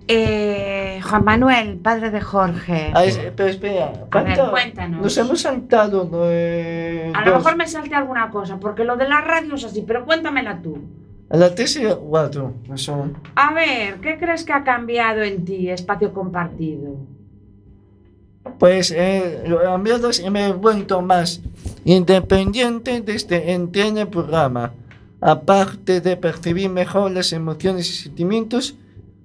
Eh, 0.09 1.01
Juan 1.03 1.25
Manuel, 1.25 1.77
padre 1.79 2.11
de 2.11 2.21
Jorge. 2.21 2.91
Ah, 2.95 3.03
es- 3.03 3.19
pero 3.35 3.49
espera, 3.49 3.85
A 3.87 3.91
ver, 3.91 4.05
¿cuánto- 4.09 4.51
cuéntanos. 4.51 5.01
Nos 5.01 5.17
hemos 5.17 5.41
saltado 5.41 6.05
de. 6.05 7.11
A 7.13 7.25
lo 7.25 7.31
dos- 7.31 7.39
mejor 7.43 7.57
me 7.57 7.67
salté 7.67 7.93
alguna 7.93 8.29
cosa, 8.31 8.57
porque 8.57 8.85
lo 8.85 8.95
de 8.95 9.09
la 9.09 9.19
radio 9.19 9.55
es 9.55 9.65
así, 9.65 9.83
pero 9.85 10.05
cuéntamela 10.05 10.61
tú. 10.61 10.77
La 11.29 11.53
tesis 11.53 11.83
y 11.83 11.93
cuatro. 11.93 12.53
Eso. 12.73 13.09
A 13.35 13.53
ver, 13.53 13.95
¿qué 13.95 14.17
crees 14.17 14.45
que 14.45 14.53
ha 14.53 14.63
cambiado 14.63 15.21
en 15.23 15.43
ti, 15.43 15.69
espacio 15.69 16.13
compartido? 16.13 16.95
Pues 18.59 18.91
eh, 18.91 19.43
cambiado 19.63 20.09
y 20.11 20.29
me 20.29 20.47
he 20.47 20.53
vuelto 20.53 21.01
más 21.01 21.41
independiente 21.85 23.01
desde 23.01 23.51
entré 23.53 23.87
en 23.87 23.97
el 23.97 24.07
programa. 24.07 24.73
Aparte 25.21 26.01
de 26.01 26.17
percibir 26.17 26.69
mejor 26.69 27.11
las 27.11 27.33
emociones 27.33 27.89
y 27.89 27.93
sentimientos, 28.03 28.75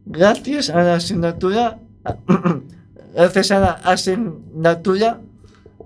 gracias 0.07 0.71
a 0.71 0.83
la 0.83 0.95
asignatura, 0.95 1.79
gracias 3.15 3.51
a 3.51 3.61
la 3.61 3.73
asignatura, 3.73 5.21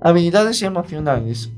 habilidades 0.00 0.62
emocionales. 0.62 1.50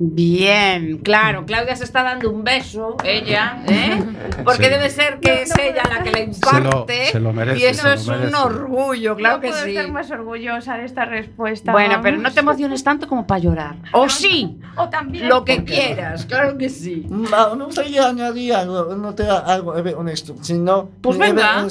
Bien, 0.00 0.98
claro, 0.98 1.46
Claudia 1.46 1.76
se 1.76 1.84
está 1.84 2.02
dando 2.02 2.30
un 2.30 2.42
beso, 2.44 2.96
ella, 3.04 3.62
¿eh? 3.68 4.02
Porque 4.44 4.64
Sí. 4.64 4.70
debe 4.70 4.90
ser 4.90 5.20
que 5.20 5.42
es 5.42 5.52
ella 5.58 5.82
la 5.88 6.02
que 6.02 6.10
Se 6.10 6.16
lo, 6.16 6.22
imparte. 6.24 7.04
se 7.12 7.20
lo 7.20 7.32
merece. 7.32 7.60
y 7.60 7.64
eso 7.64 7.86
lo 7.86 7.92
es 7.94 8.06
un 8.08 8.34
orgullo, 8.34 9.16
claro 9.16 9.36
no 9.36 9.40
que 9.40 9.48
puedo 9.48 9.64
sí. 9.64 9.70
estar 9.70 9.90
más 9.92 10.10
orgullosa 10.10 10.76
de 10.76 10.84
esta 10.84 11.04
respuesta. 11.04 11.72
Bueno, 11.72 11.90
vamos. 11.90 12.02
pero 12.04 12.16
no 12.18 12.32
te 12.32 12.40
emociones 12.40 12.82
tanto 12.82 13.06
como 13.08 13.26
para 13.26 13.38
llorar. 13.40 13.76
O 13.92 14.08
sí, 14.08 14.58
O 14.76 14.88
también. 14.88 15.28
lo 15.28 15.44
que 15.44 15.62
quieras, 15.64 16.24
claro 16.26 16.58
que 16.58 16.68
sí. 16.68 17.06
Ah, 17.32 17.52
Me 17.56 17.64
gustaría 17.64 18.08
añadir 18.08 18.54
algo, 18.54 18.94
no 18.96 19.14
te 19.14 19.28
algo 19.28 19.76
eh, 19.78 19.94
honesto, 19.94 20.34
sino 20.42 20.88
Pues 21.00 21.18
venga. 21.18 21.66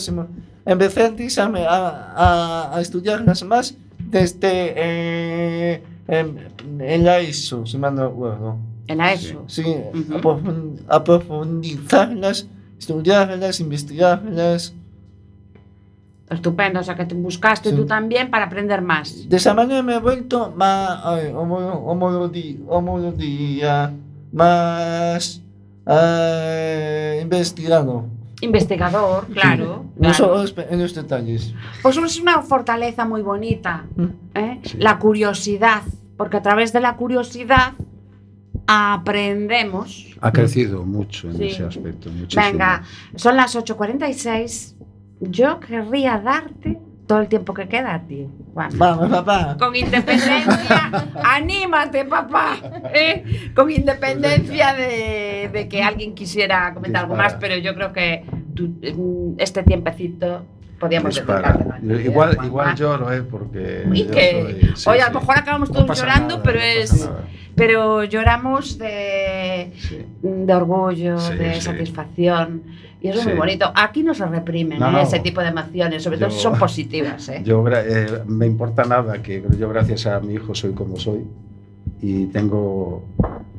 Empecé 0.66 1.04
a, 1.06 2.14
a, 2.16 2.76
a 2.78 2.82
estudiarlas 2.82 3.44
más 3.44 3.76
desde 4.10 4.74
eh, 4.76 5.84
em, 6.08 6.36
en 6.80 7.04
la 7.04 7.20
ESO, 7.20 7.66
si 7.66 7.78
mal 7.78 7.96
no 7.96 8.08
recuerdo. 8.10 8.58
En 8.88 8.98
la 9.00 9.14
ESO. 9.14 9.44
Sí, 9.48 9.64
aprofundizarlas, 10.88 12.48
estudiarlas, 12.80 13.60
investigarlas. 13.60 14.74
Estupendo, 16.30 16.82
o 16.82 16.84
sea 16.84 16.96
que 16.96 17.06
te 17.06 17.16
buscaste 17.16 17.70
Sí. 17.70 17.76
tú 17.76 17.86
también 17.86 18.30
para 18.30 18.46
aprender 18.46 18.82
más. 18.82 19.30
De 19.30 19.38
esa 19.38 19.54
manera 19.54 19.82
me 19.82 19.96
he 19.96 20.00
vuelto 20.00 20.52
más 20.56 21.00
ay, 21.04 21.32
homo- 21.34 21.86
homolodi- 21.88 22.60
homolodía, 22.68 23.94
más 24.34 25.42
eh, 25.86 27.20
investigado. 27.24 28.06
Investigador, 28.42 29.26
claro. 29.28 29.86
No 29.96 30.12
claro. 30.12 30.14
solo 30.46 30.66
en 30.70 30.80
los 30.82 30.94
detalles. 30.94 31.54
Pues 31.82 31.98
es 31.98 32.20
una 32.20 32.42
fortaleza 32.44 33.04
muy 33.06 33.22
bonita, 33.24 33.86
Mm. 33.96 34.06
¿eh? 34.36 34.60
Sí. 34.64 34.78
la 34.80 35.00
curiosidad, 35.00 35.82
porque 36.18 36.38
a 36.38 36.42
través 36.44 36.72
de 36.74 36.80
la 36.82 36.96
curiosidad 36.96 37.74
aprendemos. 38.68 40.16
Ha 40.22 40.32
crecido 40.32 40.84
mucho 40.84 41.30
en 41.30 41.38
Sí. 41.38 41.44
ese 41.48 41.64
aspecto. 41.64 42.10
Muchísimo. 42.12 42.44
Venga, 42.44 42.84
son 43.16 43.36
las 43.38 43.56
8.46. 43.56 44.76
Yo 45.20 45.60
querría 45.60 46.20
darte 46.20 46.78
todo 47.08 47.20
el 47.22 47.28
tiempo 47.28 47.54
que 47.54 47.68
queda 47.70 47.96
a 47.96 48.02
ti, 48.02 48.28
Juan. 48.54 48.70
Vamos, 48.76 49.10
papá. 49.10 49.56
Con 49.58 49.76
independencia, 49.76 51.10
anímate, 51.24 52.04
papá. 52.06 52.58
¿eh? 52.94 53.52
Con 53.56 53.72
independencia 53.72 54.74
de, 54.74 55.50
de 55.52 55.68
que 55.70 55.82
alguien 55.82 56.14
quisiera 56.14 56.74
comentar 56.74 57.04
algo 57.04 57.16
más, 57.16 57.36
pero 57.36 57.56
yo 57.58 57.74
creo 57.76 57.94
que 57.94 58.24
tú, 58.54 58.68
mm, 58.82 59.40
este 59.40 59.64
tiempecito 59.64 60.46
podíamos 60.80 61.16
ti, 61.16 61.22
Igual, 62.06 62.38
igual 62.44 62.76
lloro, 62.76 63.12
¿eh? 63.14 63.22
Porque. 63.24 63.86
Y 63.94 64.04
yo 64.06 64.12
que, 64.12 64.58
soy- 64.74 64.76
sí, 64.76 64.90
oye, 64.90 65.02
a 65.02 65.10
lo 65.12 65.20
mejor 65.22 65.38
acabamos 65.40 65.72
todos 65.72 65.98
llorando, 66.00 66.36
nada, 66.38 66.44
pero 66.44 66.60
no 66.60 66.66
es, 66.66 67.06
nada. 67.06 67.24
pero 67.56 68.04
lloramos 68.04 68.78
de, 68.78 69.72
Sí. 69.78 70.06
de 70.22 70.54
orgullo, 70.54 71.18
Sí, 71.20 71.36
de 71.36 71.56
sí. 71.56 71.62
satisfacción. 71.62 72.64
Y 73.02 73.10
eso 73.10 73.20
es 73.20 73.24
Sí. 73.26 73.30
muy 73.30 73.38
bonito. 73.38 73.72
Aquí 73.76 74.02
no 74.04 74.14
se 74.14 74.26
reprimen 74.26 74.80
No, 74.80 74.98
¿eh? 74.98 75.04
ese 75.04 75.20
tipo 75.20 75.40
de 75.42 75.48
emociones, 75.50 76.02
sobre 76.04 76.18
todo 76.18 76.30
Yo- 76.30 76.36
si 76.36 76.42
son 76.42 76.58
positivas. 76.58 77.30
¿eh? 77.30 77.42
Yo 77.46 77.64
eh, 77.70 78.24
me 78.28 78.46
importa 78.48 78.84
nada 78.86 79.22
que 79.22 79.44
yo 79.60 79.70
gracias 79.70 80.08
a 80.08 80.20
mi 80.20 80.34
hijo 80.34 80.56
soy 80.56 80.74
como 80.74 80.98
soy 80.98 81.22
y 82.02 82.26
tengo 82.28 83.06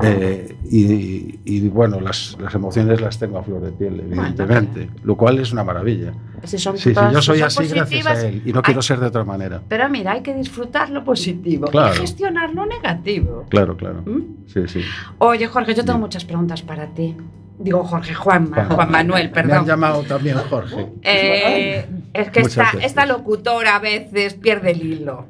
eh, 0.02 0.54
y, 0.70 1.40
y, 1.44 1.68
bueno 1.68 1.98
las, 2.00 2.36
las 2.40 2.54
emociones 2.54 3.00
las 3.00 3.18
tengo 3.18 3.38
a 3.38 3.42
flor 3.42 3.62
de 3.62 3.72
piel 3.72 3.98
evidentemente 3.98 4.90
lo 5.02 5.16
cual 5.16 5.40
es 5.40 5.50
una 5.52 5.64
maravilla 5.64 6.12
Si 6.44 6.56
son 6.56 6.76
sí, 6.78 6.90
sí, 6.90 6.94
todas- 6.94 7.12
yo 7.12 7.20
si 7.20 7.26
soy 7.26 7.38
son 7.38 7.46
así 7.46 7.74
gracias 7.74 8.06
a 8.06 8.28
él 8.28 8.42
y 8.44 8.52
no 8.52 8.62
quiero 8.62 8.78
hay- 8.78 8.84
ser 8.86 9.00
de 9.00 9.06
otra 9.06 9.24
manera 9.24 9.60
Pero 9.66 9.88
mira, 9.88 10.12
hay 10.12 10.20
que 10.22 10.34
disfrutar 10.34 10.90
lo 10.90 11.02
positivo 11.02 11.66
Claro. 11.68 11.94
y 11.94 11.98
gestionar 11.98 12.54
lo 12.54 12.64
negativo. 12.66 13.44
claro 13.48 13.76
claro 13.76 14.02
¿Mm? 14.06 14.46
sí 14.46 14.60
sí 14.68 14.82
Oye, 15.18 15.46
Jorge, 15.48 15.74
yo 15.74 15.82
tengo 15.82 15.94
Bien. 15.94 16.00
muchas 16.02 16.24
preguntas 16.24 16.62
para 16.62 16.86
ti. 16.86 17.16
Digo, 17.58 17.82
Jorge, 17.84 18.14
Juanma, 18.14 18.56
Juan- 18.56 18.68
Juan 18.70 18.90
Manuel, 18.90 19.30
me 19.34 19.40
han 19.40 19.48
perdón. 19.48 19.66
llamado 19.66 20.02
también 20.02 20.36
Jorge 20.48 20.86
Eh, 21.02 21.84
es 22.14 22.30
que 22.30 22.40
esta, 22.40 22.70
esta 22.82 23.04
locutora 23.06 23.76
a 23.76 23.78
veces 23.80 24.34
pierde 24.34 24.70
el 24.72 24.82
hilo. 24.82 25.26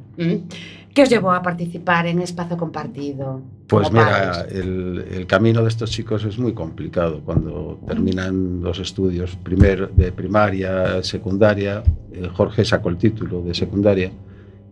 ¿Qué 0.95 1.03
os 1.03 1.09
llevó 1.11 1.33
a 1.33 1.43
participar 1.43 2.07
en 2.07 2.21
Espacio 2.21 2.57
Compartido? 2.57 3.41
Pues 3.69 3.91
mira, 3.93 4.47
el, 4.51 5.05
el 5.13 5.27
camino 5.27 5.63
de 5.63 5.69
estos 5.69 5.91
chicos 5.91 6.25
es 6.25 6.39
muy 6.39 6.55
complicado. 6.55 7.21
Cuando 7.25 7.79
terminan 7.87 8.63
los 8.63 8.79
estudios 8.79 9.37
primer, 9.37 9.91
de 9.91 10.11
primaria, 10.13 11.03
secundaria, 11.03 11.83
eh, 12.13 12.29
Jorge 12.35 12.65
sacó 12.65 12.89
el 12.89 12.97
título 12.97 13.43
de 13.43 13.55
secundaria, 13.55 14.11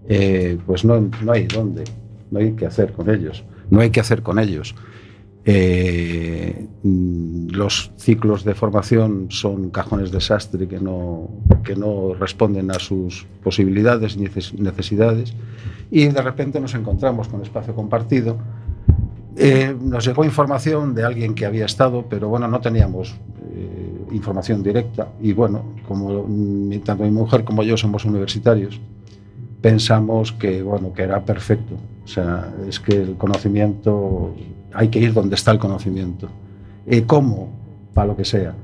eh, 0.08 0.58
pues 0.66 0.84
no, 0.84 1.08
no 1.22 1.32
hay 1.32 1.44
dónde, 1.46 1.84
no 2.30 2.38
hay 2.40 2.52
qué 2.52 2.66
hacer 2.66 2.92
con 2.92 3.08
ellos, 3.08 3.44
no 3.70 3.80
hay 3.80 3.90
qué 3.90 4.00
hacer 4.00 4.22
con 4.22 4.38
ellos. 4.38 4.74
Eh, 5.48 6.66
mm, 6.82 7.50
los 7.50 7.92
ciclos 7.96 8.42
de 8.42 8.54
formación 8.56 9.28
son 9.30 9.70
cajones 9.70 10.10
desastre 10.10 10.66
que 10.66 10.80
no, 10.80 11.28
que 11.62 11.76
no 11.76 12.14
responden 12.14 12.72
a 12.72 12.80
sus 12.80 13.26
posibilidades 13.44 14.16
ni 14.16 14.26
neces- 14.26 14.58
necesidades 14.58 15.34
y 15.88 16.06
de 16.08 16.20
repente 16.20 16.58
nos 16.58 16.74
encontramos 16.74 17.28
con 17.28 17.42
espacio 17.42 17.76
compartido. 17.76 18.36
Eh, 19.36 19.76
nos 19.80 20.04
llegó 20.04 20.24
información 20.24 20.94
de 20.96 21.04
alguien 21.04 21.32
que 21.34 21.46
había 21.46 21.66
estado, 21.66 22.06
pero 22.10 22.28
bueno, 22.28 22.48
no 22.48 22.60
teníamos 22.60 23.14
eh, 23.54 24.06
información 24.10 24.64
directa 24.64 25.08
y 25.22 25.32
bueno, 25.32 25.62
como 25.86 26.26
tanto 26.84 27.04
mi 27.04 27.10
mujer 27.12 27.44
como 27.44 27.62
yo 27.62 27.76
somos 27.76 28.04
universitarios, 28.04 28.80
pensamos 29.60 30.32
que 30.32 30.60
bueno, 30.62 30.92
que 30.92 31.02
era 31.02 31.24
perfecto. 31.24 31.74
O 32.04 32.08
sea, 32.08 32.52
es 32.68 32.80
que 32.80 32.96
el 32.96 33.16
conocimiento 33.16 34.34
hay 34.76 34.88
que 34.88 34.98
ir 34.98 35.12
donde 35.12 35.34
está 35.34 35.50
el 35.50 35.58
conocimiento. 35.58 36.28
Eh, 36.86 37.02
¿Cómo? 37.06 37.52
Para 37.94 38.08
lo 38.08 38.16
que 38.16 38.24
sea. 38.24 38.54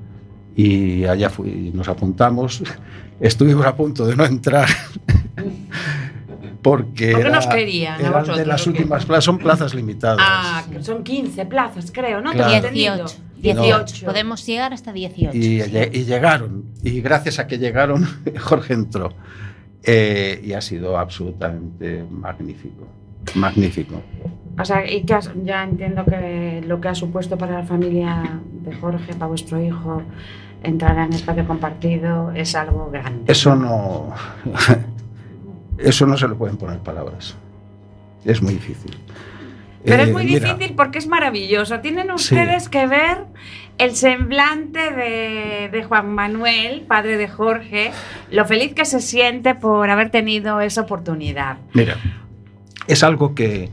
Y 0.55 1.05
allá 1.05 1.31
fui, 1.31 1.71
nos 1.75 1.89
apuntamos. 1.89 2.63
Estuvimos 3.21 3.65
a 3.67 3.75
punto 3.75 4.07
de 4.07 4.17
no 4.17 4.25
entrar. 4.25 4.69
Porque 6.63 7.11
¿Por 7.11 7.21
qué 7.21 7.27
era- 7.29 7.31
nos 7.37 7.47
querían 7.49 7.99
eran 8.01 8.13
vosotros, 8.13 8.39
de 8.39 8.47
las 8.47 8.67
últimas 8.67 9.05
plazas, 9.05 9.25
son 9.25 9.39
plazas 9.39 9.75
limitadas. 9.75 10.19
Ah, 10.21 10.65
son 10.81 11.03
15 11.03 11.47
plazas, 11.47 11.91
creo, 11.93 12.21
¿no? 12.21 12.31
Claro. 12.33 12.53
Tengo 12.53 12.67
entendido. 12.67 12.95
18. 12.97 13.17
18. 13.43 14.07
Podemos 14.07 14.47
llegar 14.47 14.73
hasta 14.73 14.93
18. 14.93 15.37
y, 15.37 15.61
sí. 15.61 15.71
y 15.93 16.05
llegaron. 16.05 16.65
Y 16.85 17.01
gracias 17.01 17.41
a 17.41 17.49
que 17.49 17.59
llegaron, 17.59 18.07
Jorge 18.41 18.75
entró. 18.75 19.13
Eh, 19.83 20.41
y 20.45 20.53
ha 20.53 20.61
sido 20.61 20.97
absolutamente 20.97 22.05
magnífico. 22.09 22.87
Magnífico. 23.35 24.01
O 24.59 24.65
sea, 24.65 24.89
y 24.91 25.03
que 25.05 25.15
has- 25.15 25.31
ya 25.45 25.65
entiendo 25.65 26.05
que 26.05 26.63
lo 26.67 26.81
que 26.81 26.89
ha 26.89 26.95
supuesto 26.95 27.39
para 27.39 27.61
la 27.61 27.65
familia 27.65 28.41
de 28.63 28.75
Jorge, 28.77 29.15
para 29.15 29.27
vuestro 29.29 29.63
hijo, 29.63 30.03
entrar 30.63 30.97
en 30.99 31.13
espacio 31.13 31.47
compartido 31.47 32.31
es 32.33 32.55
algo 32.55 32.91
grande. 32.93 33.33
Eso 33.33 33.57
no. 33.57 34.11
Eso 35.79 36.07
no 36.07 36.17
se 36.17 36.29
le 36.29 36.35
pueden 36.35 36.57
poner 36.57 36.79
palabras. 36.79 37.35
Es 38.25 38.43
muy 38.43 38.55
difícil. 38.55 38.97
Pero 39.85 40.03
es 40.05 40.09
Eh, 40.11 40.13
muy 40.13 40.25
mira, 40.27 40.53
difícil 40.55 40.77
porque 40.77 40.99
es 40.99 41.09
maravilloso. 41.09 41.81
Tienen 41.81 42.07
Sí. 42.09 42.15
ustedes 42.15 42.69
que 42.69 42.87
ver 42.87 43.25
el 43.79 43.97
semblante 43.97 44.79
de, 44.93 45.69
de 45.73 45.83
Juan 45.85 46.15
Manuel, 46.15 46.83
padre 46.83 47.17
de 47.17 47.27
Jorge, 47.27 47.91
lo 48.31 48.45
feliz 48.45 48.75
que 48.75 48.85
se 48.85 49.01
siente 49.01 49.57
por 49.57 49.91
haber 49.91 50.11
tenido 50.11 50.61
esa 50.61 50.83
oportunidad. 50.83 51.57
Mira, 51.73 51.97
es 52.87 53.03
algo 53.03 53.35
que 53.35 53.71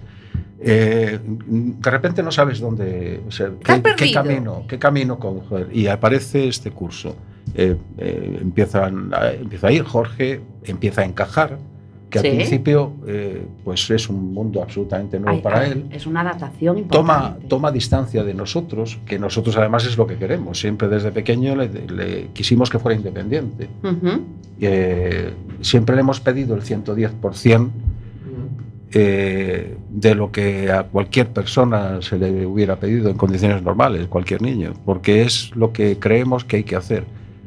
eh, 0.62 1.20
de 1.24 1.90
repente 1.92 2.22
no 2.24 2.32
sabes 2.32 2.60
dónde, 2.60 3.22
o 3.28 3.32
sea, 3.32 3.50
qué, 3.64 3.82
qué 3.98 4.12
camino, 4.12 4.64
qué 4.68 4.78
camino 4.78 5.18
coger. 5.20 5.70
Y 5.72 5.88
aparece 5.88 6.48
este 6.48 6.72
curso. 6.72 7.16
Eh, 7.56 7.76
eh, 7.98 8.38
empiezan 8.42 9.14
a- 9.14 9.32
empieza 9.32 9.68
a 9.68 9.72
ir 9.72 9.84
Jorge, 9.84 10.42
empieza 10.66 11.02
a 11.02 11.06
encajar, 11.06 11.58
que 12.10 12.20
Sí. 12.20 12.28
al 12.28 12.36
principio 12.38 12.92
pues 13.64 13.88
es 13.92 14.10
un 14.10 14.34
mundo 14.34 14.64
absolutamente 14.64 15.20
nuevo 15.20 15.38
Ay, 15.38 15.42
para 15.44 15.60
ay, 15.62 15.72
él. 15.74 15.86
Es 15.92 16.08
una 16.08 16.22
adaptación 16.22 16.88
Toma, 16.88 17.14
importante. 17.14 17.48
toma 17.48 17.72
distancia 17.72 18.24
de 18.24 18.34
nosotros, 18.34 18.98
que 19.06 19.20
nosotros 19.20 19.56
además 19.58 19.86
es 19.86 19.96
lo 19.96 20.08
que 20.08 20.16
queremos. 20.18 20.60
Siempre 20.60 20.88
desde 20.88 21.12
pequeño 21.12 21.56
le, 21.56 21.70
le 21.88 22.28
quisimos 22.34 22.70
que 22.72 22.80
fuera 22.80 22.98
independiente. 22.98 23.70
Eh, 24.60 25.32
siempre 25.62 25.96
le 25.96 26.02
hemos 26.02 26.20
pedido 26.20 26.56
el 26.56 26.64
110% 26.64 27.70
eh, 28.94 29.78
de 29.90 30.16
lo 30.16 30.32
que 30.32 30.72
a 30.72 30.84
cualquier 30.84 31.28
persona 31.30 32.02
se 32.02 32.18
le 32.18 32.46
hubiera 32.46 32.78
pedido 32.80 33.10
en 33.10 33.18
condiciones 33.18 33.62
normales, 33.64 34.08
cualquier 34.08 34.42
niño, 34.42 34.74
porque 34.86 35.22
es 35.24 35.56
lo 35.56 35.72
que 35.72 35.98
creemos 36.00 36.44
que 36.44 36.58
hay 36.58 36.64
que 36.64 36.76
hacer. 36.76 37.06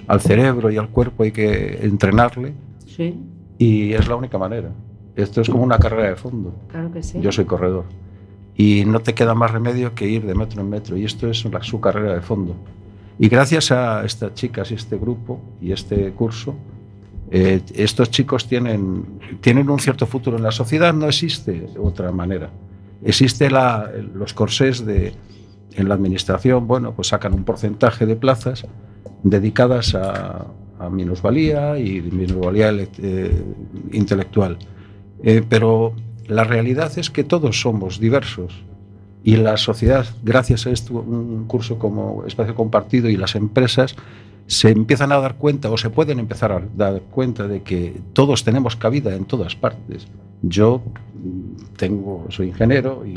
Al 0.09 0.21
cerebro 0.21 0.71
y 0.71 0.77
al 0.77 0.89
cuerpo 0.89 1.23
hay 1.25 1.33
que 1.33 1.79
entrenarle 1.83 2.53
Sí, 2.87 3.15
y 3.59 3.93
es 3.93 4.07
la 4.09 4.17
única 4.17 4.37
manera. 4.39 4.71
Esto 5.17 5.41
es 5.41 5.49
como 5.49 5.63
una 5.63 5.79
carrera 5.79 6.09
de 6.11 6.17
fondo. 6.17 6.55
claro 6.69 6.93
que 6.93 7.03
sí. 7.03 7.19
Yo 7.21 7.33
soy 7.33 7.45
corredor 7.45 7.85
y 8.55 8.85
no 8.85 9.01
te 9.01 9.15
queda 9.15 9.35
más 9.35 9.51
remedio 9.51 9.95
que 9.95 10.07
ir 10.09 10.25
de 10.27 10.35
metro 10.35 10.61
en 10.61 10.69
metro 10.71 10.97
y 10.97 11.05
esto 11.05 11.29
es 11.31 11.45
la- 11.47 11.63
su 11.63 11.81
carrera 11.81 12.15
de 12.15 12.21
fondo. 12.21 12.55
Y 13.19 13.29
gracias 13.29 13.71
a 13.73 14.05
estas 14.05 14.35
chicas 14.35 14.71
y 14.71 14.75
este 14.75 14.97
grupo 14.99 15.41
y 15.61 15.73
este 15.73 16.11
curso, 16.13 16.55
eh, 17.35 17.63
estos 17.75 18.11
chicos 18.11 18.47
tienen, 18.47 19.05
tienen 19.41 19.71
un 19.71 19.79
cierto 19.81 20.07
futuro 20.07 20.37
en 20.37 20.43
la 20.43 20.53
sociedad. 20.53 20.93
No 20.93 21.07
existe 21.07 21.67
otra 21.79 22.13
manera. 22.13 22.51
Existe 23.05 23.51
la- 23.51 23.91
los 24.15 24.35
corsés 24.35 24.85
de, 24.85 25.13
en 25.75 25.89
la 25.89 25.95
administración, 25.95 26.67
bueno, 26.69 26.93
pues 26.93 27.09
sacan 27.09 27.33
un 27.33 27.45
porcentaje 27.45 28.05
de 28.07 28.17
plazas 28.17 28.65
dedicadas 29.23 29.95
a, 29.95 30.47
a 30.79 30.91
minusvalía 30.91 31.79
y 31.79 32.01
minusvalía 32.03 32.71
eh, 32.71 33.43
intelectual. 33.93 34.59
Eh, 35.23 35.43
pero 35.49 35.95
la 36.29 36.45
realidad 36.45 36.93
es 36.99 37.09
que 37.11 37.25
todos 37.25 37.61
somos 37.61 37.99
diversos 37.99 38.53
y 39.25 39.37
la 39.37 39.57
sociedad, 39.57 40.05
gracias 40.25 40.67
a 40.67 40.71
esto, 40.71 40.95
un 40.95 41.45
curso 41.47 41.79
como 41.79 42.25
Espacio 42.27 42.55
Compartido 42.57 43.09
y 43.09 43.17
las 43.17 43.37
empresas, 43.37 43.95
se 44.47 44.71
empiezan 44.71 45.13
a 45.13 45.19
dar 45.19 45.35
cuenta 45.37 45.71
o 45.71 45.77
se 45.79 45.91
pueden 45.91 46.19
empezar 46.19 46.53
a 46.53 46.63
dar 46.77 47.01
cuenta 47.11 47.47
de 47.49 47.63
que 47.63 47.95
todos 48.13 48.45
tenemos 48.45 48.77
cabida 48.77 49.15
en 49.15 49.25
todas 49.25 49.55
partes. 49.57 50.07
Yo 50.45 50.83
mm, 51.15 51.77
tengo, 51.77 52.27
soy 52.31 52.49
ingeniero 52.49 53.05
y 53.07 53.15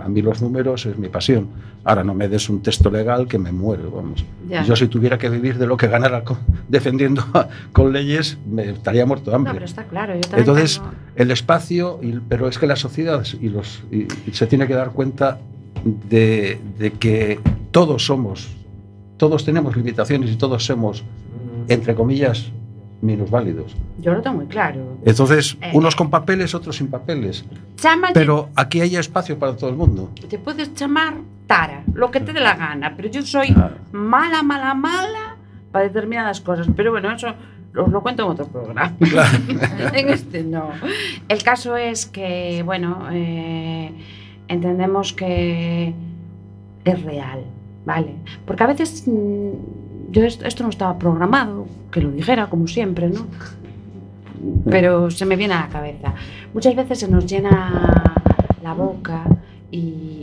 a 0.00 0.08
mí 0.08 0.20
los 0.20 0.42
números 0.42 0.84
es 0.86 0.98
mi 0.98 1.08
pasión. 1.08 1.46
Ahora 1.84 2.02
no 2.02 2.12
me 2.14 2.26
des 2.28 2.50
un 2.50 2.60
texto 2.60 2.90
legal 2.90 3.28
que 3.28 3.38
me 3.38 3.52
muero, 3.52 3.92
vamos. 3.92 4.24
Ya. 4.48 4.64
Yo 4.64 4.74
si 4.74 4.88
tuviera 4.88 5.16
que 5.16 5.30
vivir 5.30 5.56
de 5.56 5.68
lo 5.68 5.76
que 5.76 5.86
ganara 5.86 6.24
con- 6.24 6.38
defendiendo 6.68 7.24
con 7.72 7.92
leyes, 7.92 8.36
me 8.50 8.70
estaría 8.70 9.06
muerto 9.06 9.26
de 9.26 9.30
No, 9.30 9.36
hambre. 9.36 9.52
pero 9.54 9.64
está 9.64 9.84
claro. 9.84 10.14
Yo 10.14 10.36
Entonces, 10.36 10.78
tengo- 10.78 10.90
el 11.14 11.30
espacio, 11.30 12.00
y- 12.02 12.18
pero 12.28 12.48
es 12.48 12.58
que 12.58 12.66
la 12.66 12.74
sociedad 12.76 13.24
y 13.40 13.48
los, 13.48 13.84
y- 13.92 14.08
y 14.26 14.32
se 14.32 14.48
tiene 14.48 14.66
que 14.66 14.74
dar 14.74 14.90
cuenta 14.90 15.38
de, 16.10 16.58
de 16.78 16.90
que 16.92 17.38
todos 17.70 18.04
somos, 18.06 18.48
todos 19.16 19.44
tenemos 19.44 19.76
limitaciones 19.76 20.30
y 20.30 20.36
todos 20.36 20.64
somos, 20.64 21.04
entre 21.68 21.94
comillas, 21.94 22.50
minusválidos. 23.02 23.76
yo 24.00 24.12
lo 24.14 24.22
tengo 24.22 24.36
muy 24.36 24.46
claro. 24.46 24.98
Entonces, 25.04 25.56
Eh. 25.60 25.70
unos 25.74 25.94
con 25.96 26.08
papeles, 26.10 26.54
otros 26.54 26.76
sin 26.76 26.88
papeles. 26.88 27.44
Pero 28.14 28.48
aquí 28.56 28.80
hay 28.80 28.96
espacio 28.96 29.38
para 29.38 29.54
todo 29.56 29.70
el 29.70 29.76
mundo. 29.76 30.10
te 30.28 30.38
puedes 30.38 30.74
llamar 30.74 31.14
Tara, 31.46 31.84
lo 31.94 32.10
que 32.10 32.18
te 32.20 32.32
dé 32.32 32.40
la 32.40 32.56
gana, 32.56 32.94
pero 32.96 33.08
yo 33.08 33.22
soy 33.22 33.54
Ah. 33.56 33.70
mala, 33.92 34.42
mala, 34.42 34.74
mala 34.74 35.36
para 35.70 35.84
determinadas 35.84 36.40
cosas. 36.40 36.66
Pero 36.74 36.90
bueno, 36.90 37.12
eso 37.14 37.28
os 37.76 37.88
lo 37.92 38.00
cuento 38.02 38.24
en 38.24 38.30
otro 38.30 38.46
programa. 38.48 38.94
en 39.92 40.08
este 40.08 40.42
no. 40.42 40.70
El 41.28 41.42
caso 41.44 41.76
es 41.76 42.06
que, 42.06 42.62
bueno, 42.64 43.06
eh, 43.12 43.92
entendemos 44.48 45.12
que 45.12 45.94
es 46.84 47.02
real, 47.02 47.44
¿vale? 47.86 48.16
Porque 48.44 48.62
a 48.64 48.66
veces 48.66 49.04
mm, 49.06 50.10
yo 50.10 50.24
est- 50.24 50.42
esto 50.44 50.62
no 50.64 50.68
estaba 50.68 50.98
programado, 50.98 51.66
que 51.90 52.02
lo 52.02 52.10
dijera 52.10 52.48
como 52.50 52.66
siempre, 52.66 53.08
¿no? 53.08 53.26
Pero 54.70 55.10
se 55.10 55.24
me 55.24 55.36
viene 55.36 55.54
a 55.54 55.60
la 55.62 55.68
cabeza. 55.68 56.14
Muchas 56.52 56.76
veces 56.76 56.98
se 57.00 57.08
nos 57.08 57.24
llena 57.26 58.02
la 58.62 58.74
boca 58.74 59.24
y, 59.70 59.78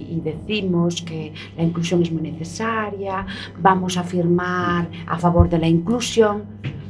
y 0.10 0.22
decimos 0.24 1.02
que 1.02 1.34
la 1.58 1.64
inclusión 1.64 2.02
es 2.04 2.12
muy 2.12 2.22
necesaria, 2.22 3.26
vamos 3.60 3.98
a 3.98 4.04
firmar 4.04 4.88
a 5.08 5.18
favor 5.18 5.50
de 5.50 5.58
la 5.60 5.68
inclusión. 5.68 6.44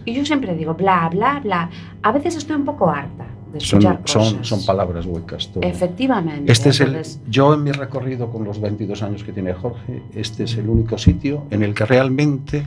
Y 0.05 0.13
yo 0.13 0.25
siempre 0.25 0.53
digo, 0.55 0.73
bla, 0.73 1.07
bla, 1.09 1.39
bla. 1.41 1.69
A 2.01 2.11
veces 2.11 2.35
estoy 2.35 2.57
un 2.57 2.65
poco 2.65 2.89
harta 2.89 3.25
de 3.53 3.59
Son, 3.59 3.79
escuchar 3.79 4.01
son, 4.05 4.23
cosas. 4.33 4.47
son 4.47 4.65
palabras 4.65 5.05
huecas. 5.05 5.49
todo. 5.53 5.63
Efectivamente. 5.63 6.51
Este 6.51 6.69
es 6.69 6.79
el, 6.81 7.01
yo 7.29 7.53
en 7.53 7.63
mi 7.63 7.71
recorrido 7.71 8.29
con 8.31 8.43
los 8.43 8.59
22 8.59 9.01
años 9.03 9.23
que 9.23 9.31
tiene 9.31 9.53
Jorge, 9.53 10.01
este 10.13 10.43
es 10.43 10.57
el 10.57 10.67
único 10.69 10.97
sitio 10.97 11.45
en 11.51 11.63
el 11.63 11.73
que 11.73 11.85
realmente, 11.85 12.63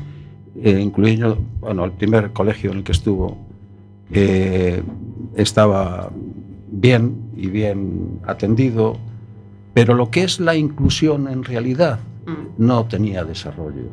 eh, 0.63 0.81
incluyendo, 0.81 1.39
bueno, 1.61 1.85
el 1.85 1.93
primer 1.93 2.33
colegio 2.33 2.71
en 2.71 2.79
el 2.79 2.85
que 2.85 2.93
estuvo, 2.93 3.37
eh, 4.13 4.83
estaba 5.35 6.11
bien 6.71 7.17
y 7.37 7.49
bien 7.49 8.21
atendido, 8.27 8.97
pero 9.75 9.95
lo 9.95 10.11
que 10.11 10.23
es 10.25 10.41
la 10.41 10.55
inclusión 10.57 11.29
en 11.29 11.45
realidad 11.45 11.99
Mm. 12.27 12.65
no 12.67 12.85
tenía 12.87 13.23
desarrollo. 13.25 13.85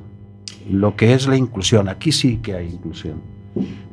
Lo 0.69 0.95
que 0.95 1.13
es 1.13 1.27
la 1.27 1.37
inclusión, 1.37 1.87
aquí 1.87 2.11
sí 2.11 2.37
que 2.37 2.55
hay 2.55 2.67
inclusión. 2.67 3.21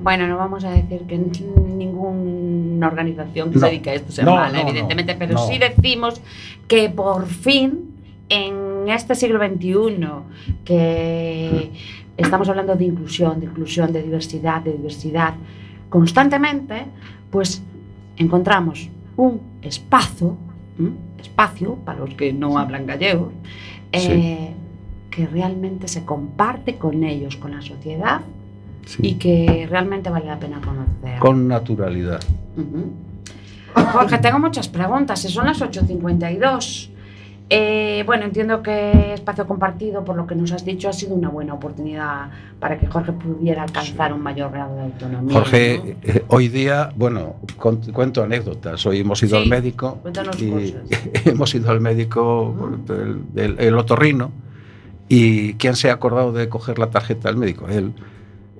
Bueno, 0.02 0.26
no 0.26 0.36
vamos 0.38 0.64
a 0.64 0.70
decir 0.70 1.02
que 1.02 1.18
ninguna 1.18 2.86
organización 2.86 3.50
que 3.50 3.56
No. 3.56 3.60
se 3.60 3.66
dedica 3.66 3.90
a 3.90 3.94
esto 3.94 4.12
sea 4.12 4.24
No, 4.24 4.34
mala, 4.36 4.62
no, 4.62 4.68
evidentemente, 4.68 5.14
pero 5.18 5.36
sí 5.38 5.58
decimos 5.58 6.20
que 6.66 6.88
por 6.88 7.26
fin 7.26 7.90
en 8.28 8.88
este 8.88 9.14
siglo 9.14 9.38
XXI, 9.38 9.98
que 10.64 11.70
estamos 12.16 12.48
hablando 12.48 12.74
de 12.76 12.84
inclusión, 12.84 13.40
de 13.40 13.46
inclusión, 13.46 13.92
de 13.92 14.02
diversidad, 14.02 14.62
de 14.62 14.72
diversidad, 14.72 15.34
constantemente, 15.90 16.84
pues 17.30 17.62
encontramos 18.16 18.88
un 19.16 19.40
espacio, 19.62 20.36
¿m? 20.78 20.92
espacio 21.20 21.74
para 21.84 21.98
los 21.98 22.14
que 22.14 22.32
no 22.32 22.56
hablan 22.58 22.86
gallego, 22.86 23.32
eh, 23.92 24.52
que 25.10 25.26
realmente 25.26 25.88
se 25.88 26.04
comparte 26.04 26.76
con 26.76 27.02
ellos, 27.04 27.36
con 27.36 27.50
la 27.50 27.60
sociedad 27.60 28.22
Sí. 28.90 28.98
y 29.02 29.14
que 29.14 29.66
realmente 29.70 30.10
vale 30.10 30.26
la 30.26 30.38
pena 30.38 30.60
conocer. 30.60 31.18
Con 31.20 31.46
naturalidad. 31.46 32.20
Ujú. 32.56 32.92
Jorge, 33.92 34.18
tengo 34.18 34.38
muchas 34.40 34.68
preguntas, 34.68 35.20
son 35.20 35.46
las 35.46 35.60
8.52. 35.60 36.90
Eh, 37.52 38.04
bueno, 38.06 38.24
entiendo 38.24 38.62
que 38.62 39.14
espacio 39.14 39.44
compartido, 39.46 40.04
por 40.04 40.16
lo 40.16 40.24
que 40.26 40.36
nos 40.36 40.52
has 40.52 40.64
dicho, 40.64 40.88
ha 40.88 40.92
sido 40.92 41.14
una 41.14 41.28
buena 41.28 41.54
oportunidad 41.54 42.30
para 42.60 42.78
que 42.78 42.86
Jorge 42.86 43.10
pudiera 43.12 43.64
alcanzar 43.64 44.12
un 44.12 44.22
mayor 44.22 44.52
grado 44.52 44.76
de 44.76 44.82
autonomía. 44.82 45.34
Jorge, 45.36 45.78
¿no? 45.84 45.90
eh, 46.12 46.24
hoy 46.28 46.46
día, 46.48 46.92
bueno, 46.94 47.36
con- 47.56 47.80
cuento 47.92 48.22
anécdotas. 48.22 48.84
Hoy 48.86 49.00
hemos 49.00 49.20
ido 49.24 49.36
Sí, 49.36 49.42
al 49.42 49.48
médico 49.48 49.98
cuéntanos 50.02 50.40
y 50.40 50.50
cosas. 50.50 51.00
hemos 51.26 51.52
ido 51.54 51.70
al 51.70 51.80
médico 51.80 52.78
del, 52.86 53.22
del- 53.34 53.56
el 53.58 53.76
otorrino 53.78 54.30
y 55.08 55.54
¿quién 55.54 55.74
se 55.74 55.90
ha 55.90 55.94
acordado 55.94 56.32
de 56.32 56.48
coger 56.48 56.78
la 56.78 56.90
tarjeta 56.90 57.28
del 57.28 57.36
médico? 57.36 57.66
Él. 57.68 57.92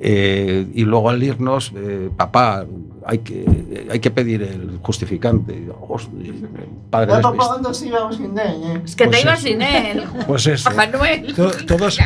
Eh, 0.03 0.67
y 0.75 0.85
luego 0.85 1.11
al 1.11 1.23
irnos, 1.23 1.73
eh, 1.77 2.09
papá, 2.17 2.65
hay 3.05 3.19
que, 3.19 3.87
hay 3.91 4.01
que 4.01 4.11
pedir 4.11 4.43
el 4.43 4.79
justificante. 4.83 5.53
Y, 5.53 5.69
"Hostia, 5.89 6.33
padre, 6.89 7.09
Ya 7.11 7.17
¿has 7.17 7.23
papá, 7.23 7.35
visto?". 7.37 7.53
¿dónde 7.55 7.75
se 7.75 7.87
íbamos 7.89 8.17
sin 8.17 8.39
él, 8.39 8.63
eh? 8.65 8.81
Es 8.85 8.97
que 8.97 9.05
pues 9.05 9.17
te 9.19 9.23
ibas 9.23 9.41
sin 9.43 9.61
él. 9.63 10.03
Pues 10.27 10.47
eso. 10.47 10.71
Manuel. 10.71 11.35
To- 11.35 11.51
todos, 11.67 11.99
eh, 11.99 12.05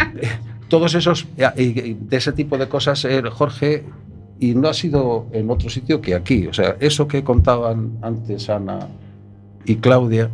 todos 0.68 0.94
esos, 0.94 1.26
eh, 1.36 1.96
de 2.00 2.16
ese 2.16 2.32
tipo 2.32 2.58
de 2.58 2.68
cosas, 2.68 3.04
eh, 3.04 3.22
Jorge, 3.30 3.84
y 4.40 4.54
no 4.56 4.68
ha 4.68 4.74
sido 4.74 5.26
en 5.32 5.48
otro 5.48 5.70
sitio 5.70 6.00
que 6.00 6.16
aquí. 6.16 6.48
O 6.48 6.52
sea, 6.52 6.76
eso 6.80 7.06
que 7.06 7.22
contaban 7.22 7.98
antes 8.02 8.50
Ana 8.50 8.88
y 9.64 9.76
Claudia, 9.76 10.30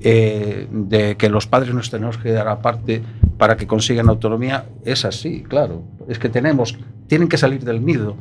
eh, 0.00 0.66
de 0.72 1.16
que 1.16 1.28
los 1.28 1.46
padres 1.46 1.72
nos 1.74 1.90
tenemos 1.90 2.18
que 2.18 2.32
dar 2.32 2.48
aparte 2.48 3.02
para 3.38 3.56
que 3.56 3.66
consigan 3.66 4.08
autonomía, 4.08 4.66
es 4.84 5.04
así, 5.04 5.42
claro. 5.42 5.82
Es 6.08 6.18
que 6.18 6.28
tenemos, 6.28 6.76
tienen 7.06 7.28
que 7.28 7.38
salir 7.38 7.64
del 7.64 7.84
nido 7.84 8.16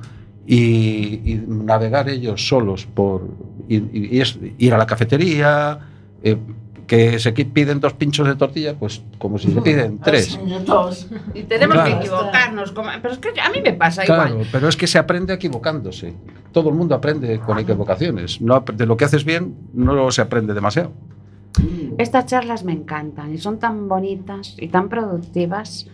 y, 0.46 1.22
y 1.26 1.44
navegar 1.48 2.08
ellos 2.10 2.48
solos 2.48 2.86
por 2.86 3.28
y, 3.68 3.78
y- 3.78 4.10
y 4.18 4.22
es 4.22 4.40
ir 4.58 4.74
a 4.74 4.78
la 4.78 4.86
cafetería, 4.86 5.80
eh, 6.24 6.38
que 6.86 7.20
se 7.20 7.34
piden 7.34 7.82
dos 7.82 7.92
pinchos 7.96 8.26
de 8.28 8.36
tortilla, 8.38 8.76
pues 8.76 9.02
como 9.18 9.38
si 9.38 9.52
se 9.52 9.62
piden 9.62 10.00
tres. 10.04 10.40
Dos. 10.66 11.08
Y 11.34 11.44
tenemos 11.44 11.76
Claro. 11.76 11.90
que 12.00 12.06
equivocarnos. 12.06 12.72
como- 12.72 12.90
Pero 13.02 13.14
es 13.14 13.20
que 13.20 13.30
a 13.42 13.50
mí 13.50 13.60
me 13.62 13.74
pasa 13.74 14.04
Claro, 14.06 14.30
igual. 14.30 14.48
pero 14.54 14.70
es 14.70 14.78
que 14.78 14.88
se 14.88 14.98
aprende 14.98 15.34
equivocándose. 15.34 16.14
Todo 16.54 16.70
el 16.70 16.76
mundo 16.76 16.96
aprende 16.96 17.40
con 17.40 17.60
equivocaciones. 17.60 18.40
No, 18.40 18.64
de 18.74 18.86
lo 18.86 18.96
que 18.96 19.04
haces 19.04 19.26
bien 19.26 19.54
no 19.74 20.10
se 20.12 20.22
aprende 20.22 20.54
demasiado. 20.54 20.94
Estas 21.98 22.26
charlas 22.28 22.64
me 22.64 22.74
encantan 22.74 23.34
y 23.34 23.38
son 23.38 23.60
tan 23.60 23.88
bonitas 23.88 24.56
y 24.60 24.68
tan 24.68 24.90
productivas 24.90 25.88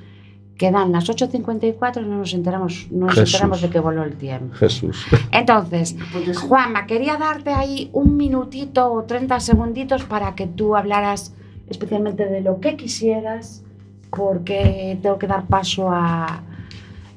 que 0.58 0.70
dan 0.72 0.92
las 0.92 1.10
8.54 1.10 2.02
y 2.04 2.08
no 2.08 2.18
nos 2.20 2.34
enteramos, 2.34 2.88
no 2.92 3.08
nos 3.08 3.16
Jesús. 3.16 3.34
enteramos 3.34 3.62
de 3.62 3.70
que 3.70 3.80
voló 3.80 4.04
el 4.04 4.14
tiempo. 4.16 4.54
Jesús. 4.56 5.06
Entonces, 5.32 5.96
Porque 6.14 6.34
si- 6.34 6.48
Juanma, 6.48 6.86
quería 6.86 7.18
darte 7.18 7.52
ahí 7.52 7.90
un 7.94 8.16
minutito 8.18 8.92
o 8.92 9.04
30 9.04 9.40
segunditos 9.40 10.04
para 10.04 10.36
que 10.36 10.46
tú 10.48 10.76
hablaras 10.76 11.34
especialmente 11.68 12.26
de 12.28 12.42
lo 12.42 12.60
que 12.60 12.76
quisieras, 12.78 13.64
porque 14.12 14.98
tengo 15.02 15.18
que 15.18 15.28
dar 15.28 15.48
paso 15.48 15.90
a, 15.90 16.44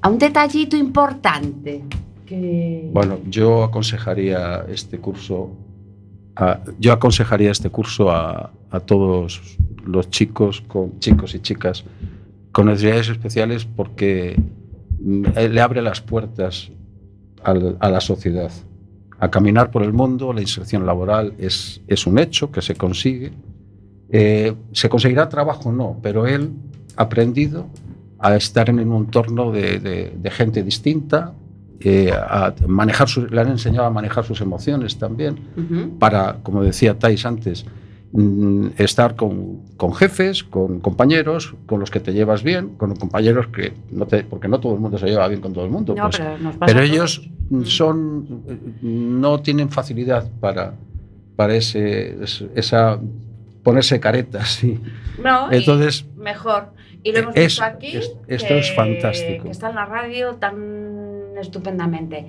a 0.01 0.09
un 0.09 0.19
detallito 0.19 0.77
importante. 0.77 1.85
Que... 2.25 2.89
Bueno, 2.93 3.19
yo 3.29 3.65
aconsejaría 3.65 4.65
este 4.69 4.99
curso, 4.99 5.51
a- 6.37 6.61
yo 6.79 6.93
aconsejaría 6.93 7.51
este 7.51 7.69
curso 7.71 8.11
a, 8.11 8.51
a 8.77 8.81
todos 8.81 9.59
los 9.85 10.11
chicos, 10.11 10.63
con, 10.67 10.99
chicos 11.01 11.35
y 11.35 11.41
chicas 11.41 11.85
con 12.53 12.67
necesidades 12.67 13.09
especiales 13.11 13.65
porque 13.65 14.41
mm, 15.01 15.25
eh, 15.37 15.49
le 15.49 15.61
abre 15.61 15.83
las 15.83 16.01
puertas 16.01 16.71
al- 17.45 17.77
a 17.81 17.91
la 17.91 18.01
sociedad. 18.01 18.51
A 19.19 19.31
caminar 19.31 19.71
por 19.71 19.83
el 19.83 19.93
mundo, 19.93 20.33
la 20.33 20.41
inserción 20.43 20.85
laboral 20.87 21.35
es, 21.39 21.81
es 21.87 22.07
un 22.07 22.19
hecho 22.19 22.51
que 22.51 22.61
se 22.63 22.75
consigue. 22.75 23.33
Eh, 24.11 24.55
¿Se 24.73 24.89
conseguirá 24.89 25.29
trabajo? 25.29 25.73
No, 25.73 25.99
pero 26.03 26.27
él 26.27 26.51
ha 26.97 27.03
aprendido 27.05 27.67
a 28.19 28.37
estar 28.37 28.69
en 28.71 28.79
un 28.81 29.05
entorno 29.05 29.51
de, 29.53 29.79
de- 29.81 30.13
de 30.17 30.31
gente 30.31 30.63
distinta, 30.63 31.33
eh, 31.81 32.11
a 32.13 32.55
manejar 32.67 33.07
le 33.31 33.39
han 33.41 33.49
enseñado 33.49 33.87
a 33.87 33.91
manejar 33.91 34.25
sus 34.25 34.41
emociones 34.41 34.97
también, 34.99 35.37
para, 35.99 36.39
como 36.43 36.63
decía 36.63 36.99
Thais 36.99 37.27
antes, 37.27 37.67
mm, 38.17 38.67
estar 38.79 39.15
con, 39.17 39.61
con 39.77 39.95
jefes, 39.95 40.43
con 40.45 40.81
compañeros, 40.81 41.55
con 41.67 41.81
los 41.81 41.91
que 41.91 42.01
te 42.01 42.13
llevas 42.13 42.43
bien, 42.43 42.71
con 42.77 42.95
compañeros 42.97 43.47
que 43.49 43.73
no 43.91 44.07
te, 44.07 44.25
porque 44.25 44.49
no 44.49 44.59
todo 44.61 44.75
el 44.75 44.81
mundo 44.81 44.99
se 44.99 45.07
lleva 45.07 45.29
bien 45.29 45.41
con 45.41 45.53
todo 45.53 45.65
el 45.65 45.71
mundo. 45.71 45.95
No, 45.95 46.11
pues, 46.11 46.21
pero 46.67 46.81
ellos 46.81 47.23
todos. 47.23 47.31
mm, 47.51 47.65
son, 47.65 48.43
no 48.83 49.41
tienen 49.41 49.69
facilidad 49.71 50.31
para, 50.41 50.75
para 51.37 51.55
ese, 51.55 52.23
es- 52.25 52.45
esa 52.55 52.99
ponerse 53.63 54.01
caretas. 54.01 54.63
y- 54.65 54.81
No, 55.23 55.53
y 55.53 55.57
Entonces, 55.57 56.07
mejor. 56.17 56.71
Y 57.03 57.13
lo 57.13 57.19
hemos 57.19 57.37
es- 57.37 57.45
visto 57.47 57.65
aquí. 57.65 57.97
es- 57.97 58.13
esto 58.29 58.55
es 58.55 58.75
fantástico. 58.75 59.45
Que 59.45 59.51
está 59.51 59.69
en 59.71 59.75
la 59.77 59.87
radio 59.87 60.35
tan 60.37 60.57
estupendamente. 61.41 62.27